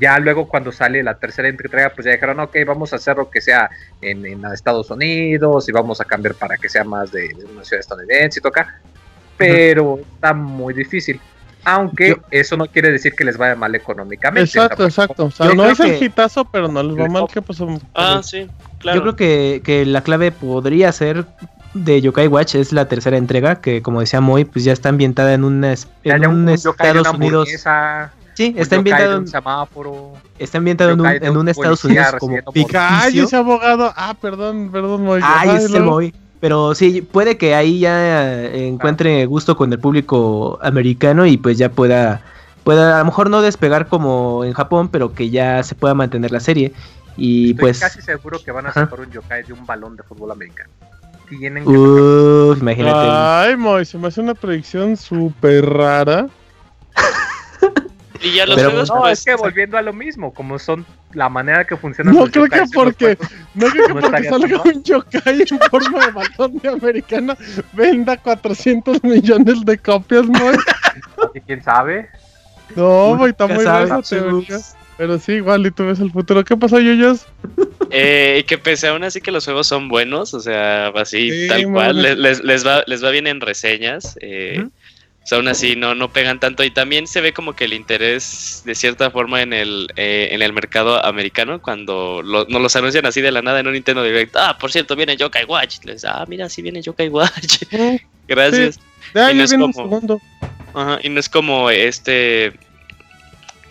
[0.00, 3.30] Ya luego cuando sale la tercera entrega, pues ya dijeron, ok, vamos a hacer lo
[3.30, 7.62] que sea en, Estados Unidos y vamos a cambiar para que sea más de, una
[7.62, 8.80] ciudad estadounidense y toca.
[9.36, 11.20] Pero está muy difícil.
[11.64, 14.48] Aunque eso no quiere decir que les vaya mal económicamente.
[14.48, 15.26] Exacto, exacto.
[15.26, 17.26] O sea, no es el hitazo, pero no les va mal.
[17.32, 17.68] ¿Qué pasó?
[17.94, 18.98] Ah, sí, claro.
[18.98, 21.24] Yo creo que, que, la clave podría ser
[21.74, 25.34] de Yokai Watch, es la tercera entrega, que como decía Moy, pues ya está ambientada
[25.34, 27.48] en, un, en un, Estados Unidos.
[28.34, 30.12] Sí, está ambientado en semáforo.
[30.38, 32.36] Está ambientado en un, en un Estados Unidos como
[32.74, 33.92] Ay, ese abogado.
[33.96, 35.20] Ah, perdón, perdón, Moy.
[35.22, 36.14] Ay, ese Moy.
[36.44, 41.70] Pero sí, puede que ahí ya encuentre gusto con el público americano y pues ya
[41.70, 42.20] pueda,
[42.64, 46.32] pueda a lo mejor no despegar como en Japón, pero que ya se pueda mantener
[46.32, 46.74] la serie.
[47.16, 47.80] Y Estoy pues...
[47.80, 50.68] casi seguro que van a sacar un yokai de un balón de fútbol americano.
[51.30, 52.60] Tienen que...
[52.60, 53.08] imagínate.
[53.10, 56.28] Ay, Moy, se me hace una predicción súper rara.
[58.20, 61.64] Y ya los juegos, no, es que volviendo a lo mismo, como son la manera
[61.64, 63.16] que funcionan no creo que porque
[63.54, 67.36] no creo que porque salga un yokai en forma de balón de americana
[67.72, 70.40] venda 400 millones de copias, ¿no?
[71.46, 72.08] quién sabe?
[72.76, 74.58] No, güey, está muy teoría.
[74.96, 76.44] Pero sí, igual, y tú ves el futuro.
[76.44, 77.26] ¿Qué pasó, Yuyos?
[77.90, 82.00] Eh, que pese aún así que los juegos son buenos, o sea, así, tal cual,
[82.00, 84.16] les, les, va, les va bien en reseñas.
[84.20, 84.66] Eh,
[85.32, 88.74] aún así no, no pegan tanto y también se ve como que el interés de
[88.74, 93.22] cierta forma en el, eh, en el mercado americano cuando lo, nos los anuncian así
[93.22, 94.36] de la nada en un Nintendo Direct.
[94.36, 95.78] Ah, por cierto, viene Yokai Watch.
[95.84, 97.62] Les, ah, mira, sí viene Yokai Watch.
[98.28, 98.78] Gracias.
[99.14, 100.20] y, no es como,
[100.74, 102.52] ajá, y no es como este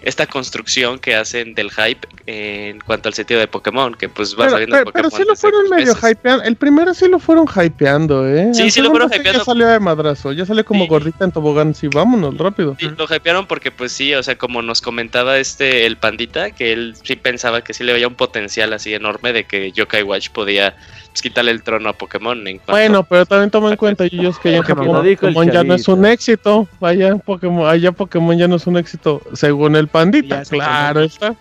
[0.04, 4.50] esta construcción que hacen del hype en cuanto al sentido de Pokémon, que pues va
[4.50, 5.12] saliendo pero, Pokémon.
[5.12, 6.44] Pero sí lo fueron medio hypeando.
[6.44, 8.54] El primero sí lo fueron hypeando, ¿eh?
[8.54, 9.40] Sí, sí lo fueron hypeando.
[9.40, 11.74] Ya salió de madrazo, ya salió como gordita en tobogán.
[11.74, 12.76] Sí, vámonos, rápido.
[12.80, 16.74] Sí, lo hypearon porque, pues sí, o sea, como nos comentaba este, el pandita, que
[16.74, 20.30] él sí pensaba que sí le veía un potencial así enorme de que Yokai Watch
[20.30, 20.76] podía
[21.14, 22.44] pues, quitarle el trono a Pokémon.
[22.68, 26.68] bueno, pero también toma en cuenta, ellos que ya Pokémon, ya no es un éxito.
[26.80, 31.36] Vaya, Pokémon, allá Pokémon ya no es un éxito, según el pandita, claro está.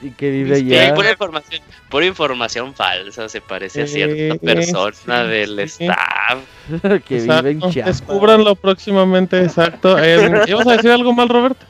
[0.00, 0.94] Y que vive ya.
[0.94, 6.38] Pura información, pura información falsa, se parece a cierta persona del staff.
[7.04, 9.96] que vive en Descúbranlo próximamente, exacto.
[10.46, 11.66] ¿Ibas a decir algo mal, Roberto?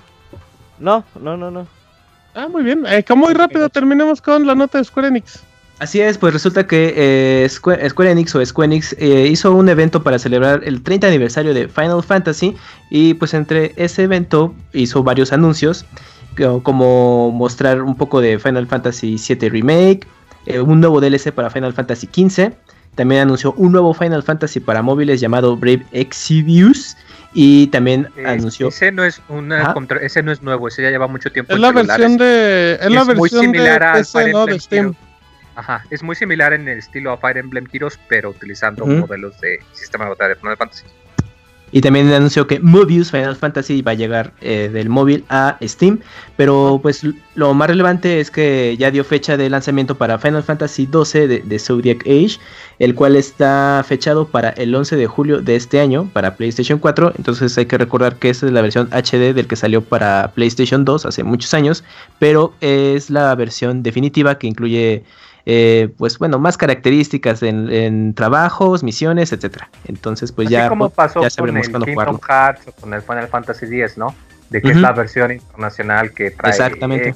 [0.79, 1.67] No, no, no, no.
[2.35, 2.85] Ah, muy bien.
[2.87, 5.43] Eh, muy rápido terminemos con la nota de Square Enix.
[5.83, 10.05] Así es, pues resulta que eh, Square, Enix o Square Enix eh, hizo un evento
[10.05, 12.55] para celebrar el 30 aniversario de Final Fantasy
[12.89, 15.85] y pues entre ese evento hizo varios anuncios
[16.63, 20.07] como mostrar un poco de Final Fantasy VII Remake,
[20.47, 22.53] eh, un nuevo DLC para Final Fantasy XV,
[22.95, 26.97] también anunció un nuevo Final Fantasy para móviles llamado Brave Exvius
[27.35, 28.69] Y también anunció.
[28.69, 31.53] Ese no es una ese no es nuevo, ese ya lleva mucho tiempo.
[31.53, 32.79] Es la versión de.
[32.81, 34.47] Es, la versión muy similar de PC, ¿no?
[34.47, 34.95] de Steam.
[35.55, 39.59] Ajá, es muy similar en el estilo a Fire Emblem Heroes, pero utilizando modelos de
[39.73, 40.85] sistema de batalla de Final Fantasy.
[41.75, 46.01] Y también anunció que Mobius Final Fantasy va a llegar eh, del móvil a Steam.
[46.37, 47.03] Pero pues
[47.35, 51.39] lo más relevante es que ya dio fecha de lanzamiento para Final Fantasy XII de,
[51.41, 52.39] de, Zodiac Age,
[52.79, 57.15] el cual está fechado para el 11 de julio de este año para PlayStation 4.
[57.17, 60.85] Entonces hay que recordar que esta es la versión HD del que salió para PlayStation
[60.85, 61.85] 2 hace muchos años,
[62.19, 65.05] pero es la versión definitiva que incluye
[65.45, 69.69] eh, pues bueno, más características en, trabajos, misiones, etcétera.
[69.87, 73.29] Entonces, pues ya, como pasó ya sabremos con el Kingdom Hearts o con el Final
[73.29, 74.15] Fantasy X, ¿no?
[74.51, 77.15] De que es la versión internacional que trae Exactamente.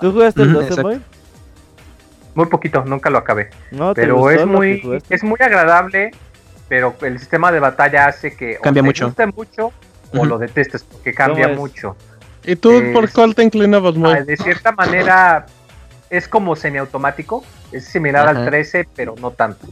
[0.00, 1.00] ¿Tú jugaste el 12, Boy?
[2.34, 3.50] Muy poquito, nunca lo acabé.
[3.94, 6.12] pero es muy es muy agradable,
[6.68, 9.12] pero el sistema de batalla hace que cambia mucho.
[9.12, 9.72] Te guste mucho
[10.12, 11.96] o lo detestes porque cambia mucho.
[12.44, 14.22] ¿Y tú por cuál te inclinabas, Moy?
[14.24, 15.46] De cierta manera
[16.10, 19.66] es como semiautomático, es similar al 13, pero no tanto.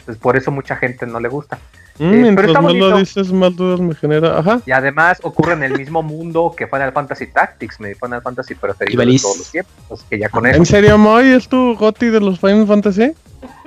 [0.00, 1.58] Entonces por eso mucha gente no le gusta.
[1.98, 4.38] Mm, eh, pero está no lo dices, más dudas me genera.
[4.38, 4.60] Ajá.
[4.64, 9.04] Y además ocurre en el mismo mundo que Final Fantasy Tactics, mi Final Fantasy preferido
[9.04, 10.04] de todos los tiempos.
[10.08, 11.28] Que ya con ¿En serio, Moy?
[11.28, 13.12] ¿Es tu goti de los Final Fantasy?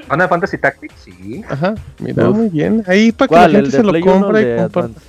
[0.09, 1.43] Final Fantasy Tactics, sí.
[1.47, 2.83] Ajá, mira, muy bien.
[2.87, 4.99] Ahí para que la gente se lo compre y comparta.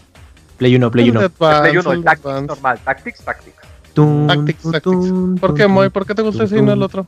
[0.59, 1.31] Play 1, Play 1.
[1.31, 3.63] Play 1, el Tactics normal, Tactics, Tactics.
[3.94, 5.88] ¿Por qué, Moy?
[5.88, 7.06] ¿Por qué te gusta ese y no el otro?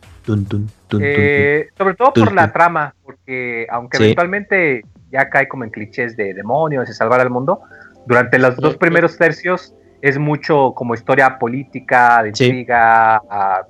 [1.01, 6.35] Eh, sobre todo por la trama, porque aunque eventualmente ya cae como en clichés de
[6.35, 7.61] demonios y salvar al mundo,
[8.07, 13.67] durante los dos primeros tercios es mucho como historia política, de intriga, a,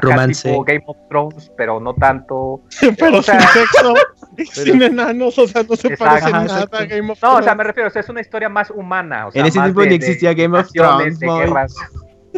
[0.00, 0.48] romance.
[0.48, 2.62] Tipo Game of Thrones, pero no tanto.
[2.98, 3.94] pero sin sexo,
[4.52, 7.22] sin enanos, o sea, no se parece nada a Game of Thrones.
[7.22, 9.26] No, o sea, me refiero, o sea, es una historia más humana.
[9.26, 11.18] O sea, en ese tiempo ni existía Game of Thrones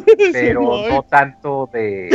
[0.32, 2.10] pero no tanto de...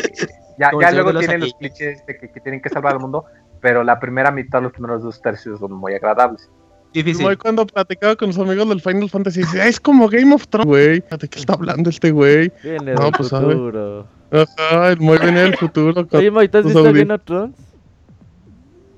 [0.57, 3.25] Ya, ya luego tienen los clichés de que, tienen que salvar al mundo,
[3.61, 6.49] pero la primera mitad, los primeros dos tercios son muy agradables.
[6.93, 7.25] Difícil.
[7.25, 10.67] Muy cuando platicaba con los amigos del Final Fantasy, dice, es como Game of Thrones,
[10.67, 11.03] güey.
[11.19, 12.51] ¿De qué está hablando este güey?
[12.61, 14.07] Viene no, del pues, futuro.
[14.29, 16.05] Ajá, el muy viene del futuro.
[16.11, 17.55] Oye, Moy, ¿te has visto Game of Thrones?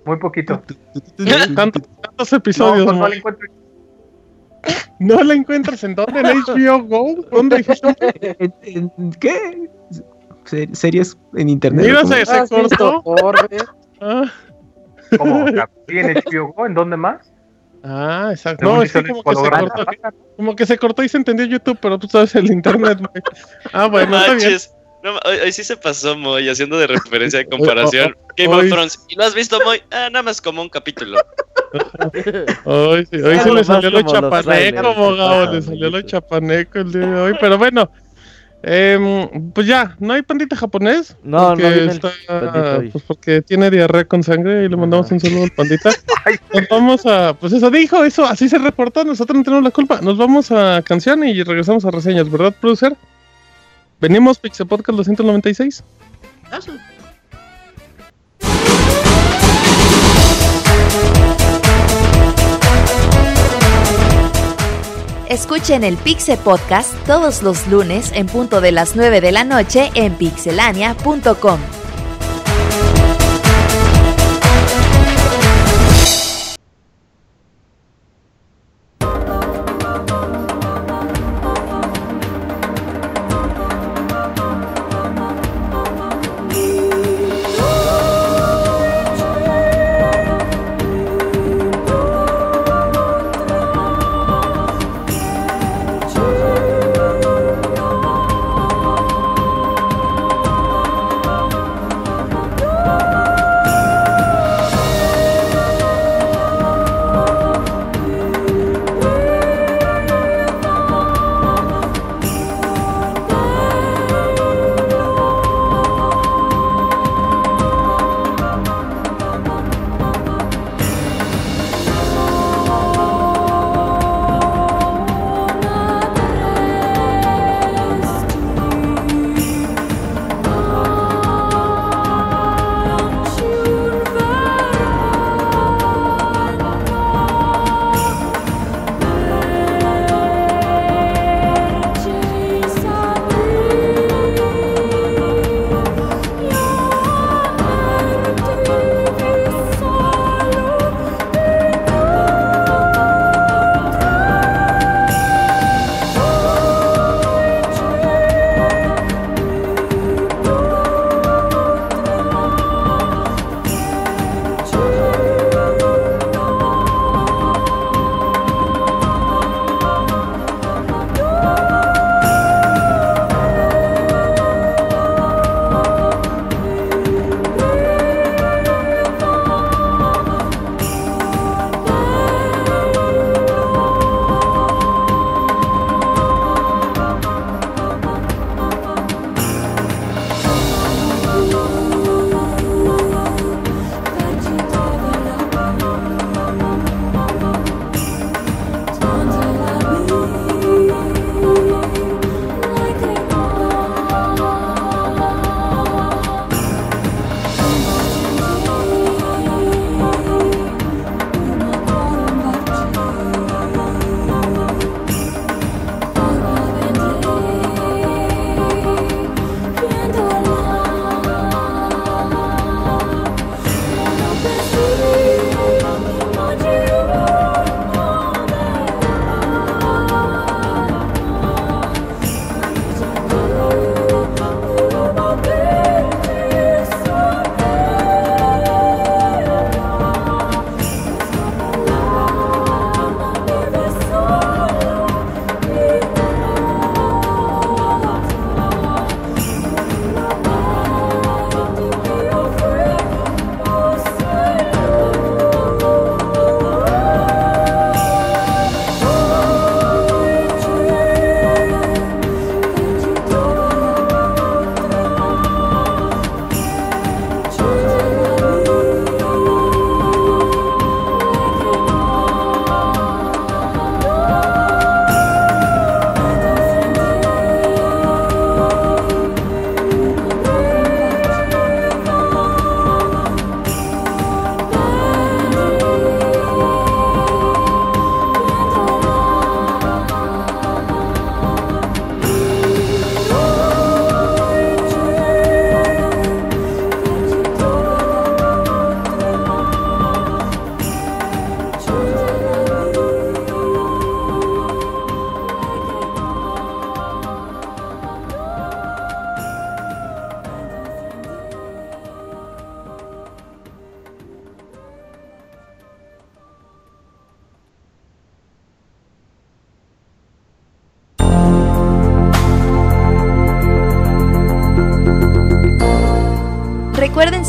[0.05, 0.61] Muy poquito.
[1.55, 2.85] ¿Tantos episodios?
[2.87, 3.62] No, pues, no
[4.99, 6.19] ¿No la encuentras en dónde?
[6.19, 7.25] ¿En HBO Go?
[7.31, 7.95] ¿Dónde dijiste?
[8.61, 9.69] ¿En, qué?
[10.73, 11.85] ¿Series en internet?
[11.85, 13.03] Mira, se, se cortó.
[14.05, 14.25] Ah.
[15.17, 15.47] ¿Cómo?
[15.47, 16.65] ¿En HBO Go?
[16.65, 17.31] ¿En dónde más?
[17.83, 18.65] Ah, exacto.
[18.65, 19.85] No, es que como que se cortó.
[20.35, 22.99] Como que se cortó y se entendió YouTube, pero tú sabes el internet,
[23.71, 24.59] Ah, bueno, está bien.
[25.03, 28.15] No, hoy, sí se pasó, Moy, haciendo de referencia de comparación.
[28.37, 28.99] Game of Thrones.
[29.09, 29.81] ¿Y lo has visto, Moy?
[29.91, 31.19] Ah, nada más como un capítulo.
[32.63, 35.53] hoy sí, hoy sí le salió lo chapaneco, abogado.
[35.53, 37.33] Le salió lo chapaneco el día de hoy.
[37.39, 37.91] Pero bueno,
[38.63, 41.17] eh, pues ya, ¿no hay pandita japonés?
[41.21, 42.11] No, no está,
[42.89, 45.91] Pues porque tiene diarrea con sangre y le mandamos un saludo al pandita.
[46.53, 49.99] Nos vamos a, pues eso dijo, eso así se reportó, nosotros no tenemos la culpa.
[50.01, 52.95] Nos vamos a canción y regresamos a reseñas, ¿verdad, producer?
[54.03, 55.81] Venimos Pixel Podcast 296.
[65.29, 69.89] Escuchen el Pixel Podcast todos los lunes en punto de las 9 de la noche
[69.95, 71.82] en pixelania.com.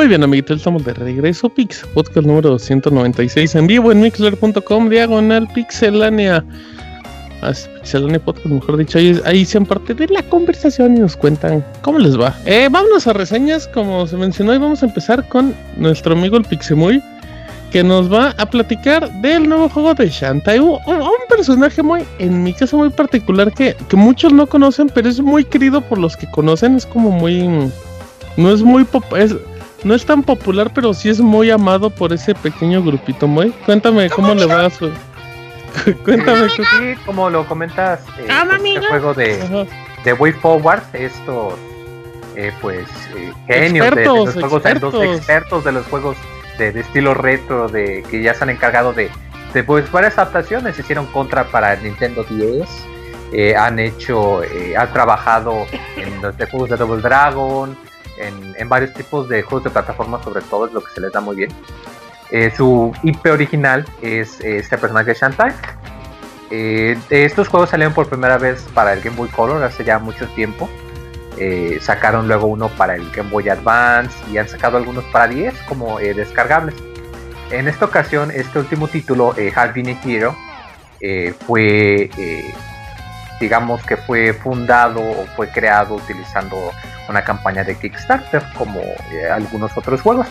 [0.00, 1.50] Muy bien, amiguitos, estamos de regreso.
[1.50, 6.42] Pix Podcast número 296 en vivo en mixler.com, diagonal pixelánea.
[7.74, 12.18] Pixelania Podcast, mejor dicho, ahí, sean parte de la conversación y nos cuentan cómo les
[12.18, 12.34] va.
[12.46, 16.44] Eh, vámonos a reseñas, como se mencionó, y vamos a empezar con nuestro amigo el
[16.46, 17.02] Pixemuy,
[17.70, 20.60] que nos va a platicar del nuevo juego de Shantae.
[20.60, 20.78] Un,
[21.28, 25.44] personaje muy, en mi caso, muy particular que, que muchos no conocen, pero es muy
[25.44, 26.76] querido por los que conocen.
[26.76, 27.46] Es como muy.
[28.38, 28.86] No es muy.
[29.18, 29.36] Es,
[29.84, 33.50] no es tan popular, pero sí es muy amado por ese pequeño grupito, muy.
[33.64, 34.90] Cuéntame cómo le va a su.
[36.04, 36.48] Cuéntame.
[36.50, 36.64] Sí,
[37.06, 39.66] como lo comentas, eh, pues, este juego de,
[40.04, 41.54] de Way Forward, estos,
[42.36, 42.86] eh, pues,
[43.16, 45.64] eh, genios de, los juegos, expertos.
[45.64, 46.16] de los juegos
[46.58, 49.10] de, estilo retro, de que ya se han encargado de,
[49.54, 52.68] de pues, varias adaptaciones, hicieron contra para Nintendo 10.
[53.32, 54.42] Eh, han hecho,
[54.76, 55.64] han trabajado
[55.96, 57.76] en los de juegos de Double Dragon,
[58.20, 61.20] en, varios tipos de juegos de plataforma, sobre todo es lo que se les da
[61.20, 61.50] muy bien.
[62.30, 65.52] Eh, su IP original es este personaje Shantai.
[66.50, 70.26] Eh, estos juegos salieron por primera vez para el Game Boy Color hace ya mucho
[70.28, 70.68] tiempo.
[71.36, 75.54] Eh, sacaron luego uno para el Game Boy Advance y han sacado algunos para 10
[75.62, 76.74] como descargables.
[77.50, 79.34] En esta ocasión, este último título,
[79.74, 80.36] Been a Hero,
[81.46, 82.10] fue,
[83.40, 86.70] digamos que fue fundado o fue creado utilizando
[87.10, 90.26] una campaña de Kickstarter como eh, algunos otros juegos.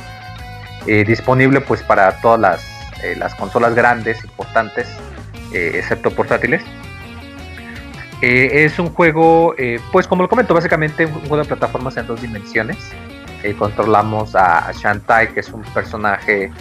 [0.88, 4.88] Eh, disponible pues para todas las, eh, las consolas grandes, importantes,
[5.52, 6.62] excepto portátiles.
[8.22, 9.56] es un juego,
[9.92, 12.78] pues como lo comento, básicamente un juego de plataformas en dos dimensiones.
[13.58, 16.52] controlamos a Shantai, que es un personaje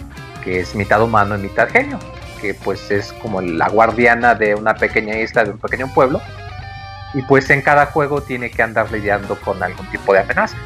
[0.43, 1.99] que es mitad humano y mitad genio,
[2.41, 6.19] que pues es como la guardiana de una pequeña isla, de un pequeño pueblo
[7.13, 10.57] y pues en cada juego tiene que andar lidiando con algún tipo de amenaza.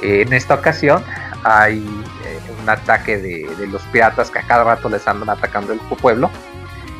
[0.00, 1.04] En esta ocasión
[1.44, 1.78] hay
[2.24, 6.30] eh, un ataque de, los piratas que a cada rato les andan atacando el pueblo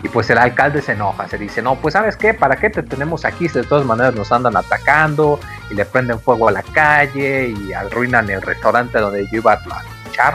[0.02, 2.82] y pues el alcalde se enoja, se dice, no, pues sabes qué, ¿para qué te
[2.82, 3.48] tenemos aquí?
[3.48, 5.38] Si de todas maneras nos andan atacando
[5.70, 9.84] y le prenden fuego a la calle y arruinan el restaurante donde yo iba a
[10.06, 10.34] luchar.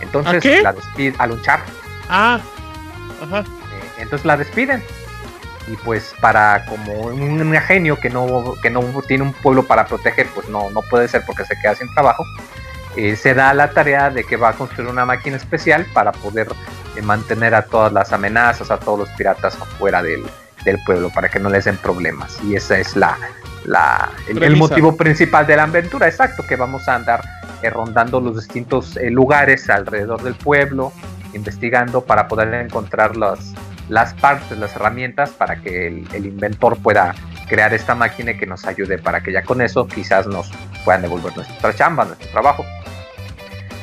[0.00, 1.60] Entonces la despiden, a luchar.
[2.08, 2.38] Ah,
[3.20, 3.40] ajá.
[3.40, 3.44] Eh,
[3.98, 4.82] entonces la despiden
[5.70, 10.26] y pues para como un, genio que no, que no tiene un pueblo para proteger,
[10.34, 12.24] pues no, no puede ser porque se queda sin trabajo,
[12.96, 16.48] eh, se da la tarea de que va a construir una máquina especial para poder
[16.96, 20.24] eh, mantener a todas las amenazas, a todos los piratas afuera del,
[20.64, 22.38] del pueblo, para que no les den problemas.
[22.42, 23.16] Y ese es la,
[23.64, 27.22] la el, motivo principal de la aventura, exacto, que vamos a andar
[27.62, 30.92] eh, rondando los distintos lugares alrededor del pueblo,
[31.34, 33.54] investigando para poder encontrar los
[33.88, 37.14] las partes, las herramientas para que el, inventor pueda
[37.48, 40.50] crear esta máquina que nos ayude para que ya con eso quizás nos
[40.84, 42.64] puedan devolver nuestra chamba, nuestro trabajo.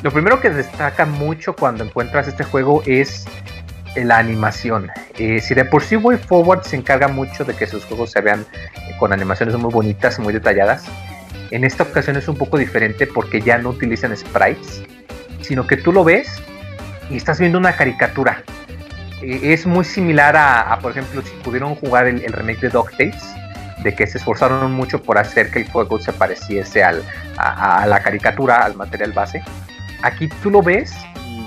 [0.02, 3.26] Lo primero que destaca mucho cuando encuentras este juego es
[3.96, 4.90] la animación.
[5.18, 8.20] Eh, si de por sí Way Forward se encarga mucho de que sus juegos se
[8.20, 8.46] vean
[8.98, 10.84] con animaciones muy bonitas, muy detalladas,
[11.50, 14.82] en esta ocasión es un poco diferente porque ya no utilizan sprites,
[15.40, 16.28] sino que tú lo ves
[17.10, 18.42] y estás viendo una caricatura.
[19.22, 23.24] Es muy similar a, por ejemplo, si pudieron jugar el, remake de DuckTales,
[23.82, 27.02] de que se esforzaron mucho por hacer que el juego se pareciese al,
[27.38, 29.42] a, la caricatura, al material base.
[30.02, 30.94] Aquí tú lo ves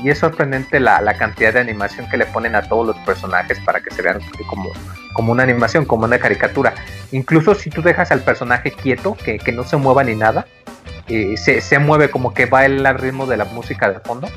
[0.03, 3.81] y es sorprendente la, cantidad de animación que le ponen a todos los personajes para
[3.81, 4.71] que se vean como,
[5.13, 6.73] como una animación, como una caricatura.
[7.11, 10.47] Incluso si tú dejas al personaje quieto, que, no se mueva ni nada,
[11.07, 14.27] eh, se, se, mueve como que va el, ritmo de la música de fondo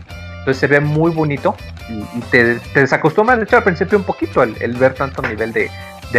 [0.43, 1.55] entonces se ve muy bonito
[2.15, 5.71] y, te, desacostumbras, de hecho, al principio un poquito el, ver tanto nivel de,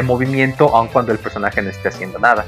[0.04, 2.46] movimiento, aun cuando el personaje no esté haciendo nada.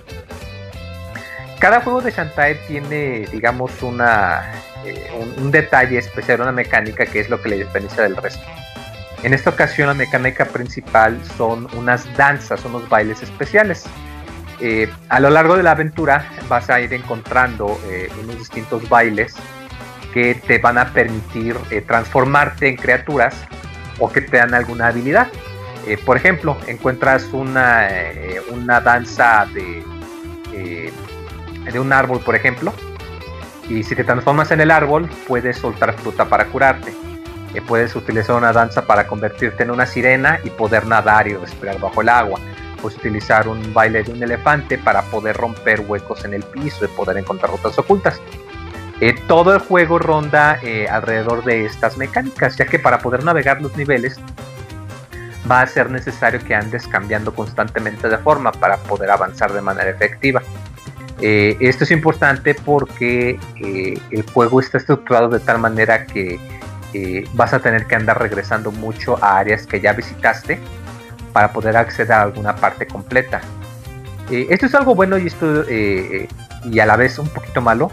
[1.59, 4.51] Cada juego de Shantae tiene, digamos, una,
[4.83, 8.43] eh, un, detalle especial, una mecánica que es lo que le diferencia del resto.
[9.23, 13.85] En esta ocasión la mecánica principal son unas danzas, unos bailes especiales.
[14.59, 19.35] Eh, a lo largo de la aventura vas a ir encontrando eh, unos distintos bailes
[20.15, 23.35] que te van a permitir eh, transformarte en criaturas
[23.99, 25.27] o que te dan alguna habilidad.
[25.85, 29.83] Eh, por ejemplo, encuentras una, eh, una danza de,
[31.69, 32.73] de un árbol, por ejemplo,
[33.67, 36.93] y si te transformas en el árbol, puedes soltar fruta para curarte.
[37.67, 42.01] puedes utilizar una danza para convertirte en una sirena y poder nadar y respirar bajo
[42.01, 42.39] el agua.
[42.81, 46.87] Puedes utilizar un baile de un elefante para poder romper huecos en el piso y
[46.87, 48.21] poder encontrar rutas ocultas.
[49.01, 53.61] Eh, todo el juego ronda eh, alrededor de estas mecánicas, ya que para poder navegar
[53.61, 54.17] los niveles
[55.49, 59.89] va a ser necesario que andes cambiando constantemente de forma para poder avanzar de manera
[59.89, 60.41] efectiva.
[61.21, 66.39] Eh, esto es importante porque el juego está estructurado de tal manera que
[67.33, 70.57] vas a tener que andar regresando mucho a áreas que ya visitaste
[71.33, 73.41] para poder acceder a alguna parte completa.
[74.31, 77.91] esto es algo bueno y, esto, y a la vez un poquito malo,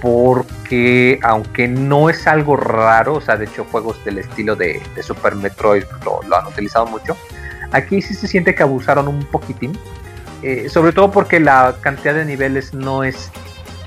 [0.00, 5.34] porque aunque no es algo raro, o sea, de hecho juegos del estilo de, Super
[5.34, 7.16] Metroid lo, han utilizado mucho,
[7.72, 9.76] aquí sí se siente que abusaron un poquitín,
[10.42, 13.30] eh, sobre todo porque la cantidad de niveles no es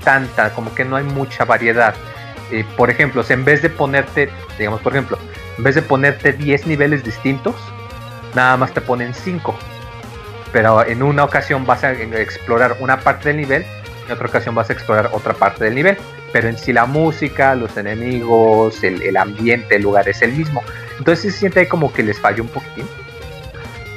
[0.04, 1.94] tanta, como que no hay mucha variedad.
[2.50, 4.28] Eh, por ejemplo, en vez de ponerte,
[4.58, 5.18] digamos, por ejemplo,
[5.56, 7.54] en vez de ponerte 10 niveles distintos,
[8.34, 9.56] nada más te ponen 5.
[10.52, 13.64] Pero en una ocasión vas a explorar una parte del nivel
[14.06, 15.96] en otra ocasión vas a explorar otra parte del nivel.
[16.32, 20.62] Pero en sí la música, los enemigos, el, ambiente, el lugar es el mismo.
[20.98, 22.86] Entonces se siente como que les falla un poquitín.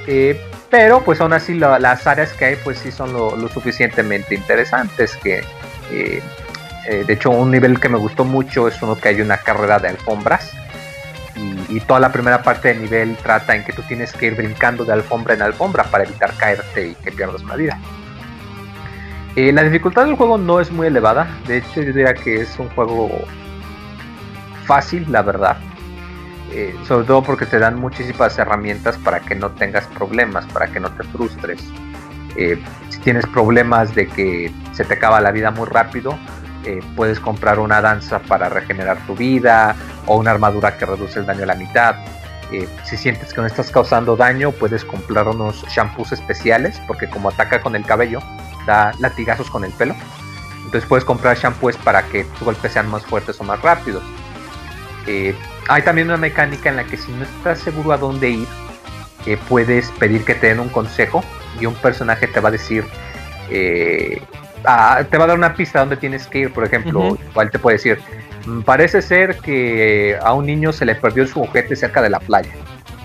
[0.08, 5.16] Eh, pero pues aún así las áreas que hay pues sí son lo, suficientemente interesantes
[5.18, 5.44] que...
[5.92, 6.22] Eh,
[6.88, 9.80] eh, de hecho un nivel que me gustó mucho es uno que hay una carrera
[9.80, 10.52] de alfombras.
[11.36, 14.36] Y, y, toda la primera parte del nivel trata en que tú tienes que ir
[14.36, 17.78] brincando de alfombra en alfombra para evitar caerte y que pierdas una vida.
[19.36, 22.58] Eh, la dificultad del juego no es muy elevada, de hecho yo diría que es
[22.58, 23.10] un juego
[24.66, 25.58] fácil, la verdad.
[26.54, 30.80] Eh, sobre todo porque te dan muchísimas herramientas para que no tengas problemas, para que
[30.80, 31.62] no te frustres.
[32.38, 32.58] Eh,
[32.88, 36.18] si tienes problemas de que se te acaba la vida muy rápido,
[36.96, 39.76] puedes comprar una danza para regenerar tu vida
[40.08, 41.96] o una armadura que reduce el daño a la mitad.
[42.86, 47.62] si sientes que no estás causando daño, puedes comprar unos shampoos especiales porque como ataca
[47.62, 48.20] con el cabello,
[48.66, 49.96] da latigazos con el pelo.
[50.66, 54.04] Entonces puedes comprar shampoos para que tus golpes sean más fuertes o más rápidos.
[55.08, 55.36] Eh,
[55.68, 58.48] hay también una mecánica en la que si no estás seguro a dónde ir,
[59.26, 61.24] eh, puedes pedir que te den un consejo
[61.60, 62.86] y un personaje te va a decir,
[63.50, 64.22] eh,
[64.62, 66.54] te va a dar una pista a dónde tienes que ir.
[66.54, 68.00] Por ejemplo, igual te puede decir,
[68.46, 72.20] mm, parece ser que a un niño se le perdió su juguete cerca de la
[72.20, 72.52] playa.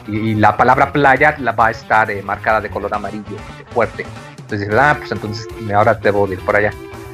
[0.07, 3.37] Y, la palabra playa la va a estar marcada de color amarillo
[3.73, 4.07] fuerte.
[4.51, 6.73] Entonces dices, ah, pues entonces ahora debo ir por allá.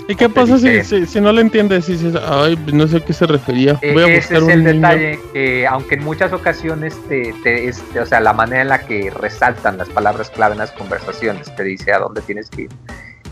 [0.09, 3.13] ¿Y qué pasa si, si, no lo entiendes y dices, ay, no sé a qué
[3.13, 3.79] se refería?
[3.93, 8.07] Voy a ese es el detalle, que aunque en muchas ocasiones, te, te, este, o
[8.07, 11.93] sea, la manera en la que resaltan las palabras clave en las conversaciones te dice
[11.93, 12.71] a dónde tienes que ir.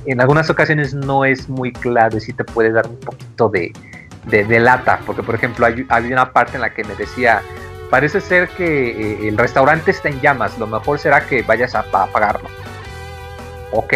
[0.04, 3.72] En algunas ocasiones no es muy claro y sí te puede dar un poquito de,
[4.26, 7.40] de, lata, porque por ejemplo hay, una parte en la que me decía,
[7.88, 11.80] parece ser que eh, el restaurante está en llamas, lo mejor será que vayas a
[11.88, 12.50] apagarlo
[13.74, 13.94] ok,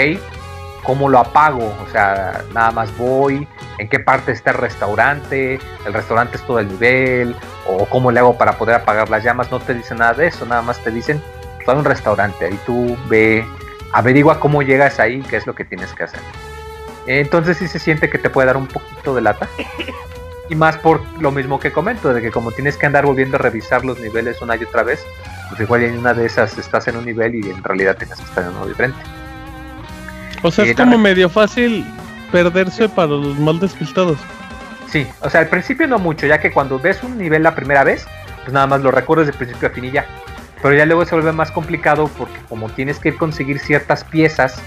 [0.82, 1.74] ¿cómo lo apago?
[1.86, 3.46] O sea, nada más voy,
[3.78, 7.36] en qué parte está el restaurante, el restaurante es todo el nivel,
[7.66, 10.46] o cómo le hago para poder apagar las llamas, no te dicen nada de eso,
[10.46, 11.22] nada más te dicen,
[11.72, 13.44] hay un restaurante, ahí tú ve,
[13.92, 16.20] averigua cómo llegas ahí, qué es lo que tienes que hacer.
[17.06, 19.48] Entonces sí se siente que te puede dar un poquito de lata.
[20.50, 23.38] Y más por lo mismo que comento, de que como tienes que andar volviendo a
[23.38, 25.04] revisar los niveles una y otra vez,
[25.50, 28.24] pues igual en una de esas estás en un nivel y en realidad tienes que
[28.24, 28.98] estar en uno diferente.
[30.42, 31.84] O sea, es como medio fácil
[32.30, 34.18] perderse para los mal despistados.
[34.90, 37.84] Sí, o sea, al principio no mucho, ya que cuando ves un nivel la primera
[37.84, 38.06] vez,
[38.42, 40.06] pues nada más lo recuerdas de principio a fin y ya.
[40.62, 44.60] Pero ya luego se vuelve más complicado porque como tienes que conseguir ciertas piezas,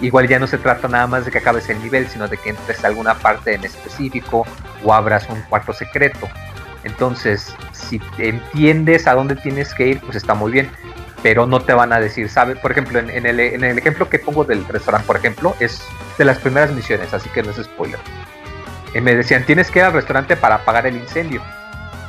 [0.00, 2.50] igual ya no se trata nada más de que acabes el nivel, sino de que
[2.50, 4.46] entres a alguna parte en específico
[4.82, 6.28] o abras un cuarto secreto.
[6.84, 10.70] Entonces, si entiendes a dónde tienes que ir, pues está muy bien
[11.24, 12.58] pero no te van a decir, ¿sabes?
[12.58, 15.82] Por ejemplo, en, el, ejemplo que pongo del restaurante, por ejemplo, es
[16.18, 17.98] de las primeras misiones, así que no es spoiler.
[18.94, 21.40] Y me decían, tienes que ir al restaurante para apagar el incendio.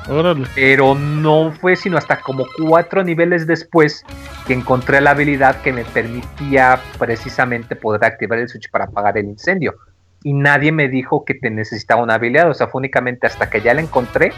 [0.10, 0.46] Órale.
[0.54, 4.04] Pero no fue sino hasta como cuatro niveles después
[4.46, 9.28] que encontré la habilidad que me permitía precisamente poder activar el switch para apagar el
[9.28, 9.76] incendio.
[10.24, 13.62] Y nadie me dijo que te necesitaba una habilidad, o sea, fue únicamente hasta que
[13.62, 14.34] ya la encontré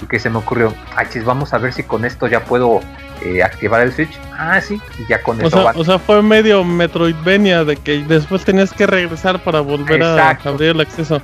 [0.00, 2.80] y que se me ocurrió, ay, chis, vamos a ver si con esto ya puedo
[3.22, 4.18] eh, activar el Switch.
[4.32, 5.50] Ah, sí, y ya con eso.
[5.50, 10.30] Sea, O sea, fue medio Metroidvania de que después tenías que regresar para volver a
[10.30, 11.20] abrir el acceso.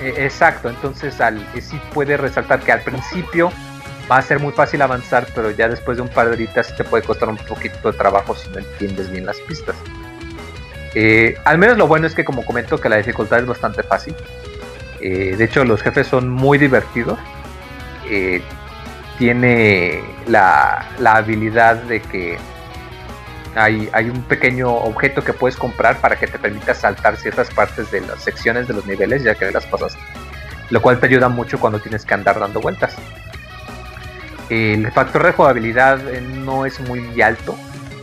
[0.00, 3.50] Eh, exacto, entonces al, eh, sí puede resaltar que al principio
[4.10, 6.84] va a ser muy fácil avanzar, pero ya después de un par de horitas te
[6.84, 9.76] puede costar un poquito de trabajo si no entiendes bien las pistas.
[11.44, 14.14] al menos lo bueno es que como comento que la dificultad es bastante fácil.
[15.00, 17.18] de hecho los jefes son muy divertidos
[19.18, 22.38] tiene la, la habilidad de que
[23.54, 27.90] hay, hay, un pequeño objeto que puedes comprar para que te permita saltar ciertas partes
[27.90, 29.96] de las secciones de los niveles ya que las cosas
[30.70, 32.96] lo cual te ayuda mucho cuando tienes que andar dando vueltas.
[34.50, 37.56] El factor de jugabilidad eh, no es muy alto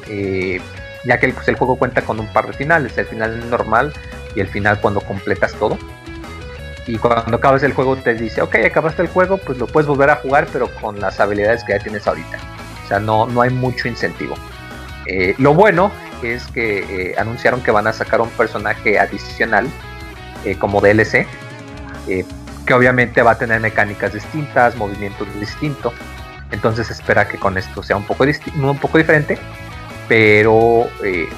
[0.10, 0.60] eh,
[1.06, 3.94] ya que pues, el, juego cuenta con un par de finales el final normal
[4.36, 5.78] y el final cuando completas todo
[6.86, 10.10] y cuando acabas el juego te dice ok acabaste el juego pues lo puedes volver
[10.10, 12.38] a jugar pero con las habilidades que ya tienes ahorita
[12.84, 14.36] o sea no, no hay mucho incentivo
[15.06, 15.92] eh, lo bueno
[16.22, 19.68] es que eh, anunciaron que van a sacar un personaje adicional
[20.46, 21.28] eh, como DLC,
[22.06, 25.94] que obviamente va a tener mecánicas distintas, movimientos distintos.
[26.52, 29.38] Entonces espera que con esto sea un poco, un poco diferente.
[30.08, 30.88] Pero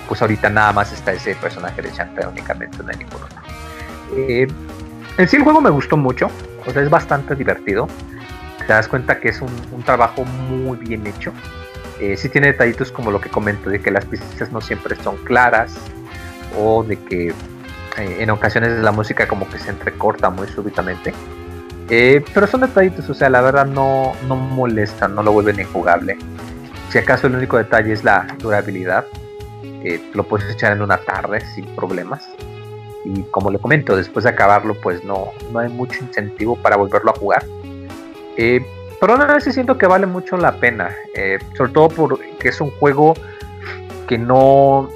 [0.08, 4.75] pues ahorita nada más está ese personaje de Shantae únicamente, no hay ningún otro.
[5.18, 6.30] En sí el juego me gustó mucho,
[6.66, 7.88] o sea, es bastante divertido.
[8.66, 11.32] Te das cuenta que es un trabajo muy bien hecho.
[12.00, 15.16] Eh, sí tiene detallitos como lo que comento, de que las pistas no siempre son
[15.18, 15.76] claras
[16.58, 21.14] o de que eh, en ocasiones la música como que se entrecorta muy súbitamente.
[21.90, 26.18] Eh, pero son detallitos, o sea, la verdad no, no molestan, no lo vuelven injugable.
[26.90, 29.06] Si acaso el único detalle es la durabilidad,
[30.14, 32.28] lo puedes echar en una tarde sin problemas.
[33.06, 37.12] Y como le comento, después de acabarlo, pues no, no hay mucho incentivo para volverlo
[37.12, 37.46] a jugar.
[38.36, 38.66] Eh,
[39.00, 40.96] pero aún así siento que vale mucho la pena.
[41.14, 43.14] Eh, sobre todo porque es un juego
[44.08, 44.90] que no,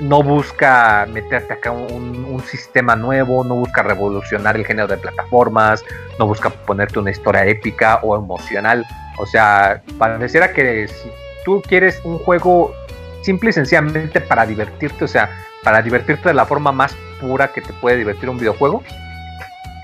[0.00, 5.84] no busca meterte acá un, un, sistema nuevo, no busca revolucionar el género de plataformas,
[6.18, 8.84] no busca ponerte una historia épica o emocional.
[9.18, 11.10] O sea, pareciera que si
[11.44, 12.74] tú quieres un juego
[13.22, 15.30] simple y sencillamente para divertirte, o sea,
[15.62, 18.82] para divertirte de la forma más pura que te puede divertir un videojuego,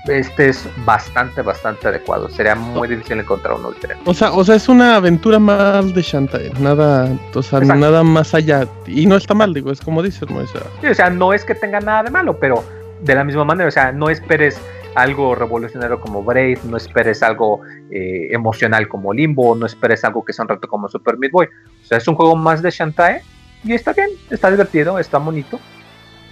[0.05, 2.29] este es bastante, bastante adecuado.
[2.29, 4.03] Sería muy difícil encontrar uno diferente.
[4.05, 8.33] O sea, o sea, es una aventura más de Shantae, nada, o sea, nada más
[8.33, 8.67] allá.
[8.87, 10.39] Y no está mal, digo, es como dices, ¿no?
[10.39, 12.63] O sea, no es que tenga nada de malo, pero
[13.01, 14.59] de la misma manera, o sea, no esperes
[14.95, 17.61] algo revolucionario como Brave, no esperes algo
[17.91, 21.47] eh, emocional como Limbo, no esperes algo que sea un reto como Super Meat Boy.
[21.81, 23.21] O sea, es un juego más de Shantae
[23.63, 25.59] y está bien, está divertido, está bonito,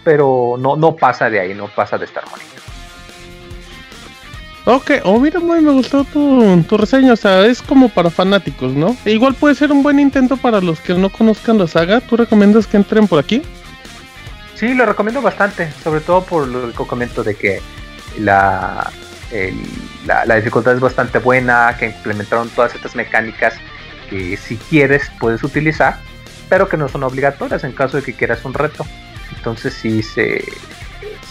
[0.09, 2.49] pero no, no pasa de ahí, no pasa de estar bonito.
[4.65, 8.73] Ok, oh mira, muy me gustó tu, tu, reseña, o sea, es como para fanáticos,
[8.73, 8.97] ¿no?
[9.05, 12.01] E igual puede ser un buen intento para los que no conozcan la saga.
[12.01, 13.43] ¿Tú recomiendas que entren por aquí?
[14.55, 17.61] Sí, lo recomiendo bastante, sobre todo por lo que comento de que
[18.17, 18.89] la,
[20.07, 23.53] la, la, dificultad es bastante buena, que implementaron todas estas mecánicas
[24.09, 25.99] que si quieres puedes utilizar,
[26.49, 28.87] pero que no son obligatorias en caso de que quieras un reto.
[29.39, 30.43] Entonces sí se,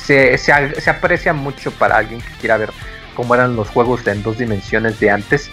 [0.04, 2.70] se, se, se aprecia mucho para alguien que quiera ver
[3.14, 5.50] como eran los juegos en dos dimensiones de antes,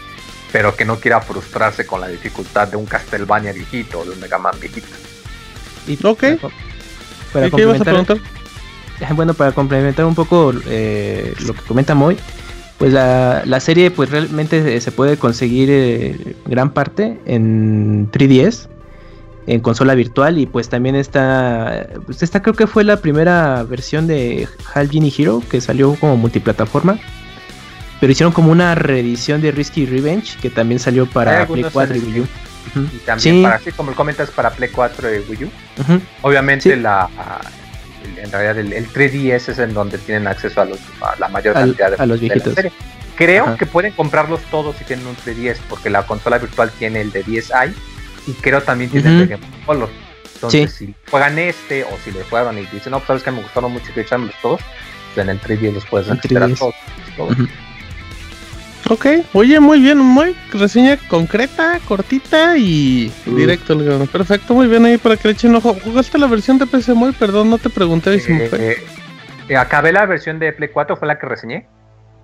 [0.52, 4.20] pero que no quiera frustrarse con la dificultad de un Castlevania viejito o de un
[4.20, 4.88] Mega Man viejito.
[5.88, 6.24] Y, ok.
[7.34, 8.18] Para, qué ibas a preguntar?
[9.16, 12.18] Bueno, para complementar un poco eh, lo que comenta Moy,
[12.78, 18.70] pues la, la, serie pues realmente se puede conseguir eh, gran parte en 3DS,
[19.48, 24.08] en consola virtual y pues también está, pues esta creo que fue la primera versión
[24.08, 27.00] de HAL Genie Hero que salió como multiplataforma.
[28.02, 32.00] Pero hicieron como una reedición de Risky Revenge que también salió para Play 4 y
[32.00, 32.28] Wii U.
[32.94, 35.50] Y también para, así como comentas, para Play 4 y Wii U.
[36.22, 37.10] Obviamente la
[38.18, 40.80] en realidad el, 3DS es en donde tienen acceso a, los,
[41.20, 42.54] la mayor cantidad de, a los viejitos.
[43.16, 47.12] Creo que pueden comprarlos todos si tienen un 3DS, porque la consola virtual tiene el
[47.12, 47.74] de 10i
[48.28, 49.90] y creo también tiene el de Game Color.
[50.36, 53.42] Entonces, si juegan este o si le juegan y dicen, no, pues sabes que me
[53.42, 54.62] gustaron mucho y echarlos todos,
[55.14, 56.76] pues en el 3DS los puedes encontrar todos.
[57.16, 57.38] todos.
[58.88, 63.76] Ok, oye, muy bien, muy reseña concreta, cortita y directo
[64.12, 65.76] Perfecto, muy bien ahí para que le echen ojo.
[65.84, 67.12] ¿Jugaste la versión de PC muy?
[67.12, 68.14] Perdón, no te pregunté.
[68.16, 68.78] Eh,
[69.50, 71.68] eh, acabé la versión de Play 4, fue la que reseñé.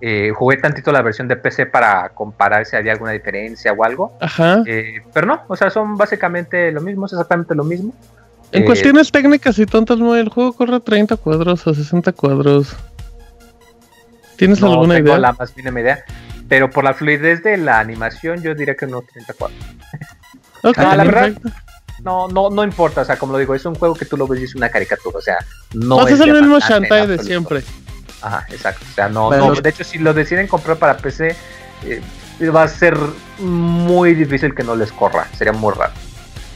[0.04, 4.18] Eh, jugué tantito la versión de PC para comparar si había alguna diferencia o algo.
[4.20, 4.64] Ajá.
[5.14, 7.94] pero no, o sea, son básicamente lo mismo, es exactamente lo mismo.
[8.50, 12.76] En cuestiones técnicas y tontas, el juego corre a 30 cuadros o 60 cuadros.
[14.36, 15.18] ¿Tienes alguna tengo idea?
[15.18, 16.04] la más mínima idea
[16.52, 19.56] pero por la fluidez de la animación yo diría que no 34.
[20.64, 21.32] Okay, no, la verdad,
[22.04, 24.28] no, no, no importa, o sea, como lo digo, es un juego que tú lo
[24.28, 25.38] ves y es una caricatura, o sea,
[25.72, 27.64] no es, el mismo Shantae de siempre.
[28.22, 31.36] Ajá, exacto, o sea, no, no de hecho si lo deciden comprar para PC
[31.84, 32.00] eh,
[32.48, 32.96] va a ser
[33.38, 35.92] muy difícil que no les corra, sería muy raro.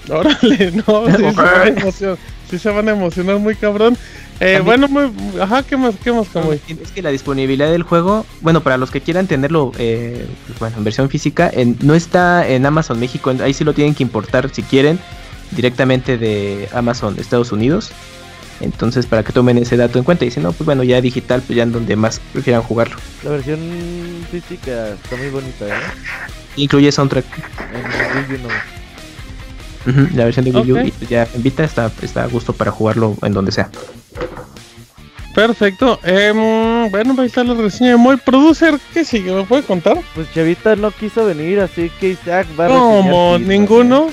[0.08, 2.18] Órale, no, sí se, van a emocionar,
[2.50, 3.96] sí se van a emocionar muy cabrón.
[4.38, 5.10] Eh, bueno, muy,
[5.40, 6.52] ajá, ¿qué más, qué más, como?
[6.52, 6.60] Es
[6.94, 10.84] que la disponibilidad del juego, bueno, para los que quieran tenerlo, eh, pues, bueno, en
[10.84, 14.98] versión física, no está en Amazon México, ahí sí lo tienen que importar si quieren,
[15.52, 17.92] directamente de Amazon Estados Unidos.
[18.60, 20.24] Entonces, para que tomen ese dato en cuenta.
[20.24, 22.96] Y si no, pues bueno, ya digital, pues ya en donde más prefieran jugarlo.
[23.24, 23.60] La versión
[24.30, 25.80] física está muy bonita, ¿eh?
[26.56, 27.24] Incluye soundtrack.
[30.14, 33.16] la versión de Wii U pues ya en Vita está, está a gusto para jugarlo
[33.22, 33.70] en donde sea.
[35.34, 36.00] Perfecto.
[36.02, 36.32] Eh,
[36.90, 38.80] bueno, ahí está la reseña de Moy Producer.
[38.94, 39.32] ¿Qué sigue?
[39.32, 39.98] ¿Me puede contar?
[40.14, 43.38] Pues Chavita no quiso venir, así que Isaac va a ¿Cómo?
[43.38, 44.08] ¿Ninguno?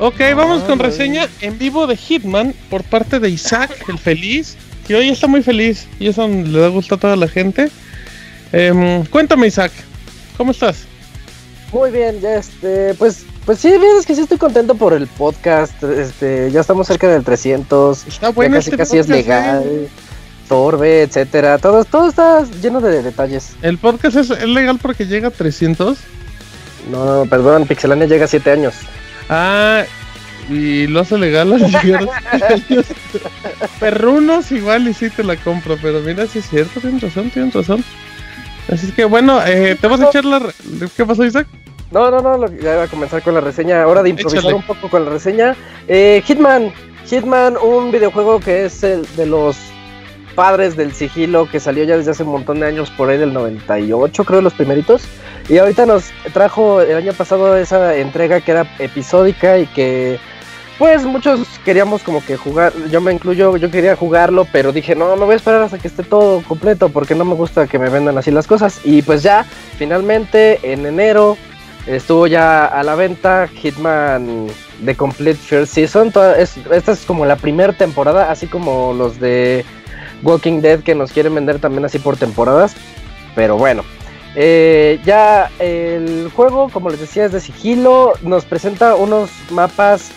[0.00, 4.56] Ok, vamos con reseña en vivo de Hitman por parte de Isaac, el feliz,
[4.86, 7.68] que hoy está muy feliz y eso le da gusto a toda la gente.
[8.52, 9.72] Em, cuéntame, Isaac,
[10.36, 10.84] ¿cómo estás?
[11.72, 15.82] Muy bien, ya este, pues, pues sí, es que sí estoy contento por el podcast,
[15.82, 19.64] este, ya estamos cerca del 300, está bueno casi, este casi es legal.
[19.66, 19.88] ¿eh?
[20.48, 23.50] Torbe, etcétera, todo, todo está lleno de detalles.
[23.62, 25.98] ¿El podcast es, es legal porque llega a 300?
[26.88, 28.74] No, no, perdón, Pixelania llega a 7 años.
[29.28, 29.84] Ah,
[30.48, 31.58] y lo hace legal a
[33.80, 37.54] Perrunos igual y sí te la compro, pero mira, si es cierto, tienes razón, tienes
[37.54, 37.84] razón.
[38.72, 40.40] Así que bueno, eh, ¿te vas a echar la...
[40.96, 41.46] ¿Qué pasó, Isaac?
[41.90, 44.88] No, no, no, ya iba a comenzar con la reseña, ahora de improvisar un poco
[44.88, 45.56] con la reseña.
[45.86, 46.72] Eh, Hitman,
[47.06, 49.56] Hitman, un videojuego que es el de los
[50.34, 53.32] padres del sigilo que salió ya desde hace un montón de años, por ahí del
[53.32, 55.02] 98, creo, los primeritos.
[55.48, 60.18] Y ahorita nos trajo el año pasado esa entrega que era episódica y que
[60.78, 65.16] pues muchos queríamos como que jugar, yo me incluyo, yo quería jugarlo, pero dije, no,
[65.16, 67.88] me voy a esperar hasta que esté todo completo porque no me gusta que me
[67.88, 68.80] vendan así las cosas.
[68.84, 69.44] Y pues ya,
[69.76, 71.36] finalmente en enero
[71.86, 74.46] estuvo ya a la venta Hitman
[74.84, 76.12] The Complete First Season.
[76.70, 79.64] esta es como la primera temporada, así como los de
[80.22, 82.76] Walking Dead que nos quieren vender también así por temporadas.
[83.34, 83.82] Pero bueno,
[84.34, 88.12] eh, ya el juego, como les decía, es de sigilo.
[88.22, 90.10] Nos presenta unos mapas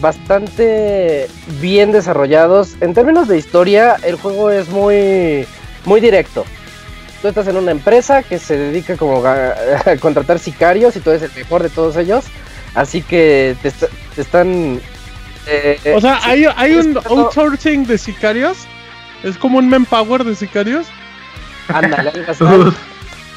[0.00, 1.28] bastante
[1.60, 2.76] bien desarrollados.
[2.80, 5.46] En términos de historia, el juego es muy,
[5.84, 6.44] muy directo.
[7.22, 9.54] Tú estás en una empresa que se dedica como a,
[10.00, 12.24] contratar sicarios y tú eres el mejor de todos ellos.
[12.74, 13.72] Así que te,
[14.20, 14.80] están...
[15.46, 18.58] Eh, o sea, ¿hay, hay un outsourcing de sicarios?
[19.22, 20.86] ¿Es como un manpower de sicarios?
[21.68, 22.12] Ándale,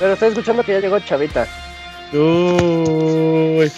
[0.03, 1.47] Pero estoy escuchando que ya llegó Chavita.
[2.11, 3.71] Uy.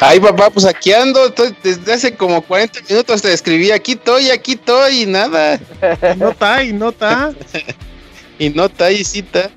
[0.00, 1.32] Ay, papá, pues aquí ando.
[1.62, 5.54] desde hace como 40 minutos te escribí aquí estoy, aquí estoy y nada.
[5.54, 7.32] Y no está, y no está.
[8.38, 9.50] y no está, y cita.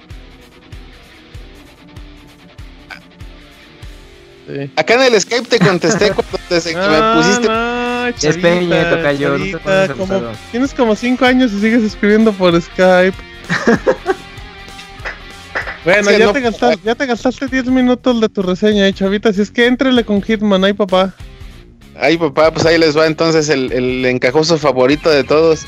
[4.48, 4.72] Sí.
[4.78, 7.48] Acá en el Skype te contesté cuando te, me ah, pusiste.
[7.50, 13.18] No, chavita, toca yo, no Tienes como 5 años y sigues escribiendo por Skype.
[15.94, 19.34] Bueno, ya, te gastaste, ya te gastaste 10 minutos de tu reseña, eh, chavita.
[19.34, 21.16] Si es que entrele con Hitman, ay papá.
[22.00, 25.66] Ay papá, pues ahí les va entonces el, el encajoso favorito de todos.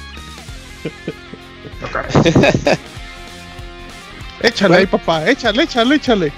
[4.43, 6.31] échale, ay papá, échale, échale, échale.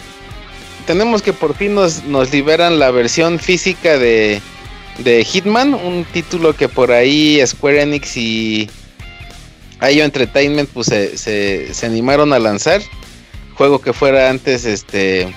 [0.87, 4.41] Tenemos que por fin nos, nos liberan la versión física de,
[4.99, 8.69] de Hitman, un título que por ahí Square Enix y
[9.81, 12.81] IO Entertainment pues se, se, se animaron a lanzar
[13.53, 15.33] juego que fuera antes este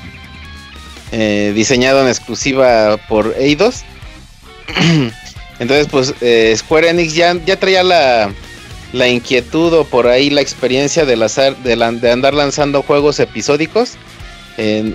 [1.13, 3.85] eh, diseñado en exclusiva por Eidos.
[5.59, 8.31] Entonces, pues eh, Square Enix ya, ya traía la,
[8.93, 13.93] la, inquietud o por ahí la experiencia de, de, andar lanzando juegos episódicos.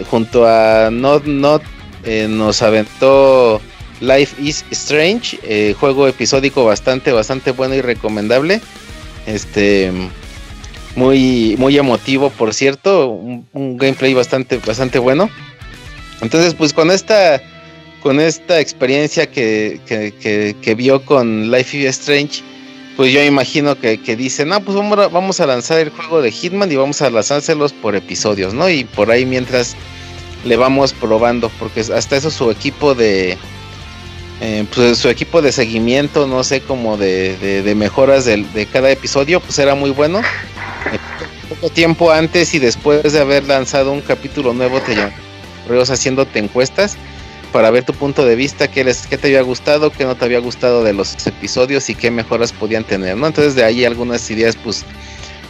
[0.10, 1.64] junto a Not Not
[2.04, 3.62] eh, nos aventó
[4.02, 8.62] Life is Strange, juego episódico bastante, bastante bueno y recomendable.
[9.26, 9.92] Este
[10.96, 15.30] muy, muy emotivo, por cierto, un, gameplay bastante, bastante bueno.
[16.22, 17.42] Entonces, pues con esta,
[18.02, 22.44] con esta experiencia que, que, vio con Life is Strange,
[22.98, 26.22] pues yo imagino que, que dicen, no, pues vamos a, vamos a lanzar el juego
[26.22, 28.70] de Hitman y vamos a lanzárselos por episodios, ¿no?
[28.70, 29.76] Y por ahí mientras
[30.46, 33.38] le vamos probando, porque hasta eso su equipo de,
[34.42, 38.90] eh, pues su equipo de seguimiento, no sé, como de, de, mejoras de, de, cada
[38.90, 40.22] episodio, pues era muy bueno.
[41.50, 45.14] Poco tiempo antes y después de haber lanzado un capítulo nuevo, te llaman
[45.90, 46.98] haciéndote encuestas
[47.52, 50.26] para ver tu punto de vista, qué, les, qué te había gustado, qué no te
[50.26, 53.28] había gustado de los episodios y qué mejoras podían tener, ¿no?
[53.28, 54.86] Entonces de ahí algunas ideas, pues,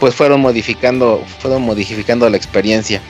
[0.00, 3.00] pues fueron modificando, fueron modificando la experiencia.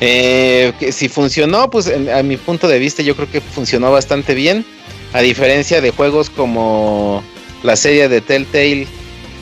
[0.00, 4.34] Eh, que si funcionó, pues a mi punto de vista yo creo que funcionó bastante
[4.34, 4.64] bien.
[5.12, 7.22] A diferencia de juegos como
[7.62, 8.88] la serie de Telltale,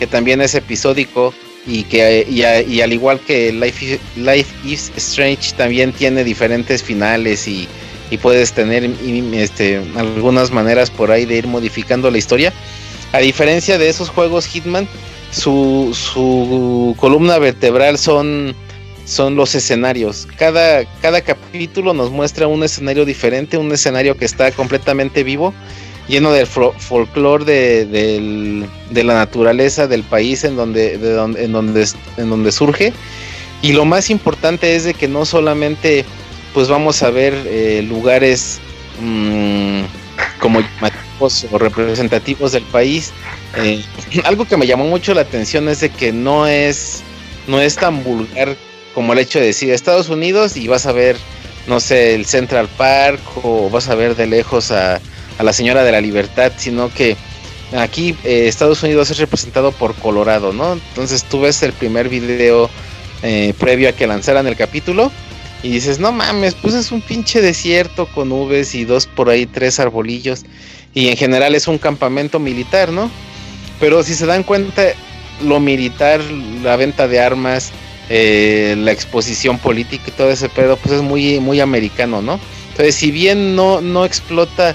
[0.03, 1.33] que también es episódico
[1.65, 7.69] y que y, al igual que Life, Life is Strange también tiene diferentes finales y,
[8.21, 8.85] puedes tener
[9.33, 12.53] este, algunas maneras por ahí de ir modificando la historia.
[13.13, 14.89] A diferencia de esos juegos Hitman,
[15.31, 18.57] su, su columna vertebral son,
[19.05, 20.27] son los escenarios.
[20.37, 25.55] Cada, cada capítulo nos muestra un escenario diferente, un escenario que está completamente vivo
[26.09, 32.93] lleno del folclore de, la naturaleza del país en donde, en, donde, en donde surge.
[33.63, 36.05] Y lo más importante es de que no solamente
[36.53, 38.61] pues vamos a ver eh, lugares
[39.01, 39.83] mmm,
[40.39, 40.61] como
[41.51, 43.13] o representativos del país.
[43.57, 43.85] Eh,
[44.25, 47.03] algo que me llamó mucho la atención es de que no es,
[47.47, 48.57] no es tan vulgar
[48.95, 51.17] como el hecho de decir Estados Unidos y vas a ver,
[51.67, 55.01] no sé, el Central Park o vas a ver de lejos a,
[55.39, 57.17] a la Señora de la Libertad, sino que
[57.77, 60.75] aquí eh, Estados Unidos es representado por Colorado, ¿no?
[60.75, 62.71] Entonces tú ves el primer video
[63.23, 65.11] eh, previo a que lanzaran el capítulo
[65.63, 69.47] y dices, no mames, pues es un pinche desierto con nubes y dos por ahí,
[69.47, 70.45] tres arbolillos
[70.95, 73.11] y en general es un campamento militar, ¿no?
[73.81, 74.83] Pero si se dan cuenta,
[75.43, 76.21] lo militar,
[76.63, 77.73] la venta de armas,
[78.09, 82.39] eh, la exposición política y todo ese pedo, pues es muy, muy americano, ¿no?
[82.71, 84.75] Entonces, si bien no, no explota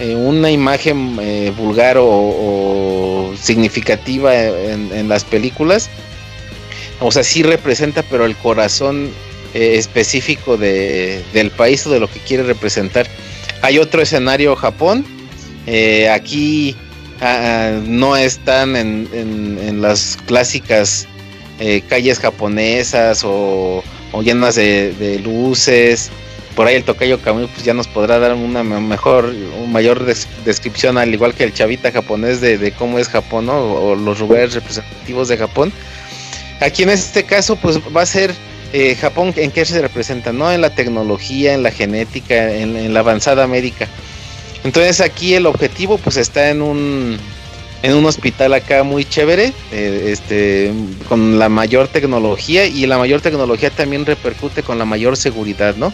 [0.00, 5.88] eh, una imagen eh, vulgar o, significativa en, las películas.
[7.00, 9.10] O sea, sí representa, pero el corazón
[9.52, 13.06] eh, específico del país o de lo que quiere representar.
[13.62, 15.04] Hay otro escenario, Japón.
[16.10, 16.74] aquí
[17.20, 21.06] ah, ah, no están en, las clásicas
[21.88, 23.82] calles japonesas o,
[24.22, 26.10] llenas de luces
[26.54, 30.98] por ahí el tocayo Camus pues ya nos podrá dar una mejor, una mayor descripción,
[30.98, 33.54] al igual que el chavita japonés de, cómo es Japón, ¿no?
[33.54, 35.72] O, los lugares representativos de Japón.
[36.60, 38.32] Aquí en este caso, pues va a ser
[38.72, 40.50] eh, Japón en qué se representa, ¿no?
[40.52, 43.88] En la tecnología, en la genética, en, la avanzada médica.
[44.62, 47.18] Entonces aquí el objetivo pues está en un
[47.82, 50.72] en un hospital acá muy chévere, eh, este,
[51.06, 55.92] con la mayor tecnología y la mayor tecnología también repercute con la mayor seguridad, ¿no?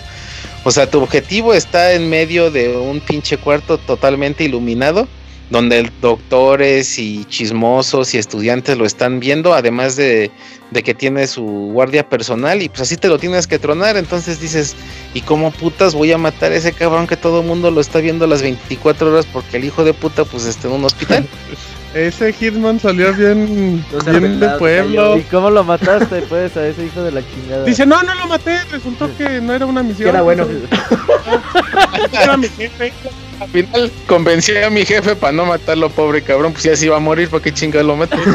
[0.63, 5.09] O sea, tu objetivo está en medio de un pinche cuarto totalmente iluminado,
[5.49, 10.31] donde doctores y chismosos y estudiantes lo están viendo, además de,
[10.85, 14.77] que tiene su guardia personal y pues así te lo tienes que tronar, entonces dices,
[15.15, 17.99] ¿y cómo putas voy a matar a ese cabrón que todo el mundo lo está
[17.99, 21.27] viendo las 24 horas porque el hijo de puta pues está en un hospital?
[21.95, 25.19] Ese Hitman salió bien, bien de pueblo.
[25.19, 27.65] ¿Y cómo lo mataste, pues, a ese hijo de la chingada?
[27.65, 30.11] Dice, no, no lo maté, resultó que no era una misión.
[30.11, 30.47] era bueno.
[32.13, 32.93] era mi jefe.
[33.41, 36.97] Al final convencí a mi jefe para no matarlo, pobre cabrón, pues ya se iba
[36.97, 38.17] a morir, ¿para qué chingada lo meto?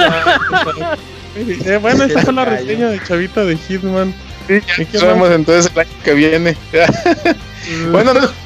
[1.37, 4.15] Eh, bueno, esa fue la reseña de Chavita de Hitman.
[4.47, 6.55] Sí, ya vemos entonces el año que viene.
[7.91, 8.44] bueno, no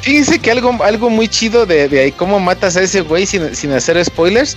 [0.00, 3.72] Fíjense que algo, algo muy chido de, de cómo matas a ese güey sin, sin,
[3.72, 4.56] hacer spoilers.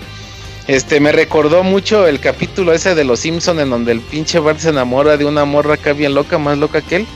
[0.67, 4.59] Este, me recordó mucho el capítulo ese de los Simpson en donde el pinche Bart
[4.59, 7.07] se enamora de una morra acá bien loca, más loca que él.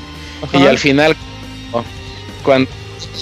[0.52, 1.16] Y al final,
[2.44, 2.70] cuando,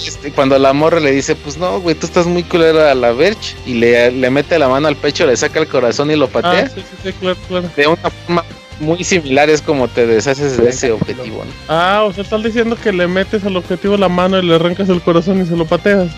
[0.04, 3.12] este, cuando la morra le dice, pues no, güey, tú estás muy culera a la
[3.12, 6.28] Verge, y le, le mete la mano al pecho, le saca el corazón y lo
[6.28, 6.66] patea.
[6.66, 7.70] Ah, sí, sí, sí, claro, claro.
[7.76, 8.44] De una forma
[8.80, 11.44] muy similares como te deshaces de ese objetivo.
[11.44, 11.50] ¿no?
[11.68, 14.88] Ah, o sea, estás diciendo que le metes al objetivo la mano y le arrancas
[14.88, 16.08] el corazón y se lo pateas.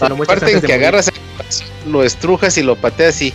[0.00, 3.32] Aparte en que agarras el corazón, lo estrujas y lo pateas, sí.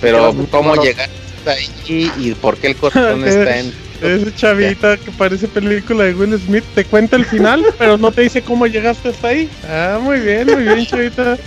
[0.00, 1.08] Pero cómo llegar
[1.38, 3.72] hasta allí y por qué el corazón está en...
[4.02, 8.22] Ese chavita que parece película de Will Smith te cuenta el final, pero no te
[8.22, 9.48] dice cómo llegaste hasta ahí.
[9.68, 11.38] Ah, muy bien, muy bien, chavita.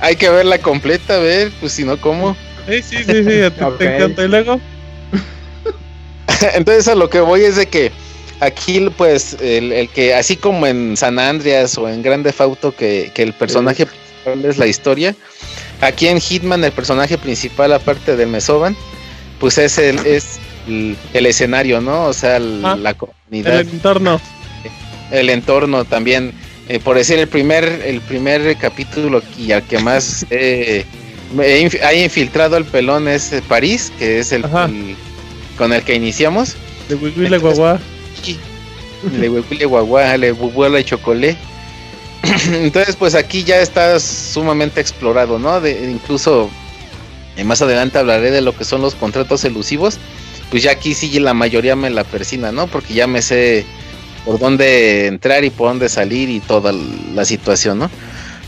[0.00, 2.34] Hay que verla completa, a ver, pues si no, ¿cómo?
[2.66, 4.24] Sí, sí, sí, sí, te, encanta.
[4.24, 4.60] Y luego...
[6.54, 7.92] Entonces a lo que voy es de que
[8.40, 13.32] aquí pues el, que así como en San Andreas o en Grande Fauto que, el
[13.34, 15.14] personaje principal es la historia,
[15.80, 18.76] aquí en Hitman el personaje principal aparte del Mesoban
[19.38, 20.38] pues es el es
[20.68, 22.04] el, escenario, ¿no?
[22.04, 23.60] O sea, ah, la comunidad.
[23.60, 24.20] El entorno.
[25.10, 26.32] El entorno también.
[26.68, 30.84] Eh, por decir el primer el primer capítulo y al que más eh,
[31.82, 34.44] ha infiltrado el pelón es París, que es el
[35.60, 36.56] con el que iniciamos.
[36.88, 37.78] De Huihuile Guagua.
[39.12, 40.30] Le Huihuile Guagua, le
[40.80, 41.36] y Chocolé.
[42.50, 45.60] Entonces, pues aquí ya está sumamente explorado, ¿no?
[45.60, 46.48] De, incluso
[47.36, 49.98] eh, más adelante hablaré de lo que son los contratos elusivos.
[50.50, 52.66] Pues ya aquí sí la mayoría me la persina, ¿no?
[52.66, 53.66] Porque ya me sé
[54.24, 56.72] por dónde entrar y por dónde salir y toda
[57.14, 57.90] la situación, ¿no?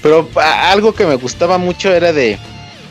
[0.00, 2.38] Pero algo que me gustaba mucho era de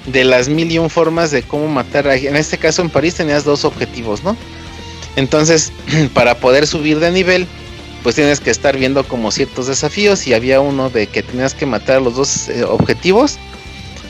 [0.06, 2.08] de las mil y un formas de cómo matar.
[2.08, 4.36] En este caso en París tenías dos objetivos, ¿no?
[5.16, 5.72] Entonces,
[6.14, 7.48] para poder subir de nivel,
[8.04, 11.66] pues tienes que estar viendo como ciertos desafíos y había uno de que tenías que
[11.66, 13.38] matar los dos eh, objetivos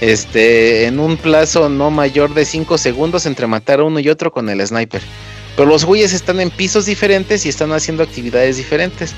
[0.01, 4.49] este en un plazo no mayor de 5 segundos entre matar uno y otro con
[4.49, 5.01] el sniper.
[5.55, 9.13] Pero los güeyes están en pisos diferentes y están haciendo actividades diferentes.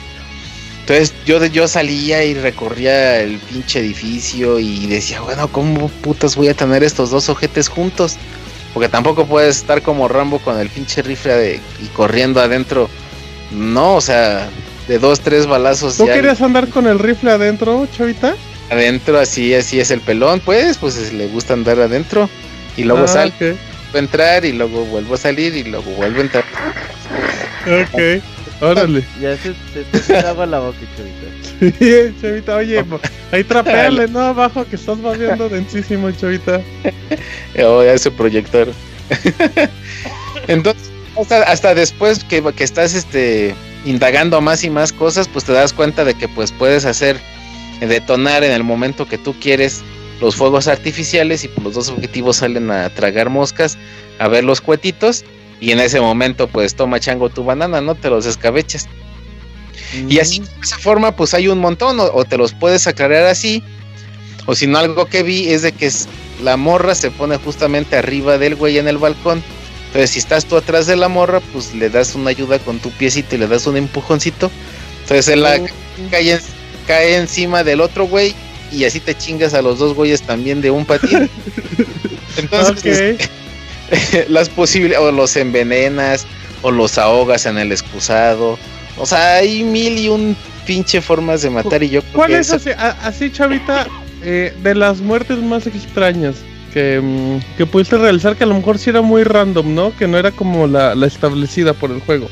[0.83, 6.49] Entonces yo, yo salía y recorría el pinche edificio y decía, bueno, ¿cómo putas voy
[6.49, 8.17] a tener estos dos ojetes juntos?
[8.73, 12.89] Porque tampoco puedes estar como Rambo con el pinche rifle y corriendo adentro.
[13.51, 14.49] No, o sea,
[14.89, 15.95] de dos, tres balazos.
[15.95, 18.35] ¿Tú querías andar con el rifle adentro, chavita?
[18.69, 22.29] Adentro, así, así es el pelón, pues, pues le gusta andar adentro.
[22.75, 23.33] Y luego ah, sale,
[23.93, 26.43] a entrar y luego vuelvo a salir y luego vuelvo a entrar.
[27.67, 28.21] Ok.
[28.63, 29.03] Órale.
[29.21, 31.77] Ya se te, daba la boca, chavita.
[31.79, 32.83] Sí, chavita, oye,
[33.31, 34.19] ahí trapearle, ¿no?
[34.21, 36.61] Abajo que estás viendo densísimo, chavita.
[37.63, 38.69] Oh, ya ese proyector.
[40.47, 40.89] Entonces,
[41.47, 43.53] hasta, después que, que, estás este
[43.85, 47.19] indagando más y más cosas, pues te das cuenta de que pues puedes hacer
[47.81, 49.83] detonar en el momento que tú quieres
[50.21, 53.77] los fuegos artificiales y pues, los dos objetivos salen a tragar moscas,
[54.19, 55.25] a ver los cuetitos
[55.59, 58.87] y en ese momento pues toma chango tu banana, no te los escabechas.
[60.09, 63.63] Y así de esa forma pues hay un montón o, te los puedes aclarar así
[64.45, 65.89] o si no algo que vi es de que
[66.41, 69.43] la morra se pone justamente arriba del güey en el balcón.
[69.87, 72.89] Entonces si estás tú atrás de la morra pues le das una ayuda con tu
[72.91, 74.49] piecito y le das un empujoncito.
[75.03, 75.59] Entonces él la
[76.09, 76.39] cae,
[76.87, 78.33] cae encima del otro güey
[78.71, 81.29] y así te chingas a los dos güeyes también de un patín.
[82.37, 83.29] Entonces
[84.29, 86.25] las posibilidades, o los envenenas,
[86.61, 88.57] o los ahogas en el excusado.
[88.97, 92.51] O sea, hay mil y un pinche formas de matar y yo creo ¿Cuál es
[92.51, 93.87] así, chavita,
[94.23, 96.37] eh, de las muertes más extrañas
[96.73, 99.95] que, mm, que, pudiste realizar que a lo mejor sí era muy random, ¿no?
[99.95, 102.29] Que no era como la, establecida por el juego.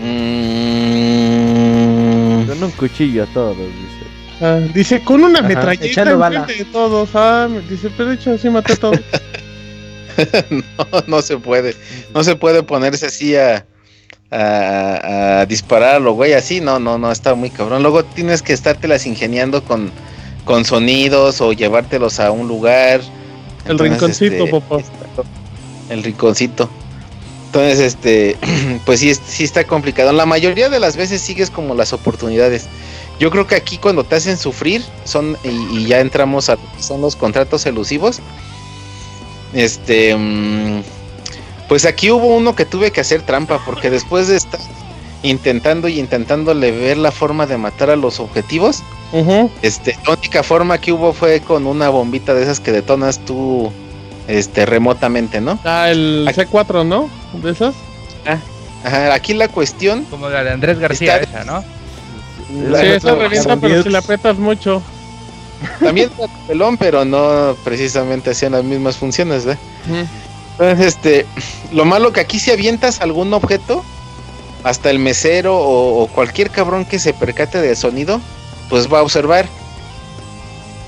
[0.00, 0.48] Mm.
[2.46, 3.56] Con un cuchillo a todos,
[4.40, 7.10] Ah, dice, con una metralleta de todos.
[7.14, 9.00] Ah, dice, pero de hecho así maté a todos.
[10.50, 11.74] no, no se puede.
[12.14, 13.66] No se puede ponerse así a,
[14.30, 16.60] a, a disparar a lo güey así.
[16.60, 17.82] No, no, no, está muy cabrón.
[17.82, 19.90] Luego tienes que estártelas ingeniando con,
[20.44, 23.00] con sonidos o llevártelos a un lugar.
[23.66, 24.78] El rinconcito, este, papá.
[25.90, 26.70] El rinconcito.
[27.46, 28.36] Entonces, este,
[28.86, 30.12] pues sí, sí está complicado.
[30.12, 32.66] La mayoría de las veces sigues como las oportunidades.
[33.18, 37.16] Yo creo que aquí cuando te hacen sufrir son y, ya entramos a son los
[37.16, 38.20] contratos elusivos.
[39.54, 40.82] Este mm,
[41.68, 44.60] pues aquí hubo uno que tuve que hacer trampa porque después de estar
[45.22, 48.82] intentando y intentándole ver la forma de matar a los objetivos,
[49.62, 53.72] este la única forma que hubo fue con una bombita de esas que detonas tú
[54.28, 55.58] este remotamente, ¿no?
[55.64, 57.10] Ah, el C4, ¿no?
[57.42, 57.74] De esas.
[58.26, 58.38] Ah,
[58.84, 61.64] ajá, aquí la cuestión como la de Andrés García esa, ¿no?
[62.48, 64.82] Sí, eso revienta, pero si la apretas mucho.
[65.80, 66.10] También
[66.46, 69.58] pelón, pero no precisamente hacían las mismas funciones, ¿eh?
[70.52, 71.26] Entonces, este,
[71.72, 73.84] lo malo que aquí si avientas algún objeto,
[74.64, 78.20] hasta el mesero o, cualquier cabrón que se percate del sonido,
[78.68, 79.46] pues va a observar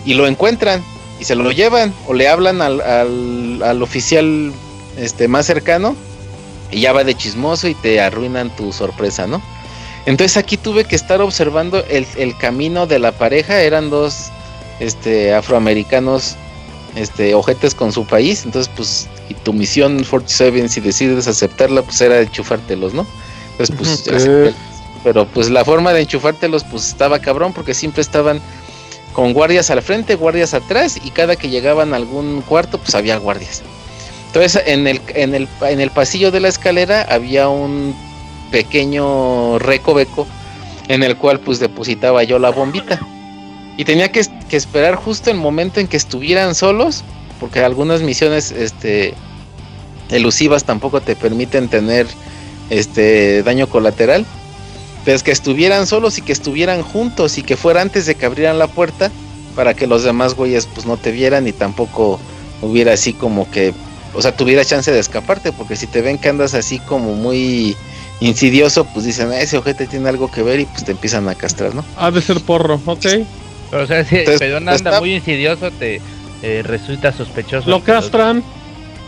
[0.05, 0.83] y lo encuentran
[1.19, 4.53] y se lo llevan o le hablan al, al, al oficial
[4.97, 5.95] este más cercano
[6.71, 9.43] y ya va de chismoso y te arruinan tu sorpresa, ¿no?
[10.07, 13.61] Entonces aquí tuve que estar observando el, camino de la pareja.
[13.61, 14.31] Eran dos
[14.79, 16.37] este, afroamericanos,
[16.97, 18.45] este, ojetes con su país.
[18.45, 23.07] Entonces, pues, y tu misión 47, si decides aceptarla, pues era enchufártelos, ¿no?
[23.59, 24.55] Entonces, pues,
[25.05, 28.41] pero pues la forma de enchufártelos, pues estaba cabrón, porque siempre estaban
[29.13, 33.17] con guardias al frente, guardias atrás, y cada que llegaban a algún cuarto, pues había
[33.19, 33.63] guardias.
[34.29, 37.95] Entonces, en el, en el, en el pasillo de la escalera había un
[38.51, 40.27] pequeño recoveco
[40.89, 43.01] en el cual pues depositaba yo la bombita.
[43.77, 44.21] Y tenía que,
[44.51, 47.05] esperar justo el momento en que estuvieran solos,
[47.39, 49.15] porque algunas misiones este,
[50.11, 52.07] elusivas tampoco te permiten tener
[52.69, 54.27] este daño colateral.
[55.05, 58.27] Pero es que estuvieran solos y que estuvieran juntos y que fuera antes de que
[58.27, 59.11] abrieran la puerta
[59.55, 62.21] para que los demás güeyes pues no te vieran y tampoco
[62.63, 63.73] hubiera así como que,
[64.15, 67.77] o sea, tuviera chance de escaparte, porque si te ven que andas así como muy
[68.21, 71.75] insidioso, pues dicen, ese ojete tiene algo que ver y pues te empiezan a castrar,
[71.75, 71.85] ¿no?
[71.97, 73.07] Ha de ser porro, ok.
[73.71, 76.01] Pero o sea, si el pedón anda muy insidioso, te
[76.43, 77.69] eh, resulta sospechoso.
[77.69, 78.43] Lo castran.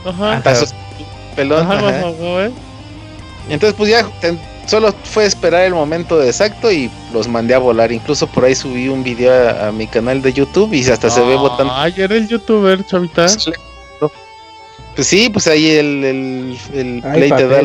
[0.05, 0.43] Ajá.
[1.37, 1.61] Pelón.
[1.61, 2.51] Ajá, ajá.
[3.49, 4.07] Entonces, pues ya
[4.67, 7.91] solo fue esperar el momento exacto y los mandé a volar.
[7.91, 11.35] Incluso por ahí subí un video a, mi canal de YouTube y hasta se ve
[11.35, 11.73] botando.
[11.75, 13.27] Ay, era el youtuber, chavita.
[14.95, 17.63] Pues sí, pues ahí el, el, el play te da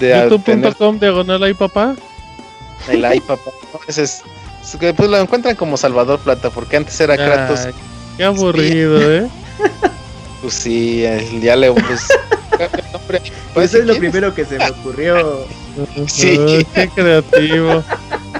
[0.00, 1.94] YouTube.com diagonal ahí papá.
[2.88, 3.50] El ahí papá.
[3.86, 4.22] es,
[4.96, 7.68] pues lo encuentran como Salvador Plata, porque antes era Kratos.
[8.16, 9.28] Qué aburrido, ¿eh?
[10.42, 11.04] Pues sí,
[11.40, 11.70] ya le.
[11.70, 12.08] Pues,
[13.54, 15.46] pues eso es lo primero que se me ocurrió.
[16.06, 16.38] Sí.
[16.74, 17.82] qué creativo.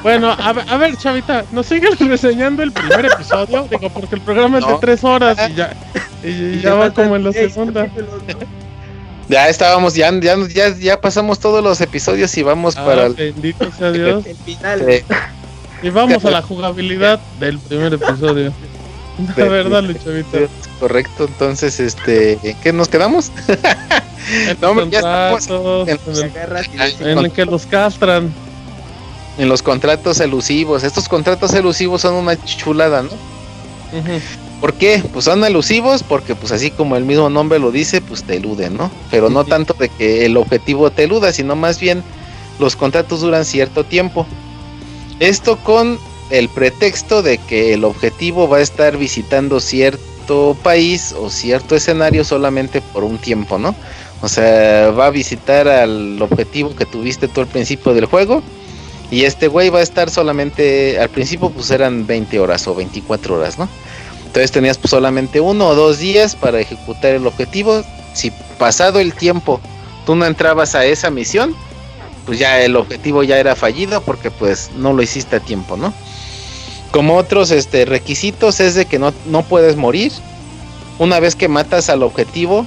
[0.03, 4.21] Bueno, a ver, a ver, Chavita, nos sigues reseñando el primer episodio, digo, porque el
[4.21, 5.73] programa es de tres horas y ya,
[6.23, 7.89] y, ya va como en la segunda.
[9.33, 13.15] Ya estábamos, ya, ya, ya, pasamos todos los episodios y vamos ah, para el...
[13.15, 14.27] Bendito sea Dios.
[14.27, 15.05] El final.
[15.83, 18.53] Y vamos a la jugabilidad del primer episodio.
[19.37, 20.39] La verdad, Chavita.
[20.79, 23.33] Correcto, entonces, este, ¿qué nos quedamos?
[24.61, 25.39] no, ya
[27.01, 28.31] en, el, que los castran.
[29.39, 30.83] En los contratos elusivos.
[30.85, 33.09] Estos contratos elusivos son una chulada, ¿no?
[34.63, 35.03] ¿Por qué?
[35.13, 38.77] Pues son elusivos porque pues así como el mismo nombre lo dice, pues te eluden,
[38.77, 38.93] ¿no?
[39.11, 42.05] Pero no tanto de que el objetivo te eluda, sino más bien
[42.61, 44.25] los contratos duran cierto tiempo.
[45.19, 45.99] Esto con
[46.31, 52.23] el pretexto de que el objetivo va a estar visitando cierto país o cierto escenario
[52.23, 53.75] solamente por un tiempo, ¿no?
[54.21, 58.45] O sea, va a visitar al objetivo que tuviste tú al principio del juego.
[59.11, 63.35] Y este güey va a estar solamente, al principio pues eran 20 horas o 24
[63.35, 63.69] horas, ¿no?
[64.33, 67.85] Entonces tenías pues solamente uno o dos días para ejecutar el objetivo.
[68.15, 69.61] Si pasado el tiempo
[70.07, 71.55] tú no entrabas a esa misión,
[72.25, 75.93] pues ya el objetivo ya era fallido porque pues no lo hiciste a tiempo, ¿no?
[76.93, 80.13] Como otros este, requisitos es de que no, no puedes morir.
[80.99, 82.65] Una vez que matas al objetivo,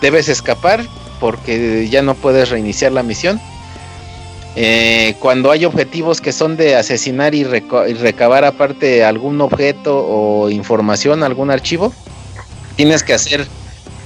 [0.00, 0.82] debes escapar
[1.20, 3.38] porque ya no puedes reiniciar la misión.
[4.56, 11.24] Eh, cuando hay objetivos que son de asesinar y, recabar aparte algún objeto o información,
[11.24, 11.92] algún archivo,
[12.76, 13.46] tienes que hacer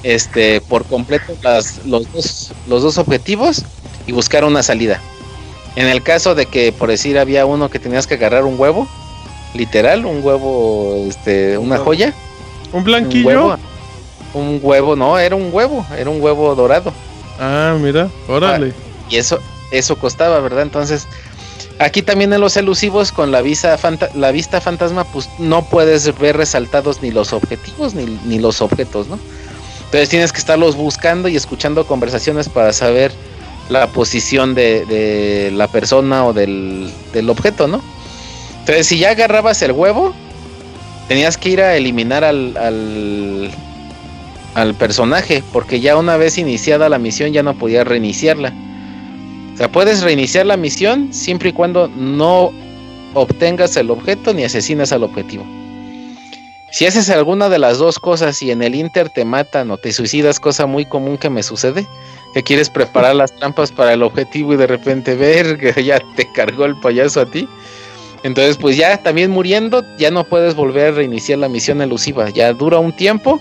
[0.03, 3.65] este por completo las, los, dos, los dos objetivos
[4.07, 5.01] y buscar una salida.
[5.77, 8.89] En el caso de que, por decir, había uno que tenías que agarrar un huevo,
[9.55, 12.15] literal, un huevo, este, una joya.
[12.73, 13.59] ¿Un blanquillo?
[14.35, 16.93] Un huevo, no, era un huevo, era un huevo dorado.
[17.39, 18.73] Ah, mira, órale.
[19.09, 19.39] y eso,
[19.71, 20.63] eso costaba, ¿verdad?
[20.63, 21.07] Entonces,
[21.79, 23.79] aquí también en los elusivos con la vista,
[24.15, 29.09] la vista fantasma, pues no puedes ver resaltados ni los objetivos ni, ni los objetos,
[29.09, 29.19] ¿no?
[29.87, 33.11] Entonces tienes que estarlos buscando y escuchando conversaciones para saber
[33.69, 36.93] la posición de, la persona o del,
[37.29, 37.81] objeto, ¿no?
[38.61, 40.15] Entonces, si ya agarrabas el huevo,
[41.09, 43.51] tenías que ir a eliminar al, al,
[44.55, 48.53] al, personaje, porque ya una vez iniciada la misión ya no podías reiniciarla.
[49.59, 52.53] Sea, puedes reiniciar la misión siempre y cuando no
[53.15, 55.45] obtengas el objeto ni asesinas al objetivo.
[56.71, 59.91] Si haces alguna de las dos cosas y en el Inter te matan o te
[59.91, 61.89] suicidas, cosa muy común que me sucede,
[62.35, 66.31] que quieres preparar las trampas para el objetivo y de repente ver que ya te
[66.31, 67.49] cargó el payaso a ti.
[68.23, 72.31] Entonces, pues ya también muriendo, ya no puedes volver a reiniciar la misión elusiva.
[72.31, 73.41] Ya dura un tiempo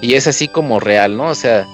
[0.00, 1.24] y es así como real, ¿no?
[1.26, 1.66] O sea,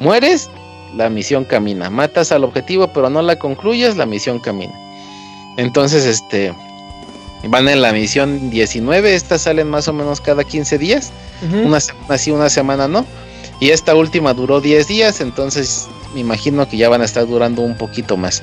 [0.00, 0.50] mueres,
[0.94, 1.90] la misión camina.
[1.90, 4.74] Matas al objetivo, pero no la concluyes, la misión camina.
[5.56, 6.52] Entonces, este,
[7.44, 11.12] van en la misión 19, estas salen más o menos cada 15 días.
[11.64, 13.06] Una semana sí, una semana no.
[13.60, 17.62] Y esta última duró 10 días, entonces me imagino que ya van a estar durando
[17.62, 18.42] un poquito más.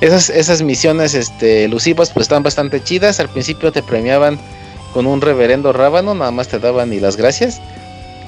[0.00, 3.20] Esas, esas misiones este, elusivas pues están bastante chidas.
[3.20, 4.38] Al principio te premiaban
[4.92, 7.60] con un reverendo rábano, nada más te daban ni las gracias.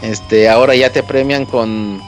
[0.03, 2.01] Este, ahora ya te premian con,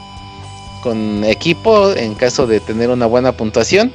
[0.81, 3.91] con equipo en caso de tener una buena puntuación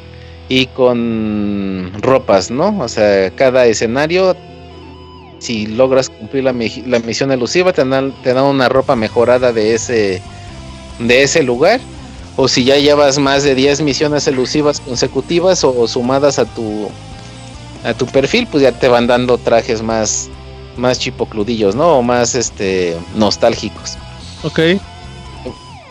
[0.48, 2.78] y con ropas, ¿no?
[2.80, 4.36] O sea, cada escenario,
[5.38, 10.22] si logras cumplir la, misión elusiva, te dan, te dan una ropa mejorada de ese,
[10.98, 11.80] de ese lugar
[12.36, 16.88] o si ya llevas más de 10 misiones elusivas consecutivas o, sumadas a tu
[17.84, 20.28] a tu perfil, pues ya te van dando trajes más
[20.76, 21.98] más chipocludillos, ¿no?
[21.98, 23.98] O más este nostálgicos.
[24.44, 24.60] Ok.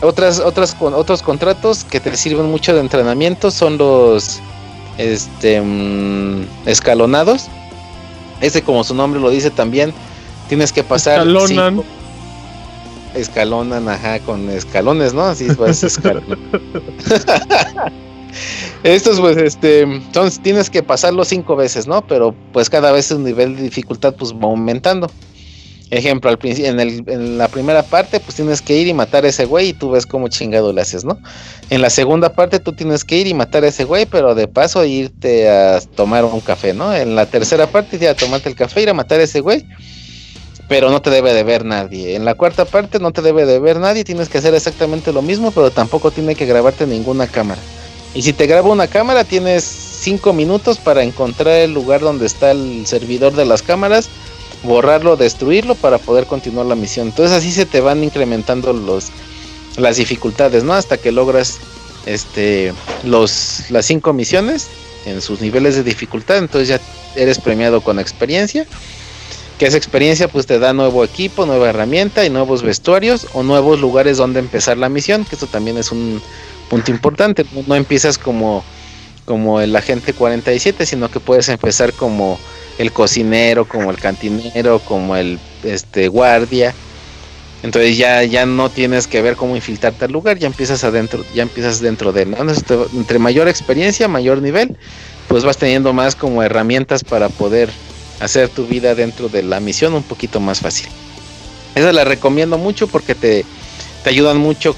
[0.02, 4.40] Otras otras otros contratos que te sirven mucho de entrenamiento son los
[4.98, 7.46] este mm, escalonados.
[8.40, 9.94] Este como su nombre lo dice también,
[10.48, 11.82] tienes que pasar Escalonan
[13.14, 15.22] escalonan, ajá, con escalones, ¿no?
[15.22, 16.36] Así vas escalando.
[18.82, 22.04] Estos, pues, este, entonces tienes que pasarlo cinco veces, ¿no?
[22.06, 25.10] Pero pues cada vez el nivel de dificultad pues va aumentando.
[25.92, 29.28] Ejemplo, al en, el, en la primera parte, pues tienes que ir y matar a
[29.28, 31.18] ese güey y tú ves cómo chingado le haces, ¿no?
[31.68, 34.48] En la segunda parte tú tienes que ir y matar a ese güey, pero de
[34.48, 36.94] paso irte a tomar un café, ¿no?
[36.94, 39.66] En la tercera parte ir a tomarte el café, ir a matar a ese güey,
[40.66, 42.16] pero no te debe de ver nadie.
[42.16, 45.20] En la cuarta parte no te debe de ver nadie, tienes que hacer exactamente lo
[45.20, 47.60] mismo, pero tampoco tiene que grabarte ninguna cámara.
[48.14, 52.50] Y si te graba una cámara, tienes cinco minutos para encontrar el lugar donde está
[52.50, 54.08] el servidor de las cámaras
[54.62, 57.08] borrarlo, destruirlo para poder continuar la misión.
[57.08, 59.10] Entonces así se te van incrementando los
[59.76, 60.74] las dificultades, ¿no?
[60.74, 61.58] Hasta que logras
[62.06, 62.72] este
[63.04, 64.68] los las cinco misiones
[65.06, 66.80] en sus niveles de dificultad, entonces ya
[67.16, 68.66] eres premiado con experiencia.
[69.58, 73.80] Que esa experiencia pues te da nuevo equipo, nueva herramienta y nuevos vestuarios o nuevos
[73.80, 76.20] lugares donde empezar la misión, que esto también es un
[76.68, 77.44] punto importante.
[77.66, 78.64] No empiezas como
[79.24, 82.38] como el agente 47, sino que puedes empezar como
[82.78, 86.74] el cocinero, como el cantinero, como el este guardia.
[87.62, 91.42] Entonces ya, ya no tienes que ver cómo infiltrarte al lugar, ya empiezas adentro, ya
[91.42, 92.36] empiezas dentro de él.
[92.94, 94.76] entre mayor experiencia, mayor nivel,
[95.28, 97.70] pues vas teniendo más como herramientas para poder
[98.20, 100.88] hacer tu vida dentro de la misión un poquito más fácil.
[101.76, 103.44] Esa la recomiendo mucho porque te,
[104.02, 104.74] te ayudan mucho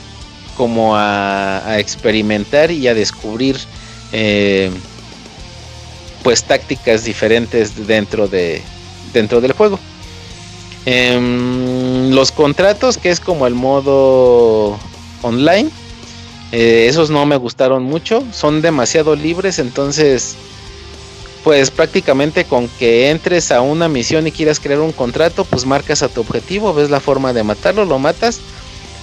[0.56, 3.56] como a, a experimentar y a descubrir
[4.12, 4.70] eh,
[6.24, 8.62] pues tácticas diferentes dentro de
[9.12, 9.78] dentro del juego.
[10.86, 14.76] Em, los contratos, que es como el modo
[15.22, 15.70] online,
[16.50, 20.34] eh, esos no me gustaron mucho, son demasiado libres, entonces
[21.44, 26.02] pues prácticamente con que entres a una misión y quieras crear un contrato, pues marcas
[26.02, 28.40] a tu objetivo, ves la forma de matarlo, lo matas.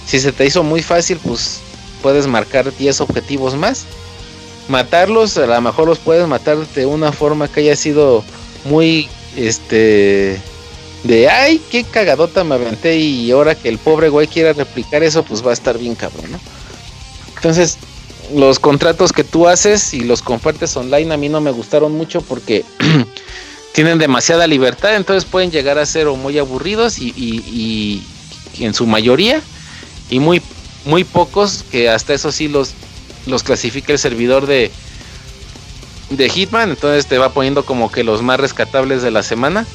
[0.06, 1.60] Si se te hizo muy fácil, pues
[2.02, 3.86] puedes marcar 10 objetivos más
[4.68, 8.24] matarlos, a lo mejor los puedes matar de una forma que haya sido
[8.64, 10.40] muy, este,
[11.04, 15.22] de, ay, qué cagadota me aventé y ahora que el pobre güey quiera replicar eso,
[15.22, 16.38] pues va a estar bien cabrón.
[17.36, 17.78] Entonces,
[18.34, 22.20] los contratos que tú haces y los compartes online a mí no me gustaron mucho
[22.22, 22.64] porque
[23.72, 28.02] tienen demasiada libertad, entonces pueden llegar a ser o muy aburridos y, y,
[28.56, 29.42] y en su mayoría
[30.08, 30.40] y muy
[30.84, 32.74] muy pocos que hasta eso sí los
[33.26, 34.70] los clasifica el servidor de,
[36.10, 39.66] de Hitman, entonces te va poniendo como que los más rescatables de la semana.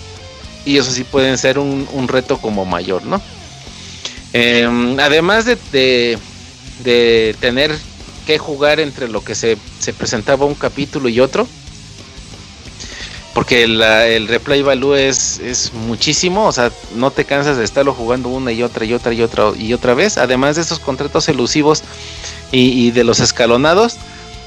[0.66, 3.22] Y eso sí pueden ser un, reto como mayor, ¿no?
[4.34, 5.58] Em, además de,
[6.84, 7.74] de, tener
[8.26, 11.48] que jugar entre lo que se, se, presentaba un capítulo y otro,
[13.34, 18.28] porque el replay value es, es muchísimo, o sea, no te cansas de estarlo jugando
[18.30, 20.18] una y otra y otra y otra y otra vez.
[20.18, 21.84] Además de esos contratos elusivos
[22.52, 23.98] y, de los escalonados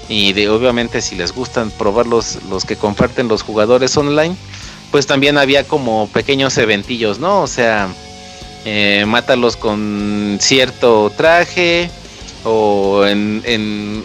[0.09, 4.35] y de obviamente si les gustan probar los, los que comparten los jugadores online
[4.90, 7.89] pues también había como pequeños eventillos no o sea
[8.64, 11.90] eh, mátalos con cierto traje
[12.44, 14.05] o en, en,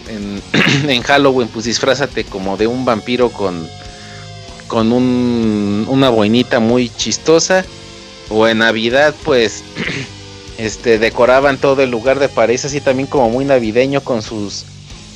[0.88, 3.66] en, Halloween pues disfrázate como de un vampiro con
[4.68, 7.64] con un, una boinita muy chistosa
[8.28, 9.62] o en Navidad pues
[10.58, 14.64] este decoraban todo el lugar de París así también como muy navideño con sus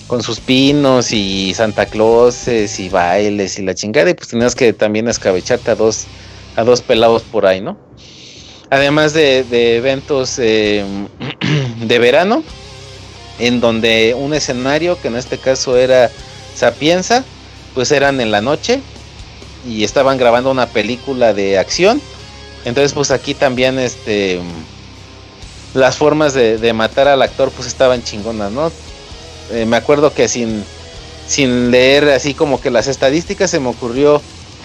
[0.06, 4.72] con sus pinos y Santa Clauses y bailes y la chingada y pues tenías que
[4.72, 6.06] también escabecharte a dos
[6.56, 7.78] a dos pelados por ahí, ¿no?
[8.70, 9.44] Además de,
[9.76, 10.84] eventos eh,
[11.80, 12.42] de verano
[13.38, 16.10] en donde un escenario que en este caso era
[16.54, 17.24] Sapienza
[17.74, 18.80] pues eran en la noche
[19.66, 22.02] y estaban grabando una película de acción
[22.64, 24.40] entonces pues aquí también este
[25.74, 28.72] las formas de, matar al actor pues estaban chingonas, ¿no?
[29.52, 30.64] Eh, me acuerdo que sin,
[31.26, 34.20] sin leer así como que las estadísticas se me ocurrió,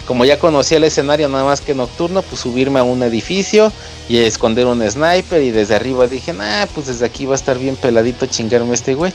[0.08, 3.72] como ya conocía el escenario nada más que nocturno, pues subirme a un edificio
[4.08, 7.58] y esconder un sniper y desde arriba dije, nah, pues desde aquí va a estar
[7.58, 9.14] bien peladito chingarme este güey.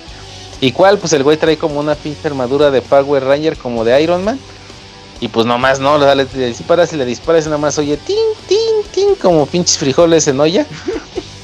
[0.61, 0.99] ¿Y cuál?
[0.99, 4.39] Pues el güey trae como una pinche armadura de Power Ranger como de Iron Man.
[5.21, 8.17] Y pues nomás no, le disparas y le disparas y nada más oye, tin,
[8.49, 8.59] tin,
[8.93, 10.67] tin, como pinches frijoles en olla.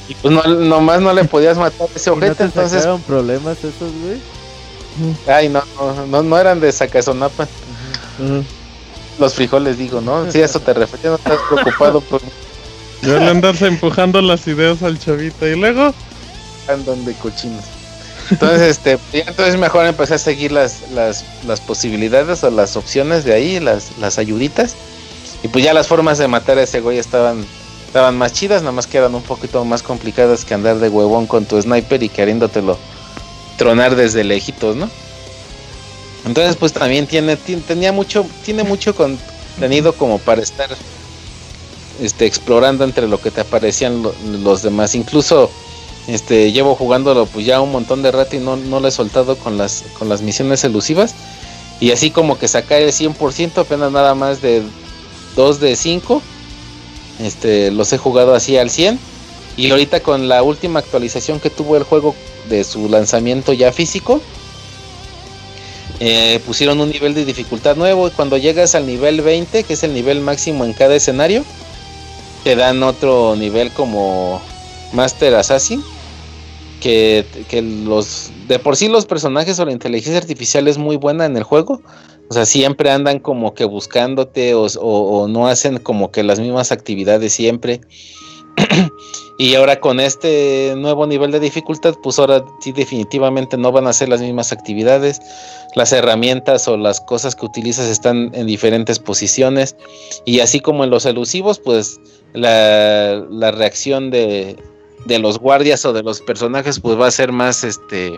[0.07, 2.87] Y pues no, nomás no le podías matar ese objeto, ¿No entonces.
[3.05, 4.19] problemas esos, güey?
[5.27, 5.61] Ay, no,
[6.07, 7.47] no, no, eran de Sacazonapa.
[9.19, 10.31] Los frijoles, digo, ¿no?
[10.31, 12.21] Sí, eso te refería, no estás preocupado por.
[13.03, 15.93] Yo le andas empujando las ideas al chavito y luego.
[16.67, 17.63] Andan de cochinos.
[18.29, 23.33] Entonces, este, entonces mejor empecé a seguir las, las, las posibilidades o las opciones de
[23.33, 24.75] ahí, las, las ayuditas.
[25.43, 27.45] Y pues ya las formas de matar a ese güey estaban
[27.87, 31.25] estaban más chidas, nada más que eran un poquito más complicadas que andar de huevón
[31.25, 32.77] con tu sniper y queriéndotelo
[33.57, 34.89] tronar desde lejitos, ¿no?
[36.25, 40.69] Entonces, pues también tiene, tenía mucho, tiene mucho contenido como para estar
[42.01, 44.03] este, explorando entre lo que te aparecían
[44.43, 44.93] los demás.
[44.93, 45.49] Incluso
[46.07, 49.37] este, llevo jugándolo pues ya un montón de rato y no, no lo he soltado
[49.37, 51.15] con las, con las misiones elusivas.
[51.79, 54.63] Y así como que sacar el 100%, apenas nada más de
[55.35, 56.21] 2 de 5.
[57.19, 58.99] Este, los he jugado así al 100.
[59.55, 62.15] Y ahorita con la última actualización que tuvo el juego
[62.47, 64.21] de su lanzamiento ya físico,
[65.99, 68.11] eh, pusieron un nivel de dificultad nuevo.
[68.15, 71.43] Cuando llegas al nivel 20, que es el nivel máximo en cada escenario,
[72.43, 74.41] te dan otro nivel como
[74.93, 75.83] Master Assassin
[76.79, 81.35] que, los de por sí los personajes o la inteligencia artificial es muy buena en
[81.37, 81.81] el juego.
[82.29, 87.33] O sea, siempre andan como que buscándote o, no hacen como que las mismas actividades
[87.33, 87.81] siempre.
[89.37, 93.91] y ahora con este nuevo nivel de dificultad, pues ahora sí definitivamente no van a
[93.91, 95.21] hacer las mismas actividades.
[95.75, 99.77] Las herramientas o las cosas que utilizas están en diferentes posiciones.
[100.25, 101.99] Y así como en los elusivos, pues
[102.33, 104.57] la, la reacción de,
[105.05, 108.15] de los guardias o de los personajes, pues va a ser más este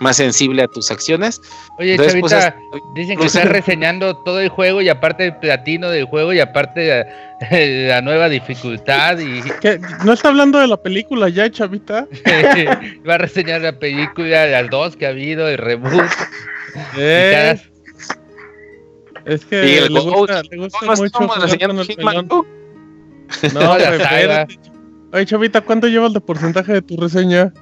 [0.00, 1.40] más sensible a tus acciones.
[1.78, 6.04] Oye, Chavita, pues, dicen que estás reseñando todo el juego y aparte el platino del
[6.04, 7.06] juego y aparte
[7.88, 9.42] la, nueva dificultad y...
[10.04, 12.06] ¿No está hablando de la película ya, Chavita?
[13.08, 16.10] Va a reseñar la película, las dos que ha habido, el reboot.
[16.96, 17.60] Eh.
[19.24, 21.26] Es que le gusta, le gusta no, mucho No,
[23.60, 24.46] no la saga.
[25.12, 27.52] Oye, Chavita, ¿cuánto llevas de porcentaje de tu reseña?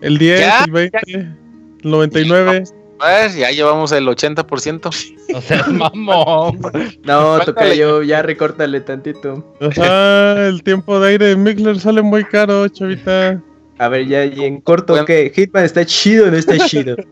[0.00, 1.36] ¿El 10, el 20, el
[1.82, 2.64] 99?
[2.98, 5.14] Pues ya llevamos el 80%.
[5.34, 6.60] O sea, mamón.
[7.04, 9.54] No, toca yo, ya recórtale tantito.
[9.60, 13.40] Ajá, el tiempo de aire de Mixler sale muy caro, chavita.
[13.78, 15.32] A ver, ya y en corto, ¿qué?
[15.34, 16.96] ¿Hitman está chido o no está chido?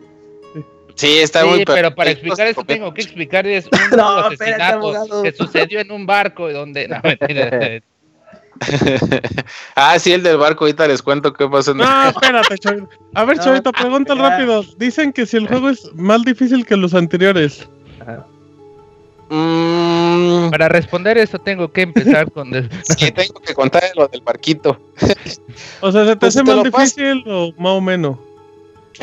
[0.96, 5.22] Sí, está sí, muy pero para explicar eso tengo que explicar es un no, asesinato
[5.22, 7.82] que sucedió en un barco donde no, mentira,
[9.74, 11.74] ah, sí, el del barco, ahorita les cuento qué pasó.
[11.74, 12.88] No, espérate, Chavito.
[13.14, 14.64] A ver, Chavito, pregunta rápido.
[14.78, 17.68] Dicen que si el juego es más difícil que los anteriores.
[19.28, 20.50] Mm.
[20.50, 22.50] Para responder eso tengo que empezar con...
[22.96, 24.78] sí, tengo que contar lo del barquito.
[25.80, 28.18] o sea, ¿se te pues hace más difícil o más o menos?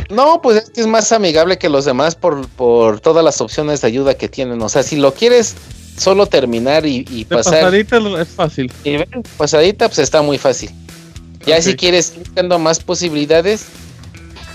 [0.09, 3.81] No, pues es que es más amigable que los demás por, por todas las opciones
[3.81, 4.61] de ayuda que tienen.
[4.61, 5.55] O sea, si lo quieres
[5.97, 7.61] solo terminar y, y pasar.
[7.61, 8.71] Pasadita es fácil.
[8.83, 8.97] Y
[9.37, 10.71] pasadita, pues está muy fácil.
[11.45, 13.65] Ya si quieres ir buscando más posibilidades,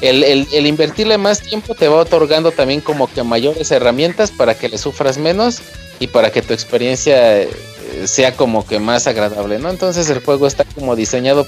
[0.00, 4.68] el, el, invertirle más tiempo te va otorgando también como que mayores herramientas para que
[4.68, 5.60] le sufras menos
[6.00, 7.50] y para que tu experiencia eh,
[8.06, 9.70] sea como que más agradable, ¿no?
[9.70, 11.46] Entonces el juego está como diseñado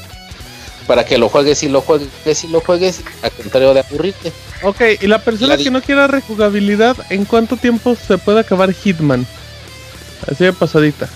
[0.87, 4.33] para que lo juegues y lo juegues y lo juegues, a contrario de aburrirte.
[4.63, 9.25] Ok, y la persona que no quiera rejugabilidad, ¿en cuánto tiempo se puede acabar Hitman?
[10.29, 11.09] Así de pasadita.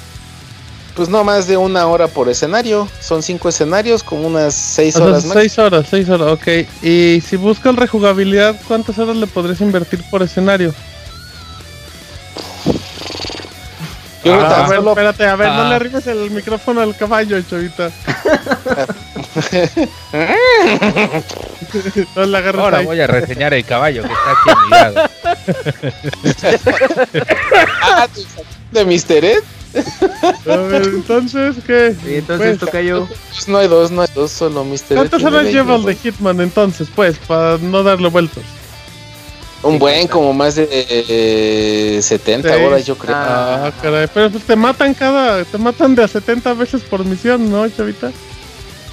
[0.95, 2.89] Pues no más de una hora por escenario.
[3.01, 5.37] Son cinco escenarios, como unas seis horas más.
[5.37, 6.47] Seis horas, seis horas, ok.
[6.83, 10.73] Y si buscas rejugabilidad, ¿cuántas horas le podrías invertir por escenario?
[14.27, 15.77] Ah, a ver, espérate, a ver, no le ah.
[15.77, 17.91] arrimes el micrófono al caballo, chavita.
[22.17, 25.11] no le Ahora voy a reseñar el caballo que está aquí a mi lado.
[28.75, 29.25] de Mr.
[29.25, 29.43] Ed.
[30.47, 31.97] A ver, entonces, ¿qué?
[32.07, 33.09] Y entonces pues, toca yo.
[33.31, 34.75] Pues no hay dos, no hay dos, solo Mr.
[34.91, 34.97] Ed.
[34.97, 38.45] ¿Cuántas horas lleva el de Hitman entonces, pues, para no darle vueltas?
[39.63, 43.17] Un buen, como más de eh, 70 horas, yo creo.
[43.17, 44.07] Ah, caray.
[44.13, 45.43] Pero pues te matan cada.
[45.45, 48.13] Te matan de a 70 veces por misión, ¿no, chavita?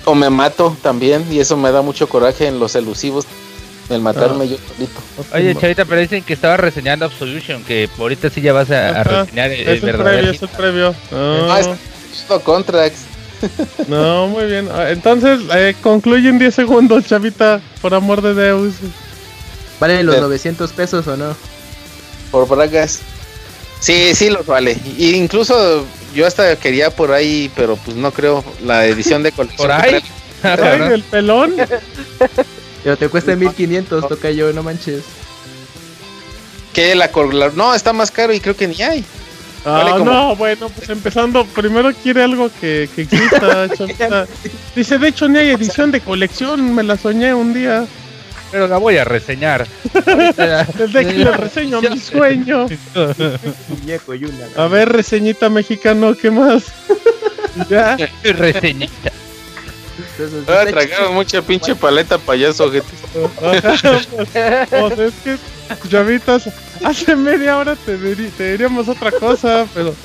[0.05, 3.25] O me mato también, y eso me da mucho coraje en los elusivos.
[3.91, 4.47] El matarme ah.
[4.47, 5.01] yo solito.
[5.33, 9.51] Oye, chavita, pero dicen que estaba reseñando Absolution, que ahorita sí ya vas a, reseñar
[9.51, 10.17] el, es verdadero.
[10.17, 10.95] Previo, es el previo.
[11.11, 12.93] Ah, es Contrax.
[13.87, 14.69] no, muy bien.
[14.73, 18.75] Ah, entonces, eh, concluye en 10 segundos, chavita, por amor de Deus.
[19.79, 21.35] ¿Valen los 900 pesos o no?
[22.31, 23.01] Por bragas.
[23.79, 24.77] Sí, sí los vale.
[24.97, 29.67] Y incluso yo hasta quería por ahí, pero pues no creo, la edición de colección.
[29.67, 30.01] ¿Por ahí?
[30.93, 31.55] el pelón.
[32.83, 35.03] Pero te cuesta 1500, toca yo, no manches.
[36.73, 36.95] ¿Qué?
[36.95, 37.11] La,
[37.55, 39.05] No, está más caro y creo que ni hay.
[39.63, 43.67] Ah, no, bueno, pues empezando, primero quiere algo que, que exista.
[44.75, 47.85] Dice, de hecho, ni hay edición de colección, me la soñé un día.
[48.51, 49.65] Pero la voy a reseñar.
[50.77, 52.67] Desde que le reseño mi sueño.
[54.57, 56.65] A ver, reseñita mexicano, ¿qué más?
[57.69, 57.97] ¿Ya?
[58.23, 59.10] Reseñita.
[60.47, 62.89] Ah, tragaron mucha pinche paleta payaso, gente.
[64.69, 65.37] pues, es que,
[65.89, 66.49] llamitas,
[66.83, 69.95] hace media hora te, diríamos otra cosa, pero.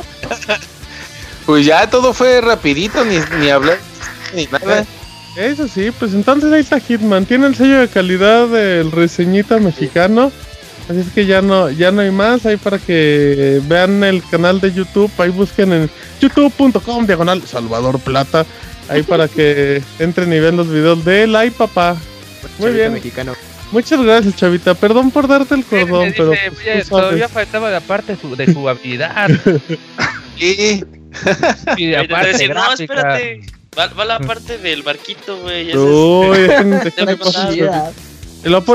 [1.45, 3.79] Pues ya todo fue rapidito, ni, ni hablar,
[4.35, 4.85] ni nada.
[5.37, 7.27] Eso sí, pues entonces ahí está Hitman.
[7.27, 10.33] Tiene el sello de calidad del reseñita mexicano.
[10.89, 12.47] Así es que ya no, ya no hay más.
[12.47, 15.11] Ahí para que vean el canal de YouTube.
[15.19, 15.91] Ahí busquen en
[16.21, 18.47] youtube.com diagonal Salvador Plata.
[18.89, 21.37] Ahí para que entren y vean los videos de él.
[21.37, 21.97] Ay, papá.
[22.59, 22.93] Muy bien.
[22.93, 23.35] Mexicano.
[23.73, 24.75] Muchas gracias, Chavita.
[24.75, 26.33] Perdón por darte el cordón, pero.
[26.63, 29.29] Pues, todavía faltaba de parte de jugabilidad.
[30.39, 30.85] sí.
[31.77, 33.41] y de aparte, no, espérate.
[33.79, 35.77] Va, la parte del barquito, güey.
[35.77, 36.49] Uy, de,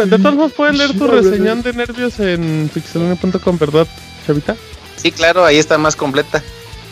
[0.06, 3.88] de todos modos pueden leer tu reseñón de nervios en pixelone.com, ¿verdad,
[4.28, 4.56] Chavita?
[4.98, 6.44] Sí, claro, ahí está más completa.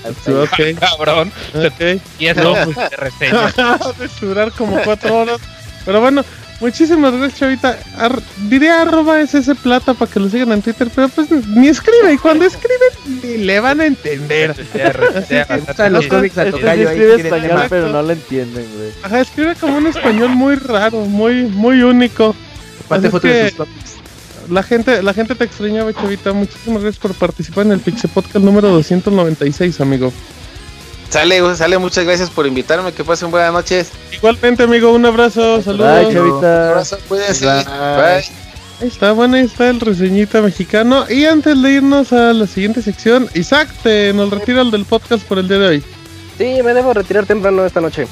[0.05, 0.79] Ok.
[0.79, 1.31] Cabrón.
[1.53, 2.01] Ok.
[2.19, 3.47] Y eso, pues, de reseña.
[3.99, 5.39] de durar como cuatro horas.
[5.85, 6.23] Pero bueno,
[6.59, 7.79] Muchísimas gracias, Chavita.
[8.49, 12.13] diría arroba ese plata para que lo sigan en Twitter, pero pues ni escribe.
[12.13, 12.85] Y cuando escribe,
[13.23, 14.55] ni le van a entender.
[15.91, 18.91] los cómics a tocar escribe español, pero no lo entienden, güey.
[19.03, 22.35] Ajá, escribe como un español muy raro, muy, muy único.
[22.85, 23.95] Aparte fotos de sus cómics.
[24.49, 26.33] La gente, la gente te extrañaba, Chavita.
[26.33, 30.11] Muchísimas gracias por participar en el Pixel Podcast número 296, amigo.
[31.09, 32.91] Sale, sale, muchas gracias por invitarme.
[32.91, 33.89] Que pasen buenas noches.
[34.11, 36.07] Igualmente, amigo, un abrazo, saludos.
[36.07, 37.45] Bye, Un abrazo, cuídense.
[37.45, 38.23] Bye.
[38.81, 41.05] Ahí está, bueno, ahí está el reseñita mexicano.
[41.09, 45.37] Y antes de irnos a la siguiente sección, Isaac, te nos retiras del podcast por
[45.37, 45.83] el día de hoy.
[46.37, 48.07] Sí, me debo retirar temprano esta noche.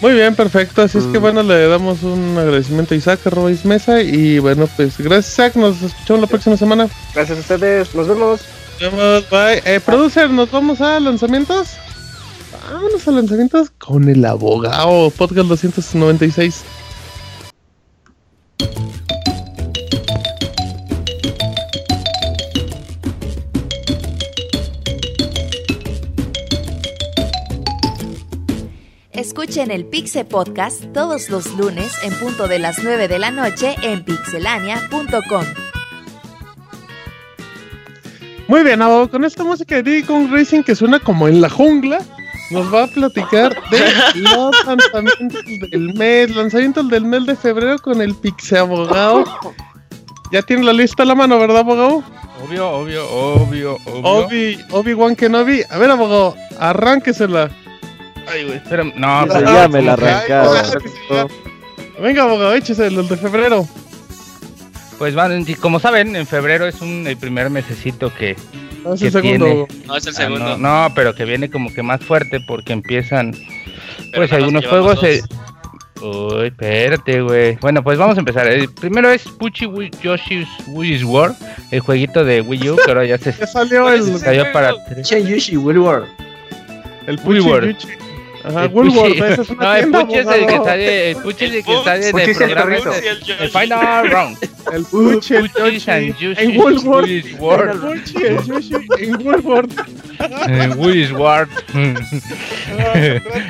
[0.00, 0.82] Muy bien, perfecto.
[0.82, 1.22] Así es que mm.
[1.22, 4.02] bueno, le damos un agradecimiento a Isaac, a Mesa.
[4.02, 5.56] Y bueno, pues gracias, Isaac.
[5.56, 6.88] Nos escuchamos la próxima semana.
[7.14, 7.94] Gracias a ustedes.
[7.94, 8.40] Nos vemos.
[8.80, 9.62] Nos vemos, bye.
[9.64, 11.68] Eh, producer, ¿nos vamos a lanzamientos?
[12.72, 15.10] vámonos a lanzamientos con el abogado.
[15.10, 16.64] Podcast 296.
[29.44, 33.76] Escuchen el Pixe Podcast todos los lunes en punto de las 9 de la noche
[33.82, 35.44] en pixelania.com.
[38.48, 41.50] Muy bien, abogado, con esta música de Diddy Kong Racing que suena como en la
[41.50, 42.00] jungla
[42.50, 48.00] nos va a platicar de los lanzamientos del mes, lanzamientos del mes de febrero con
[48.00, 49.24] el Pixe Abogado.
[50.32, 52.02] Ya tiene la lista a la mano, ¿verdad, abogado?
[52.42, 54.02] Obvio, obvio, obvio, obvio.
[54.04, 55.60] Obi, Obi-Wan Kenobi.
[55.68, 57.50] A ver, abogado, arránquesela.
[58.26, 58.60] Ay, güey.
[58.96, 60.56] No, pues ya me la arrancaron.
[62.00, 63.66] Venga, abogado, échese los de febrero.
[64.98, 68.36] Pues van, como saben, en febrero es un, el primer mesecito que,
[68.84, 69.66] no, es el segundo.
[69.86, 70.58] no, es el segundo.
[70.58, 73.34] no, pero que viene como que más fuerte porque empiezan.
[74.14, 75.00] pues algunos juegos.
[76.02, 77.56] Uy, espérate, güey.
[77.62, 78.46] Bueno, pues vamos a empezar.
[78.46, 79.66] El primero es Pucci
[80.02, 81.34] Yoshi's Wii's World,
[81.70, 84.18] el jueguito de Wii U, pero ya se ya salió el.
[84.18, 84.74] Salió para.
[85.02, 86.08] Yoshi Wii World.
[87.06, 87.76] El Pucci World.
[88.44, 91.54] Ajá, Woolworth, esa es una No, el Puchi es el que sale, el Puchi es
[91.54, 92.96] el que sale en el programa
[93.40, 94.38] el Final Round.
[94.72, 97.06] El Puchi, el Yoshi, en Woolworth.
[97.06, 97.22] El
[97.78, 99.70] Puchi, el Yoshi, en Woolworth.
[100.46, 101.50] En Willis Ward.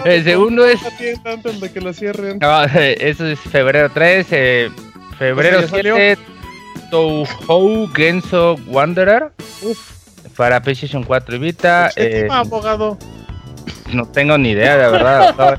[0.05, 0.81] El segundo es...
[1.23, 2.41] tanto el de que lo cierren.
[2.43, 4.71] Eso es febrero 3, eh,
[5.16, 6.19] febrero 7,
[6.91, 9.31] Touhou Genso Wanderer.
[9.62, 9.79] Uf.
[10.37, 11.91] Para PlayStation 4 y Vita.
[11.95, 12.99] Eh, abogado.
[13.93, 15.59] No tengo ni idea, de verdad.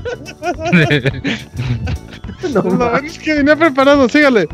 [2.54, 4.48] no, no es que venía preparado, sígale.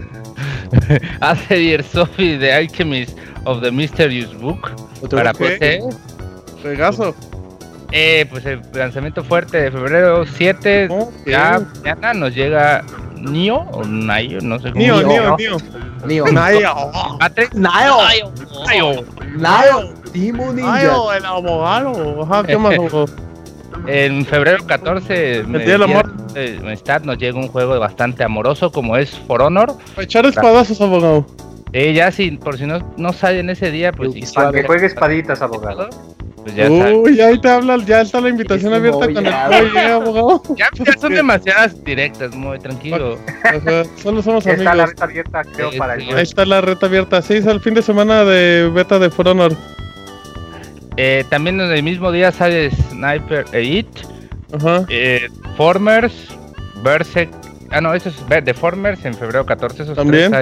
[1.20, 4.70] Hace Sophie The Alchemist of the Mysterious Book
[5.10, 5.80] para PC.
[6.62, 7.14] Regazo.
[7.90, 10.88] Eh, pues el lanzamiento fuerte de febrero 7.
[11.26, 12.82] Ya mañana nos llega
[13.16, 14.82] Nio o Nayo, no sé cómo.
[14.82, 15.56] Nio, Nio, Nio.
[16.06, 16.24] Nio.
[16.32, 16.74] Nayo.
[17.52, 17.96] Nayo.
[18.66, 19.04] Nayo.
[19.36, 19.94] Nayo.
[20.14, 20.52] Ninja.
[20.52, 22.22] Nayo, el abogado.
[22.22, 22.74] Ajá, ¿qué más?
[23.86, 26.12] En febrero 14 me, día amor.
[27.04, 29.76] nos llega un juego bastante amoroso como es For Honor.
[29.94, 31.26] Para echar espadazos, abogado.
[31.72, 34.32] Eh, ya si, por si no, no salen ese día, pues...
[34.32, 35.88] Para que juegue espaditas, abogado.
[36.42, 40.42] Pues ya Uy, ahí te habla, ya está la invitación abierta con el abogado.
[40.56, 43.16] Ya, son demasiadas directas, muy tranquilo.
[44.02, 44.60] solo somos amigos.
[44.60, 47.60] Está la reta abierta, creo, para el Ahí está la reta abierta, sí, es el
[47.60, 49.56] fin de semana de beta de For Honor.
[50.96, 54.02] Eh, también en el mismo día sale Sniper Elite,
[54.88, 56.12] eh, Formers,
[56.82, 57.30] Berserk.
[57.70, 59.84] Ah, no, eso es The Formers en febrero 14.
[59.84, 60.32] Esos ¿También?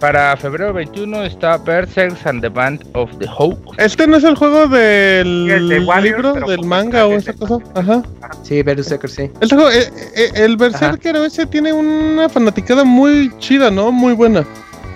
[0.00, 3.58] Para febrero 21 está Berserk and the Band of the Hawk.
[3.78, 7.58] ¿Este no es el juego del libro, del manga o esa cosa?
[7.74, 8.02] Ajá.
[8.42, 9.30] Sí, Berserker, sí.
[9.40, 9.90] El, juego, eh,
[10.34, 13.90] el Berserker ese tiene una fanaticada muy chida, ¿no?
[13.90, 14.46] Muy buena.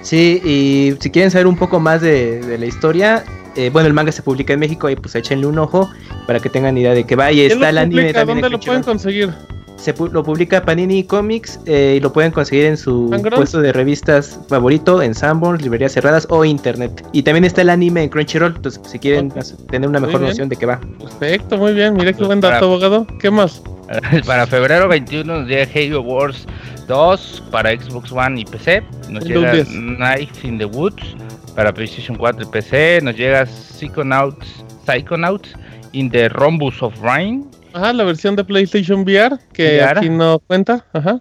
[0.02, 3.24] Sí, y si quieren saber un poco más de, de la historia,
[3.60, 5.90] eh, bueno, el manga se publica en México y pues échenle un ojo
[6.26, 7.42] para que tengan idea de que vaya.
[7.42, 9.34] Está el anime ¿Dónde lo pueden conseguir?
[9.76, 14.38] Se lo publica Panini Comics eh, y lo pueden conseguir en su puesto de revistas
[14.48, 17.04] favorito, en Sanborns, librerías cerradas o internet.
[17.12, 19.32] Y también está el anime en Crunchyroll, entonces si quieren
[19.70, 20.80] tener una mejor noción de qué va.
[20.98, 23.06] Perfecto, muy bien, mire qué buen dato, abogado.
[23.20, 23.62] ¿Qué más?
[24.26, 26.46] Para febrero 21 nos llega Halo Wars
[26.86, 28.82] 2 para Xbox One y PC.
[29.08, 31.14] Nos llega Night in the Woods
[31.60, 33.00] para PlayStation 4 y PC.
[33.02, 35.50] Nos llega Psychonauts, Psychonauts
[35.92, 40.86] in the Rhombus of Rain Ajá, la versión de PlayStation VR, que aquí no cuenta.
[40.94, 41.20] Ajá.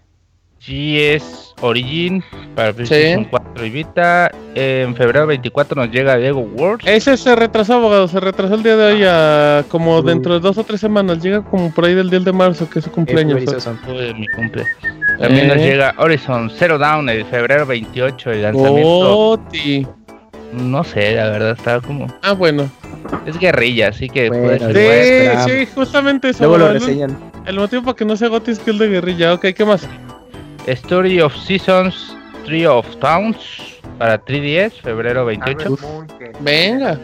[0.62, 2.24] GS Origin
[2.56, 4.32] para PlayStation 4 y Vita.
[4.56, 6.88] En febrero 24 nos llega Lego World.
[6.88, 8.08] Ese se retrasó, abogado.
[8.08, 11.22] Se retrasó el día de hoy a como dentro de dos o tres semanas.
[11.22, 13.42] Llega como por ahí del 10 de marzo, que es su cumpleaños.
[13.42, 14.66] mi cumple.
[15.20, 15.72] También nos eh.
[15.72, 19.42] llega Horizon Zero Down el febrero 28, el lanzamiento.
[20.52, 22.08] No sé, la verdad, estaba como.
[22.22, 22.70] Ah, bueno.
[23.26, 25.46] Es guerrilla, así que puede ser.
[25.46, 26.44] Sí, sí, justamente eso.
[26.44, 27.18] Luego lo reseñan.
[27.46, 29.34] El, motivo para que no sea Gotti es que el de guerrilla.
[29.34, 29.88] Ok, ¿qué más?
[30.66, 32.16] Story of Seasons,
[32.46, 35.78] Tree of Towns para 3DS, febrero 28.
[36.40, 36.98] Venga.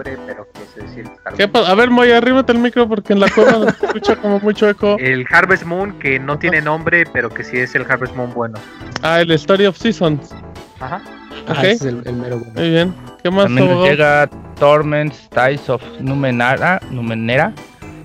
[1.38, 1.72] ¿Qué pasa?
[1.72, 4.98] A ver, Moya, arrímate el micro porque en la cueva se escucha como mucho eco.
[5.00, 8.58] El Harvest Moon, que no tiene nombre, pero que sí es el Harvest Moon bueno.
[9.02, 10.34] Ah, el Story of Seasons.
[10.80, 11.02] Ajá.
[11.48, 11.58] Ok.
[11.58, 12.54] Ah, es el, mero bueno.
[12.56, 12.96] Muy bien.
[13.26, 13.46] ¿Qué más?
[13.46, 14.30] También nos llega
[14.60, 17.56] Torments, Ties of Numenara, Numenera.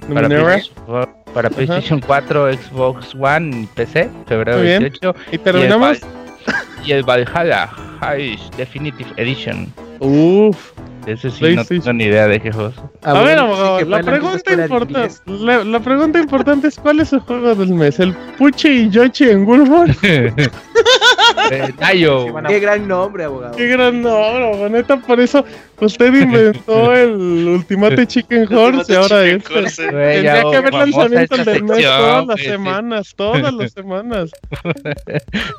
[0.08, 0.62] Numenera.
[1.34, 5.14] Para, PlayStation 4, Xbox One y PC, febrero 18.
[5.30, 5.98] ¿Y terminamos?
[6.86, 7.68] Y el, Valhalla
[8.00, 9.70] High Definitive Edition.
[9.98, 10.72] Uf.
[11.04, 12.74] Ese sí, no tengo ni idea de qué juegos.
[13.02, 17.54] Ah, a ver, abogado, la pregunta, importante, la, pregunta importante es: ¿cuál es el juego
[17.54, 18.00] del mes?
[18.00, 19.90] ¿El Puchi y Yoshi en Wolford?
[21.50, 22.26] eh, Tayo.
[22.46, 23.56] Qué gran nombre, abogado.
[23.56, 24.68] Qué gran nombre, abogado.
[24.68, 25.44] Neta, por eso
[25.80, 27.12] usted inventó el
[27.48, 29.62] Ultimate Chicken Horse y ahora este.
[29.76, 34.30] Tendría que haber lanzamiento del mes todas las semanas, todas las semanas.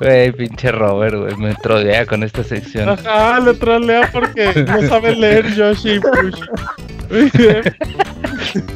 [0.00, 2.88] Güey, pinche Robert, güey, me trolea con esta sección.
[2.88, 6.42] Ajá, le trolea porque no sabe leer Yoshi Pushi.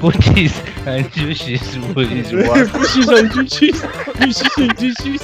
[0.01, 0.55] Puchis
[0.87, 1.65] and Yushis
[1.95, 2.29] Pushis
[2.69, 3.79] Pushis and Yushis
[4.13, 5.23] Pushis and Yushis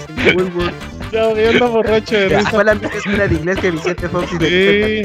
[1.13, 2.51] Ya, voy anda borracho de risa.
[2.51, 4.45] Fue la misma escuela de inglés que Vicente Fox y Sí,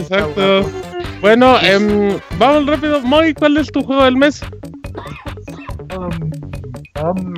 [0.01, 0.71] exacto.
[1.19, 3.01] Bueno, eh, vamos rápido.
[3.01, 4.41] Moy, ¿cuál es tu juego del mes?
[5.97, 6.31] Um,
[7.03, 7.33] um,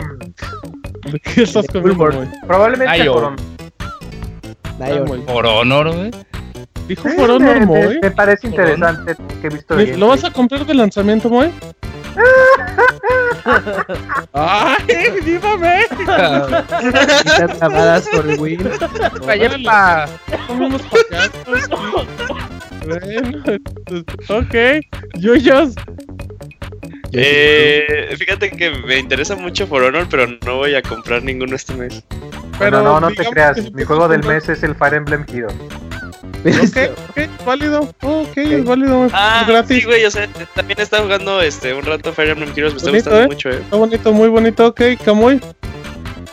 [1.11, 2.09] ¿De qué estás comiendo,
[2.45, 3.39] Probablemente por Honor.
[5.25, 6.11] Por Honor, güey.
[6.89, 7.99] Dijo por Honor, Moy.
[8.01, 9.75] Me parece interesante que he visto.
[9.75, 11.51] ¿Lo vas a comprar de lanzamiento, Moy?
[14.33, 15.55] ¡Ay, viva
[17.61, 18.67] llamadas por Win.
[19.25, 20.07] Vaya
[20.47, 21.69] Comemos payasos.
[22.87, 23.43] Bueno,
[24.29, 24.55] ok.
[25.19, 25.75] Yuyos.
[27.11, 31.75] Eh, fíjate que me interesa mucho For Honor, pero no voy a comprar ninguno este
[31.75, 32.03] mes.
[32.57, 33.71] Pero no, no te creas.
[33.73, 35.49] Mi juego del mes es el Fire Emblem Hero.
[36.45, 36.77] Ok,
[37.09, 37.81] ok, válido.
[38.01, 39.07] Ok, es válido.
[39.11, 39.77] Ah, gratis.
[39.77, 42.91] Sí, güey, o sea, también está jugando este un rato Fire Emblem Heroes, me está
[42.91, 43.27] gustando ¿eh?
[43.27, 43.59] mucho, eh.
[43.59, 45.41] Está bonito, muy bonito, ok, Kamui.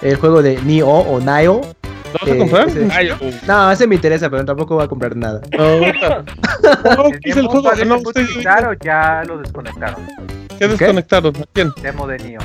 [0.03, 1.63] El juego de Nioh o Nio.
[2.13, 2.69] ¿Lo vas a comprar?
[3.47, 5.41] no, ese me interesa, pero tampoco voy a comprar nada.
[5.57, 7.73] No, no, es el juego?
[7.85, 8.27] No, usted...
[8.83, 10.07] ya lo desconectaron.
[10.59, 11.37] ¿Qué desconectaron?
[11.37, 11.73] ¿A quién?
[11.83, 12.39] Demo de Nio.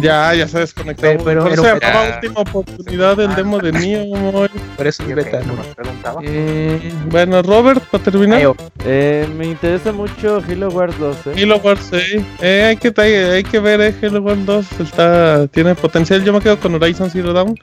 [0.00, 1.02] Ya, ya se desconectó.
[1.02, 4.48] Pero, pero, pero se llamaba última oportunidad del demo de Nio.
[4.76, 5.40] Por eso es beta.
[5.42, 6.20] No preguntaba.
[6.20, 8.54] Mm, bueno, Robert, para terminar.
[8.84, 11.16] Eh, me interesa mucho Halo Wars 2.
[11.26, 11.42] Eh.
[11.42, 12.24] Halo Wars, sí.
[12.40, 16.24] Eh, hay, que, hay, que ver, eh, Halo Wars 2 está, tiene potencial.
[16.24, 17.54] Yo me quedo con Horizon Zero Dawn.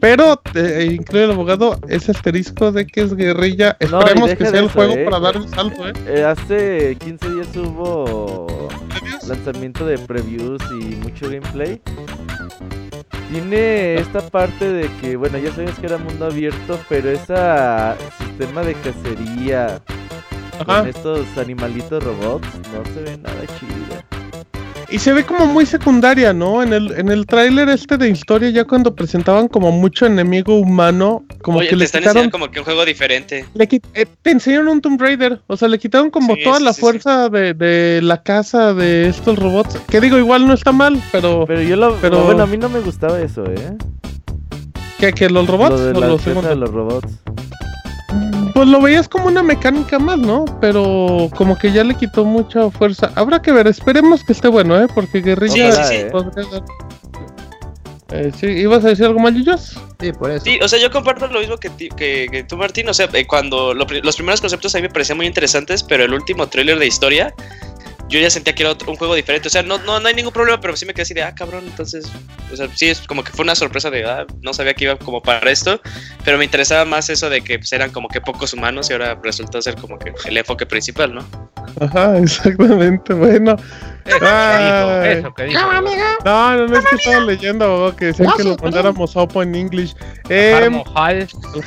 [0.00, 3.76] Pero, eh, incluye el abogado, ese asterisco de que es guerrilla.
[3.80, 5.04] Esperemos que sea el juego eh.
[5.04, 5.88] para dar un salto.
[5.88, 5.92] Eh.
[6.06, 6.24] eh.
[6.24, 8.68] hace 15 días hubo
[9.28, 11.80] lanzamiento de previews y mucho gameplay.
[13.30, 17.34] Tiene esta parte de que, bueno, ya sabías que era mundo abierto, pero ese
[18.18, 19.80] sistema de cacería
[20.64, 24.17] con estos animalitos robots no se ve nada chido.
[24.90, 26.62] Y se ve como muy secundaria, ¿no?
[26.62, 31.26] En el, en el tráiler este de historia, ya cuando presentaban como mucho enemigo humano,
[31.42, 32.30] como que le quitaron...
[32.30, 33.44] como que un juego diferente.
[33.52, 37.28] Le eh, te enseñaron un Tomb Raider, o sea, le quitaron como toda la fuerza
[37.28, 39.78] de, de, la casa de estos robots.
[39.90, 41.44] Que digo, igual no está mal, pero...
[41.46, 41.94] Pero yo lo...
[41.96, 42.24] Pero...
[42.24, 43.76] Bueno, a mí no me gustaba eso, ¿eh?
[44.98, 45.12] ¿Qué?
[45.12, 45.70] ¿Que los robots?
[45.70, 47.12] Lo de la los, de los robots.
[48.58, 50.44] Pues lo veías como una mecánica más, ¿no?
[50.60, 53.12] Pero como que ya le quitó mucha fuerza.
[53.14, 54.88] Habrá que ver, esperemos que esté bueno, ¿eh?
[54.92, 55.70] Porque Guerrilla...
[55.84, 56.06] Sí, sí,
[58.10, 59.78] Eh, sí, ¿ibas a decir algo más, Yuyos?
[60.00, 60.44] Sí, por eso.
[60.44, 62.88] Sí, o sea, yo comparto lo mismo que, que, tú, Martín.
[62.88, 66.12] O sea, eh, cuando los primeros conceptos a mí me parecían muy interesantes, pero el
[66.12, 67.32] último tráiler de historia
[68.08, 69.48] yo ya sentía que era otro, un juego diferente.
[69.48, 71.34] O sea, no, no, no hay ningún problema, pero sí me quedé así de, ah,
[71.34, 71.64] cabrón.
[71.66, 72.10] Entonces,
[72.52, 74.96] o sea, sí, es como que fue una sorpresa de, ah, no sabía que iba
[74.96, 75.80] como para esto.
[76.24, 79.18] Pero me interesaba más eso de que pues, eran como que pocos humanos y ahora
[79.22, 81.24] resultó ser como que el enfoque principal, ¿no?
[81.80, 83.14] Ajá, exactamente.
[83.14, 83.56] Bueno.
[84.06, 85.34] Eso.
[86.24, 89.94] No, no, no es que estaba leyendo que decían que lo mandáramos Opo en English.
[90.30, 90.82] Eh, el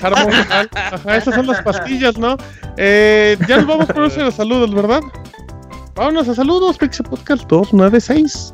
[0.01, 0.33] Harmon
[0.73, 2.37] Ajá, esas son las pastillas, ¿no?
[2.77, 5.01] Eh, ya nos vamos por los saludos, ¿verdad?
[5.95, 8.53] Vámonos a saludos, Pixel Podcast 296.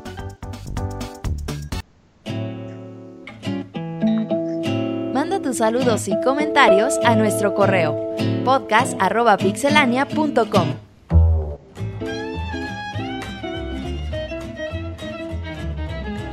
[5.12, 10.87] Manda tus saludos y comentarios a nuestro correo podcast.pixelania.com.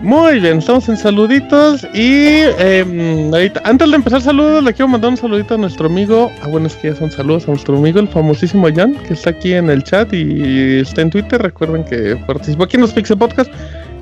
[0.06, 5.10] Muy bien, estamos en saluditos y eh, ahorita, antes de empezar saludos le quiero mandar
[5.10, 8.00] un saludito a nuestro amigo, ah bueno es que ya son saludos a nuestro amigo
[8.00, 12.16] el famosísimo Jan que está aquí en el chat y está en Twitter, recuerden que
[12.28, 13.52] participó aquí en los Pixel Podcast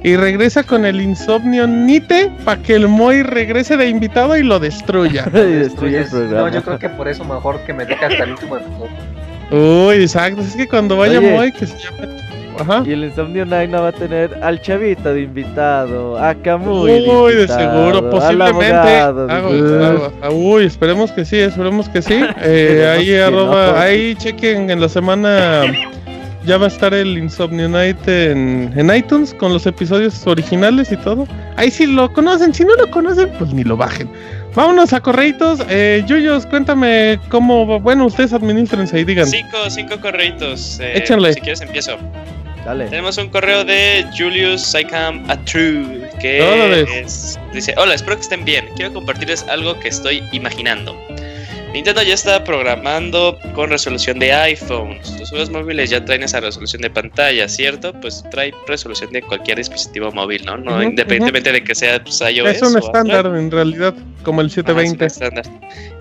[0.03, 4.59] y regresa con el insomnio Nite para que el Moy regrese de invitado y lo
[4.59, 5.25] destruya.
[5.33, 6.49] y destruye el programa.
[6.49, 8.57] No, yo creo que por eso mejor que me deje hasta el último
[9.51, 12.32] Uy, exacto, es que cuando vaya Moy que se llame
[12.85, 17.07] y el Insomnio Night va a tener al chavito de invitado, a Camuy.
[17.07, 18.99] Uy, de, seguro, posiblemente.
[18.99, 22.13] Ah, uy, esperemos que sí, esperemos que sí.
[22.45, 25.63] Eh, ahí arroba, ahí chequen en la semana.
[26.45, 31.25] Ya va a estar el Insomnio Night en, iTunes con los episodios originales y todo.
[31.55, 34.09] Ahí sí lo conocen, si no lo conocen, pues ni lo bajen.
[34.55, 35.59] Vámonos a correitos.
[35.67, 37.79] Eh, Yuyos, cuéntame cómo.
[37.79, 39.27] Bueno, ustedes administrense y digan.
[39.27, 40.79] Cinco, cinco correitos.
[40.79, 41.33] Eh, Échanle.
[41.33, 41.97] Si quieres, empiezo.
[42.63, 47.05] Tenemos un correo de Julius Saikam Atru que
[47.51, 48.69] dice: Hola, espero que estén bien.
[48.75, 50.95] Quiero compartirles algo que estoy imaginando.
[51.73, 54.99] Nintendo ya está programando con resolución de iPhone.
[55.19, 57.93] Los juegos móviles ya traen esa resolución de pantalla, ¿cierto?
[57.99, 60.57] Pues trae resolución de cualquier dispositivo móvil, ¿no?
[60.57, 62.57] no independientemente de que sea pues, iOS.
[62.57, 65.41] Es un estándar en realidad, como el 720.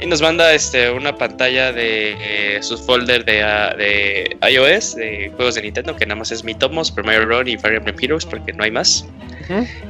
[0.02, 5.32] y nos manda este una pantalla de eh, su folder de, uh, de, iOS, de
[5.36, 8.26] juegos de Nintendo, que nada más es Mi Tomos, Premier Run y Fire Emblem Heroes,
[8.26, 9.06] porque no hay más.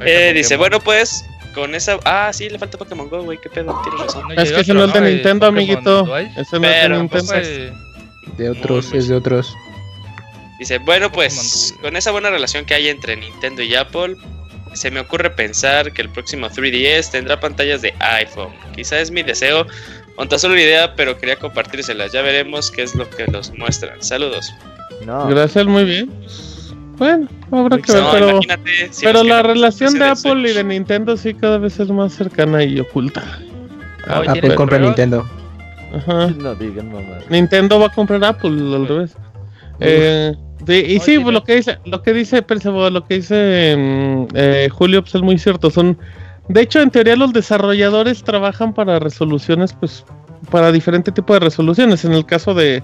[0.05, 1.99] Eh, dice, bueno, pues con esa.
[2.05, 3.39] Ah, sí, le falta Pokémon Go, güey.
[3.39, 4.31] Qué pedo, tienes razón.
[4.31, 6.17] es que ese no es de Nintendo, amiguito.
[6.17, 7.33] Ese no es de Nintendo.
[8.37, 9.55] De otros, es de otros.
[10.59, 14.15] Dice, bueno, pues con esa buena relación que hay entre Nintendo y Apple,
[14.73, 18.53] se me ocurre pensar que el próximo 3DS tendrá pantallas de iPhone.
[18.75, 19.67] Quizá es mi deseo,
[20.15, 22.11] o tan solo una idea, pero quería compartírselas.
[22.11, 24.01] Ya veremos qué es lo que los muestran.
[24.01, 24.53] Saludos.
[25.05, 26.09] Gracias, muy bien.
[26.97, 28.39] Bueno, habrá que ver, pero,
[29.01, 32.79] pero la relación de Apple y de Nintendo sí cada vez es más cercana y
[32.79, 33.23] oculta.
[34.07, 35.27] Apple compra Nintendo.
[35.93, 36.27] Ajá.
[36.27, 37.19] No digan mamá.
[37.29, 39.15] Nintendo va a comprar Apple al revés.
[39.79, 40.33] Eh,
[40.67, 44.69] y sí, pues, lo que dice, lo que dice Percival, lo que dice mm, eh,
[44.71, 45.69] Julio, pues es muy cierto.
[45.69, 45.97] Son,
[46.47, 50.05] de hecho, en teoría los desarrolladores trabajan para resoluciones, pues,
[50.49, 52.05] para diferente tipo de resoluciones.
[52.05, 52.81] En el caso de,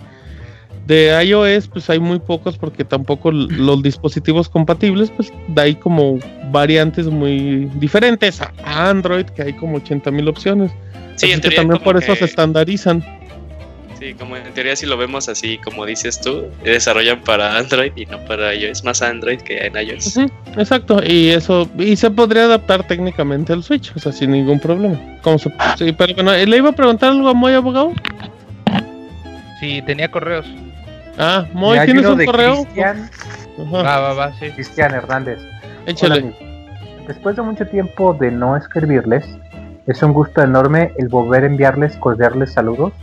[0.89, 6.17] de iOS, pues hay muy pocos porque tampoco los dispositivos compatibles, pues da ahí como
[6.51, 10.71] variantes muy diferentes a Android, que hay como 80 mil opciones.
[11.15, 13.05] Sí, en teoría, también por eso se estandarizan.
[13.99, 18.07] Sí, como en teoría si lo vemos así, como dices tú, desarrollan para Android y
[18.07, 20.17] no para iOS, más Android que en iOS.
[20.57, 24.97] exacto, y eso, y se podría adaptar técnicamente al Switch, o sea, sin ningún problema.
[25.21, 25.51] Como sí,
[25.95, 27.93] pero bueno, ¿le iba a preguntar algo a Moy Abogado?
[29.59, 30.47] Sí, tenía correos.
[31.19, 32.63] Ah, Moy, ¿tienes un correo?
[32.63, 33.09] Cristian.
[33.73, 34.49] Va, va, va, sí.
[34.51, 35.39] Cristian Hernández.
[35.85, 36.33] Échale.
[37.07, 39.27] Después de mucho tiempo de no escribirles,
[39.85, 42.93] es un gusto enorme el volver a enviarles cordiales saludos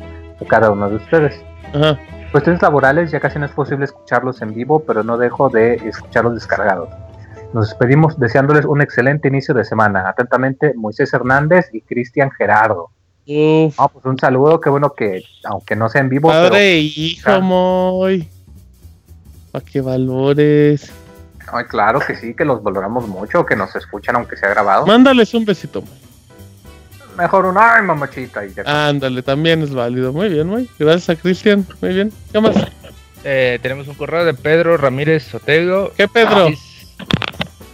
[0.41, 1.39] a cada uno de ustedes.
[1.75, 1.99] Ajá.
[2.33, 6.35] Cuestiones laborales, ya casi no es posible escucharlos en vivo, pero no dejo de escucharlos
[6.35, 6.89] descargados.
[7.53, 10.09] Nos despedimos deseándoles un excelente inicio de semana.
[10.09, 12.91] Atentamente, Moisés Hernández y Cristian Gerardo.
[13.77, 16.29] Ah, pues un saludo, qué bueno que, aunque no sea en vivo.
[16.29, 18.29] Padre hijo, muy.
[19.51, 20.93] Para que valores.
[21.53, 24.87] Ay, claro que sí, que los valoramos mucho, que nos escuchan aunque sea grabado.
[24.87, 25.83] Mándales un besito.
[27.17, 28.45] Mejor un ay, mamachita.
[28.45, 30.13] Y Ándale, también es válido.
[30.13, 30.69] Muy bien, muy.
[30.79, 31.67] Gracias a Cristian.
[31.81, 32.13] Muy bien.
[32.31, 32.55] ¿Qué más?
[33.25, 35.91] Eh, tenemos un correo de Pedro Ramírez Sotego.
[35.97, 36.51] ¿Qué Pedro?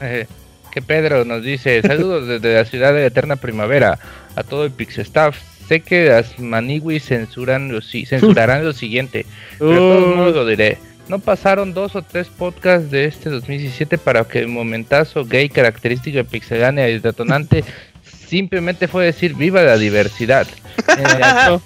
[0.00, 0.26] Eh,
[0.70, 3.98] que Pedro nos dice, saludos desde la ciudad de Eterna Primavera
[4.36, 5.38] a todo el Pixestaff.
[5.68, 9.26] Sé que las maniwis censuran lo, censurarán lo siguiente,
[9.58, 10.78] pero de todos modos lo diré.
[11.08, 16.18] No pasaron dos o tres podcasts de este 2017 para que el momentazo gay característico
[16.18, 17.64] de Pixelania y detonante
[18.26, 20.46] simplemente fue decir viva la diversidad.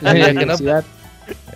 [0.00, 0.84] la diversidad.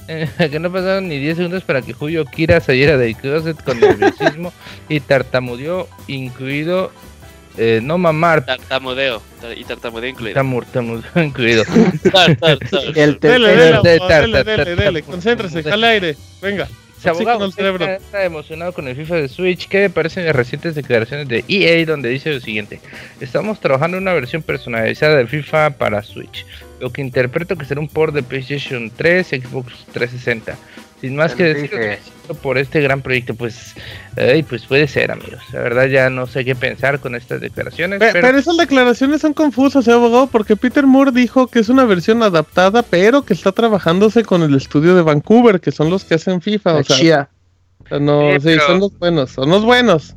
[0.06, 4.52] que no pasaron ni 10 segundos para que Julio Kira saliera del closet con nerviosismo
[4.88, 6.92] y tartamudeó, incluido
[7.56, 8.44] eh, no mamar.
[8.44, 9.22] Tartamudeo.
[9.56, 10.34] Y tartamudeo incluido.
[10.34, 11.64] Tartamudeo incluido.
[12.94, 16.16] el dele, dele, dele, dele, concéntrese, jale aire.
[16.40, 16.68] Venga.
[17.00, 19.68] Se abogado está, emocionado con el FIFA de Switch.
[19.68, 22.80] ¿Qué le parecen las recientes declaraciones de EA donde dice lo siguiente?
[23.20, 26.46] Estamos trabajando en una versión personalizada de FIFA para Switch,
[26.80, 30.56] lo que interpreto que será un port de PlayStation 3, Xbox 360.
[31.00, 31.70] Sin más que decir
[32.42, 33.74] por este gran proyecto, pues,
[34.48, 35.40] pues puede ser, amigos.
[35.52, 37.98] La verdad ya no sé qué pensar con estas declaraciones.
[38.00, 40.26] Pero, esas declaraciones son confusas, ¿eh, abogado?
[40.26, 44.54] Porque Peter Moore dijo que es una versión adaptada, pero que está trabajándose con el
[44.54, 46.76] estudio de Vancouver, que son los que hacen FIFA.
[46.76, 47.28] o sea,
[48.00, 50.16] no, sí, son los buenos, son los buenos.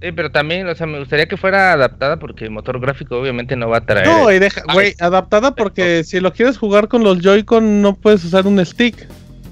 [0.00, 3.56] Sí, pero también, o sea, me gustaría que fuera adaptada porque el motor gráfico obviamente
[3.56, 4.06] no va a traer.
[4.06, 8.24] No, y deja, güey, adaptada porque si lo quieres jugar con los Joy-Con no puedes
[8.24, 9.08] usar un stick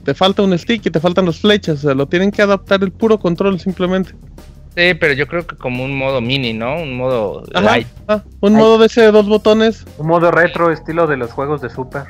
[0.06, 2.80] te falta un stick y te faltan las flechas, o sea, lo tienen que adaptar
[2.84, 4.12] el puro control simplemente.
[4.76, 6.76] Sí, pero yo creo que como un modo mini, ¿no?
[6.76, 7.88] Un modo light.
[8.06, 9.84] Ah, un modo de ese de dos botones.
[9.98, 12.04] Un modo retro, estilo de los juegos de Super.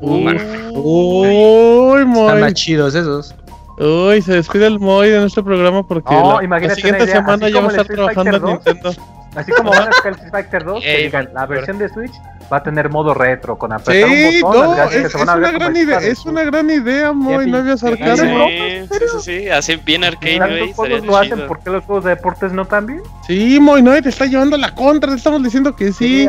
[0.00, 0.40] Uy,
[0.72, 2.20] uy, muy.
[2.22, 3.34] Están más chidos esos.
[3.78, 7.70] Uy, se despide el Moy de nuestro programa porque la, siguiente semana ya va a
[7.70, 8.94] estar trabajando en Nintendo.
[9.34, 12.12] Así como van a sacar el Street Fighter 2, que digan, la versión de Switch
[12.50, 14.76] va a tener modo retro, con apretar sí, un botón.
[14.76, 18.46] No, es, es una gran idea, es una gran idea, Moy, no había sarcasmo.
[18.48, 20.60] Sí, sí, sí, sí, así bien arcade.
[20.60, 21.46] ¿Los juegos lo hacen?
[21.46, 23.02] ¿Por qué los juegos de deportes no también?
[23.26, 26.28] Sí, Moy, no, te está llevando la contra, te estamos diciendo que sí.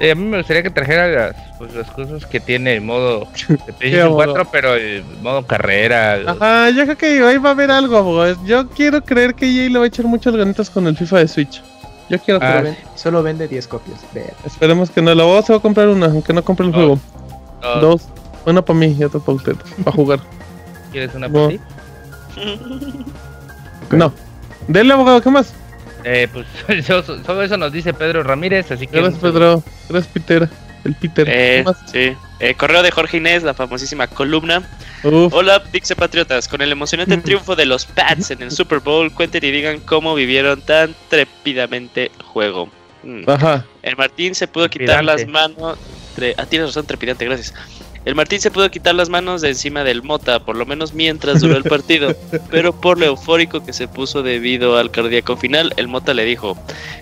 [0.00, 3.20] Eh, a mí me gustaría que trajera las, pues, las cosas que tiene el modo
[3.20, 6.18] de PlayStation 4, pero el modo carrera.
[6.26, 8.36] Ajá, yo creo que ahí va a haber algo, abogado.
[8.44, 11.28] Yo quiero creer que EA le va a echar muchas ganitas con el FIFA de
[11.28, 11.62] Switch.
[12.08, 14.00] Yo quiero que ah, lo Solo vende 10 copias.
[14.44, 15.14] Esperemos que no.
[15.14, 16.98] La voz se va a comprar una, aunque no compre el juego.
[17.80, 18.08] Dos.
[18.46, 19.56] Una para mí y otra para usted.
[19.82, 20.20] Para jugar.
[20.92, 21.60] ¿Quieres una para ti?
[23.90, 24.12] No.
[24.66, 25.54] Dele, abogado, ¿qué más?
[26.04, 26.46] Eh, pues
[27.26, 29.00] todo eso nos dice Pedro Ramírez, así que...
[29.00, 30.48] Gracias Pedro, gracias Peter,
[30.84, 31.26] el Peter.
[31.28, 32.16] Eh, sí.
[32.40, 34.62] Eh, correo de Jorge Inés, la famosísima columna.
[35.02, 36.48] Hola, Pixe Patriotas.
[36.48, 40.14] Con el emocionante triunfo de los Pats en el Super Bowl, cuenten y digan cómo
[40.14, 42.70] vivieron tan trepidamente juego.
[43.02, 43.28] Mm.
[43.28, 43.64] Ajá.
[43.82, 45.78] El Martín se pudo quitar las manos.
[46.36, 47.54] Ah, tienes razón, trepidante, gracias.
[48.04, 51.40] El Martín se pudo quitar las manos de encima del Mota, por lo menos mientras
[51.40, 52.14] duró el partido,
[52.50, 56.54] pero por lo eufórico que se puso debido al cardíaco final, el Mota le dijo,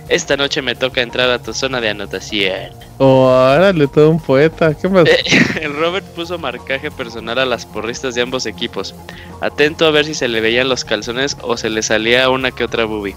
[0.09, 2.71] esta noche me toca entrar a tu zona de anotación.
[2.99, 5.09] Oh, árale, todo un poeta, ¿qué más?
[5.61, 8.95] el Robert puso marcaje personal a las porristas de ambos equipos,
[9.41, 12.63] atento a ver si se le veían los calzones o se le salía una que
[12.63, 13.17] otra boobie,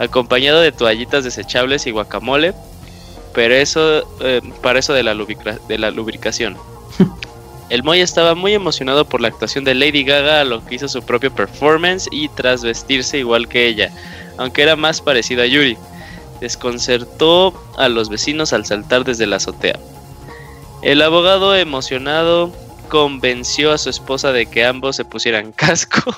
[0.00, 2.54] acompañado de toallitas desechables y guacamole,
[3.32, 6.56] pero eso, eh, para eso de la, de la lubricación.
[7.70, 10.88] El Moy estaba muy emocionado por la actuación de Lady Gaga a lo que hizo
[10.88, 13.92] su propio performance y tras vestirse igual que ella,
[14.38, 15.78] aunque era más parecido a Yuri.
[16.40, 19.78] Desconcertó a los vecinos al saltar desde la azotea.
[20.82, 22.52] El abogado emocionado
[22.88, 26.16] convenció a su esposa de que ambos se pusieran casco,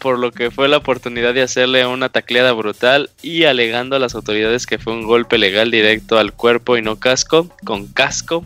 [0.00, 4.14] por lo que fue la oportunidad de hacerle una tacleada brutal y alegando a las
[4.14, 8.44] autoridades que fue un golpe legal directo al cuerpo y no casco, con casco,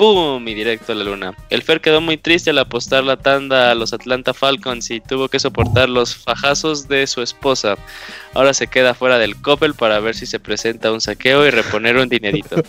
[0.00, 0.48] ¡Pum!
[0.48, 1.34] Y directo a la luna.
[1.50, 5.28] El Fer quedó muy triste al apostar la tanda a los Atlanta Falcons y tuvo
[5.28, 7.76] que soportar los fajazos de su esposa.
[8.32, 11.98] Ahora se queda fuera del Coppel para ver si se presenta un saqueo y reponer
[11.98, 12.62] un dinerito.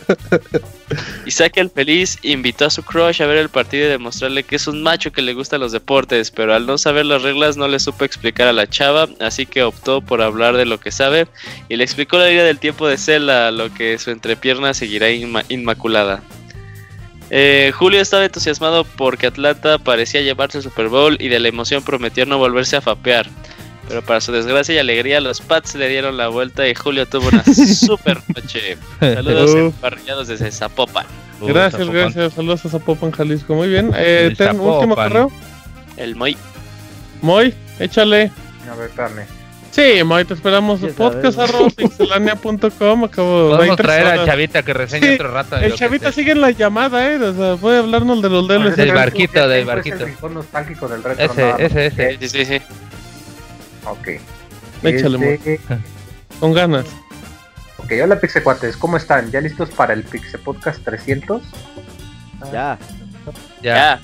[1.25, 4.67] Isaac el Feliz invitó a su crush a ver el partido y demostrarle que es
[4.67, 7.79] un macho que le gustan los deportes, pero al no saber las reglas no le
[7.79, 11.29] supo explicar a la chava, así que optó por hablar de lo que sabe
[11.69, 16.21] y le explicó la vida del tiempo de Cela, lo que su entrepierna seguirá inmaculada.
[17.33, 21.81] Eh, Julio estaba entusiasmado porque Atlanta parecía llevarse el Super Bowl y de la emoción
[21.81, 23.27] prometió no volverse a fapear.
[23.87, 27.29] Pero para su desgracia y alegría, los Pats le dieron la vuelta y Julio tuvo
[27.29, 27.43] una
[27.75, 28.77] super noche.
[28.99, 31.05] Saludos emparrillados desde Zapopan.
[31.41, 32.33] Gracias, gracias.
[32.33, 33.55] Saludos a Zapopan, Jalisco.
[33.55, 33.91] Muy bien.
[33.95, 35.31] Eh, ten, último correo.
[35.95, 36.37] El Moy.
[37.21, 38.29] Moy, échale.
[38.69, 39.40] A ver, dale.
[39.71, 40.81] Sí, Moy, te esperamos.
[40.97, 43.05] Podcast arroba pixelania.com.
[43.05, 45.57] Acabo Podemos traer a Chavita que reseñe otro rato.
[45.57, 47.17] El Chavita sigue en la llamada, ¿eh?
[47.17, 48.75] O sea, puede hablarnos de los deles.
[48.75, 50.05] Del barquito, del barquito.
[50.05, 51.23] Es el nostálgico del retro.
[51.23, 52.17] Ese, ese, ese.
[52.19, 52.61] Sí, sí, sí.
[53.85, 54.07] Ok.
[54.83, 55.59] Échale, este...
[56.39, 56.85] Con ganas.
[57.77, 59.31] Ok, hola Pixecuates, ¿cómo están?
[59.31, 61.41] ¿Ya listos para el Pixe Podcast 300?
[62.51, 62.77] Ya.
[63.61, 63.99] Ya.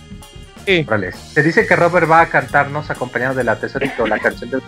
[1.34, 4.62] Se dice que Robert va a cantarnos acompañado de la tesorito, la canción del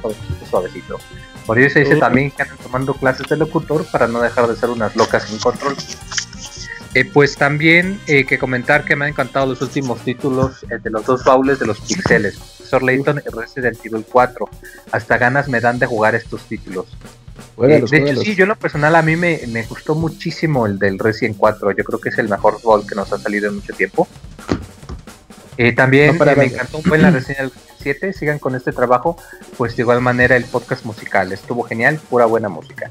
[0.50, 0.98] suavecito.
[1.46, 4.56] Por eso se dice también que andan tomando clases de locutor para no dejar de
[4.56, 5.76] ser unas locas sin control.
[6.96, 10.90] Eh, pues también eh, que comentar que me han encantado los últimos títulos eh, de
[10.90, 14.50] los dos baúles de los pixeles, Profesor Layton y Resident Evil 4.
[14.92, 16.86] Hasta ganas me dan de jugar estos títulos.
[17.58, 20.98] de hecho, sí, yo en lo personal a mí me, me, gustó muchísimo el del
[20.98, 21.72] Resident 4.
[21.72, 24.08] Yo creo que es el mejor baúl que nos ha salido en mucho tiempo.
[25.76, 28.14] También me encantó un buen la reseña del 7.
[28.14, 29.18] Sigan con este trabajo.
[29.58, 31.32] Pues de igual manera el podcast musical.
[31.32, 32.90] Estuvo genial, pura buena música.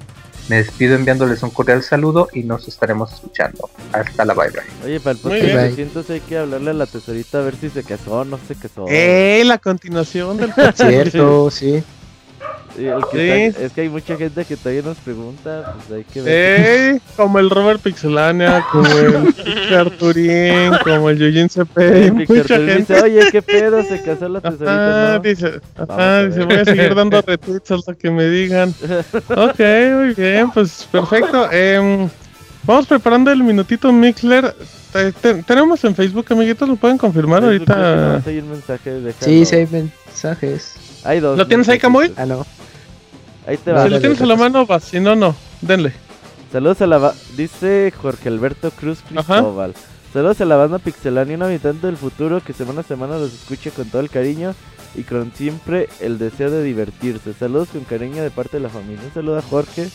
[0.48, 3.68] Me despido enviándoles un cordial saludo y nos estaremos escuchando.
[3.92, 4.62] Hasta la bye bye.
[4.84, 7.84] Oye, para el próximo siento hay que hablarle a la tesorita a ver si se
[7.84, 8.86] casó o no se casó.
[8.88, 9.42] ¡Eh!
[9.44, 11.84] La continuación del Cierto, sí
[12.76, 16.34] es que hay mucha gente que todavía nos pregunta, pues hay que ver.
[16.36, 22.10] Eh, como el Robert Pixelania, como el Arturín, como el Yujin CP.
[22.10, 23.82] dice, oye, ¿qué pedo?
[23.82, 25.18] Se casó la tesorita, ¿no?
[25.20, 28.74] Dice, ajá, dice, voy a seguir dando retweets hasta que me digan.
[29.28, 29.60] ok,
[29.94, 31.48] muy bien, pues perfecto.
[31.50, 32.08] Eh,
[32.64, 34.54] vamos preparando el minutito Mixler.
[35.46, 38.22] tenemos en Facebook, amiguitos, lo pueden confirmar ahorita.
[38.24, 40.87] Mensaje de sí, sí hay mensajes.
[41.04, 41.38] Hay dos.
[41.38, 42.12] ¿Lo tienes ahí, Camuy?
[42.16, 42.46] Ah, no.
[43.46, 43.84] Ahí te va.
[43.84, 44.80] Si lo tienes a la mano, va.
[44.80, 45.34] Si no, no.
[45.60, 45.92] Denle.
[46.52, 47.14] Saludos a la.
[47.36, 49.74] Dice Jorge Alberto Cruz Cristóbal.
[50.12, 53.70] Saludos a la banda Pixelania, un habitante del futuro que semana a semana los escucha
[53.70, 54.54] con todo el cariño
[54.94, 57.34] y con siempre el deseo de divertirse.
[57.34, 59.02] Saludos con cariño de parte de la familia.
[59.04, 59.88] Un saludo a Jorge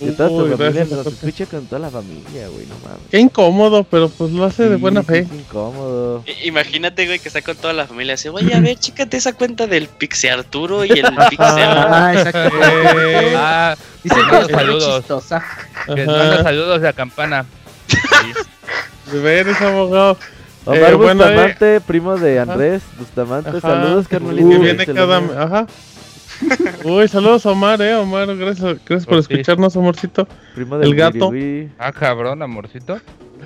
[0.00, 0.86] y toda tu familia.
[0.90, 3.00] Nos escucha con toda la familia, güey, no mames.
[3.10, 5.26] Qué incómodo, pero pues lo hace de buena fe.
[5.28, 6.24] Qué incómodo.
[6.44, 8.14] Imagínate, güey, que está con toda la familia.
[8.14, 12.56] Dice, oye, a ver, chécate esa cuenta del Pixie Arturo y el Pixie Ah, exacto.
[13.36, 15.04] ah, dice que saludos.
[15.94, 17.46] Que saludos de a campana.
[19.12, 20.16] De ver, es abogado.
[20.66, 24.50] Omar eh, Bustamante, eh, primo de Andrés Bustamante, saludos Carmelita.
[24.50, 25.16] Que viene cada...
[25.42, 25.66] Ajá.
[26.84, 30.26] Uy, saludos a Omar, eh, Omar, gracias, gracias por escucharnos, amorcito.
[30.54, 31.32] Primo del El gato.
[31.78, 33.00] Ah, cabrón, amorcito.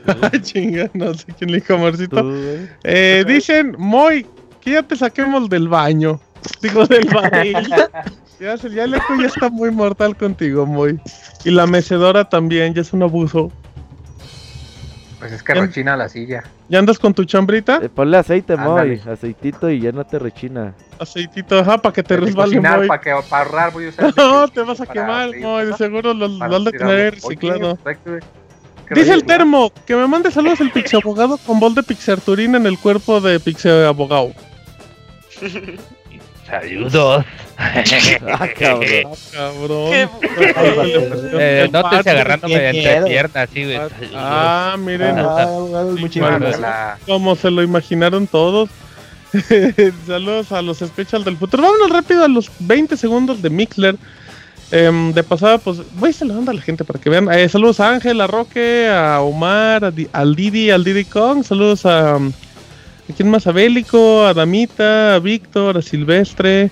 [0.42, 2.22] Chinga, no sé quién le dijo amorcito.
[2.84, 4.26] eh, dicen, Moy,
[4.60, 6.20] que ya te saquemos del baño.
[6.62, 7.60] Digo, del baño.
[8.38, 11.00] ya, ya, el ya está muy mortal contigo, Moy.
[11.44, 13.50] Y la mecedora también, ya es un abuso.
[15.24, 16.44] Pues es que rechina la silla.
[16.68, 17.80] ¿Ya andas con tu chambrita?
[17.82, 19.00] Eh, ponle aceite, Moy.
[19.10, 20.74] Aceitito y ya no te rechina.
[20.98, 22.86] Aceitito, ajá, para que te resbale, Moy.
[22.86, 24.12] Para, que, para ahorrar, voy a usar.
[24.18, 25.64] no, te vas a quemar, Moy.
[25.64, 27.78] De seguro lo, lo has de tener reciclado.
[28.90, 32.66] Dice el termo que me mande saludos el Pixie Abogado con bol de Pixarturina en
[32.66, 34.34] el cuerpo de Pixie Abogado.
[36.60, 37.24] Saludos.
[37.58, 39.12] ah, cabrón.
[39.32, 39.92] cabrón.
[41.36, 43.78] Eh, no te estés agarrando mediante piernas, sí, güey.
[44.14, 45.16] Ah, miren.
[45.18, 48.68] Ah, como se lo imaginaron todos.
[50.06, 51.62] Saludos a los Special del futuro.
[51.64, 53.96] Vámonos rápido a los 20 segundos de Mixler.
[54.70, 57.30] Eh, de pasada, pues voy a saludar a la gente para que vean.
[57.32, 61.44] Eh, saludos a Ángel, a Roque, a Omar, a al Didi, al Didi Kong.
[61.44, 62.18] Saludos a.
[63.08, 63.46] ¿A quién más?
[63.46, 66.70] A Bélico, a Damita, a Víctor, a Silvestre,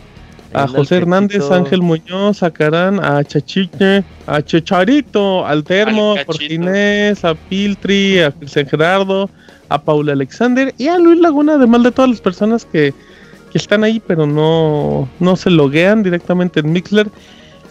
[0.54, 6.24] a José Hernández, a Ángel Muñoz, a Carán, a Chachiche, a Checharito, al Termo, a
[6.24, 9.30] Cortinés, a Piltri, a Cristian Gerardo,
[9.68, 12.94] a Paula Alexander y a Luis Laguna, además de todas las personas que,
[13.50, 17.08] que están ahí, pero no, no se loguean directamente en Mixler.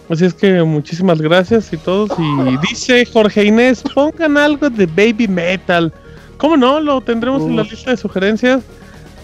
[0.09, 2.11] Así es que muchísimas gracias y todos.
[2.19, 5.93] Y dice Jorge Inés, pongan algo de baby metal.
[6.41, 6.79] ¿Cómo no?
[6.79, 8.63] Lo tendremos en la lista de sugerencias.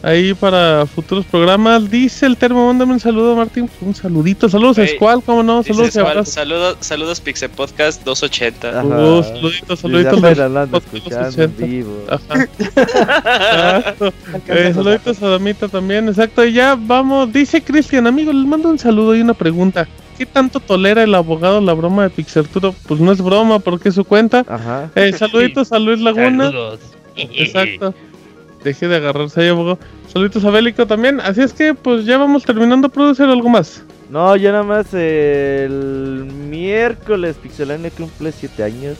[0.03, 1.89] Ahí para futuros programas.
[1.89, 3.67] Dice el termo, mándame un saludo, Martín.
[3.81, 4.47] Un saludito.
[4.47, 5.63] Saludos a Squall, ¿cómo no?
[5.63, 8.83] Saludos a Saludos, saludos Pixel Podcast 280.
[8.83, 10.21] Uh, saluditos, saluditos.
[14.47, 16.45] eh, saluditos a Damita también, exacto.
[16.45, 17.33] Y ya vamos.
[17.33, 19.87] Dice Cristian, amigo, les mando un saludo y una pregunta.
[20.19, 22.75] ¿Qué tanto tolera el abogado la broma de Pixelturo?
[22.87, 24.45] Pues no es broma, porque es su cuenta.
[24.47, 24.91] Ajá.
[24.93, 26.45] Eh, saluditos a Luis Laguna.
[26.45, 26.96] Saludos.
[27.17, 27.93] Exacto.
[28.63, 29.77] Deje de agarrarse ahí, abogado.
[30.11, 31.19] Saluditos a Bélico también.
[31.19, 32.89] Así es que, pues ya vamos terminando.
[32.89, 33.83] ¿Puedo hacer algo más?
[34.09, 38.97] No, ya nada más el miércoles Pixelania cumple 7 años.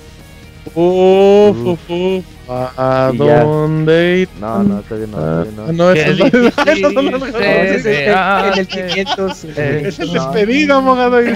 [0.75, 2.25] Uf, uf, uf.
[2.49, 4.27] ¿A dónde?
[4.39, 5.17] No, no, todavía no.
[5.17, 5.65] Todavía no.
[5.67, 6.45] Ah, no, es el, en
[8.59, 9.43] el 500.
[9.43, 11.19] Es el despedido, abogado.
[11.19, 11.33] el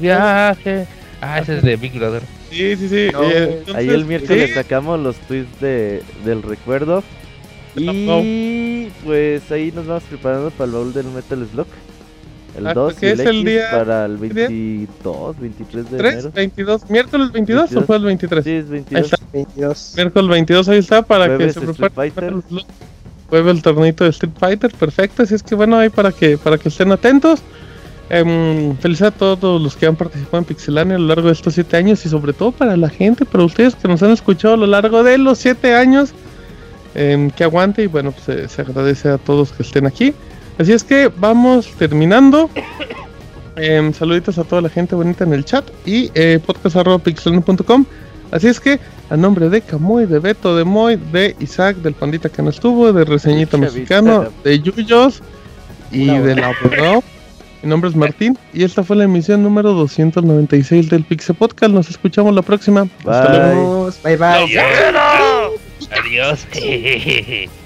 [0.00, 0.86] viaje.
[1.20, 2.22] Ah, ese es de Big Brother.
[2.50, 3.08] Sí, sí, sí.
[3.22, 7.02] Eh, ahí el miércoles sacamos los tweets de, del recuerdo.
[7.76, 11.66] Y pues ahí nos vamos preparando para el baúl del Metal Slug.
[12.56, 16.30] El 2 ah, es el día para el 22, 23 de 3, enero.
[16.34, 18.44] 22, miércoles 22, 22, o fue el 23?
[18.44, 19.10] Sí, es 22.
[19.32, 19.92] 22.
[19.96, 22.42] Miércoles 22 ahí está para que se preparen.
[23.28, 25.22] jueves el torneito de Street Fighter, perfecto.
[25.22, 27.42] Así es que bueno, ahí para que, para que estén atentos.
[28.08, 31.54] Eh, felicidades a todos los que han participado en Pixelania a lo largo de estos
[31.54, 34.56] siete años y sobre todo para la gente, para ustedes que nos han escuchado a
[34.56, 36.12] lo largo de los siete años.
[36.94, 40.14] Em, que aguante y bueno, pues se agradece a todos que estén aquí.
[40.58, 42.48] Así es que vamos terminando.
[43.56, 47.84] Em, saluditos a toda la gente bonita en el chat y eh, podcast.pixelania.com.
[48.30, 52.28] Así es que a nombre de Camuy, de Beto, de Moy, de Isaac, del Pandita
[52.28, 55.22] que no estuvo, de Reseñito Mexicano, de Yuyos
[55.90, 56.52] y de la
[57.62, 61.72] Mi nombre es Martín y esta fue la emisión número 296 del Pixel Podcast.
[61.72, 62.84] Nos escuchamos la próxima.
[63.04, 63.14] Bye.
[63.14, 63.90] Hasta luego.
[64.04, 64.58] Bye bye.
[65.90, 66.46] Adiós.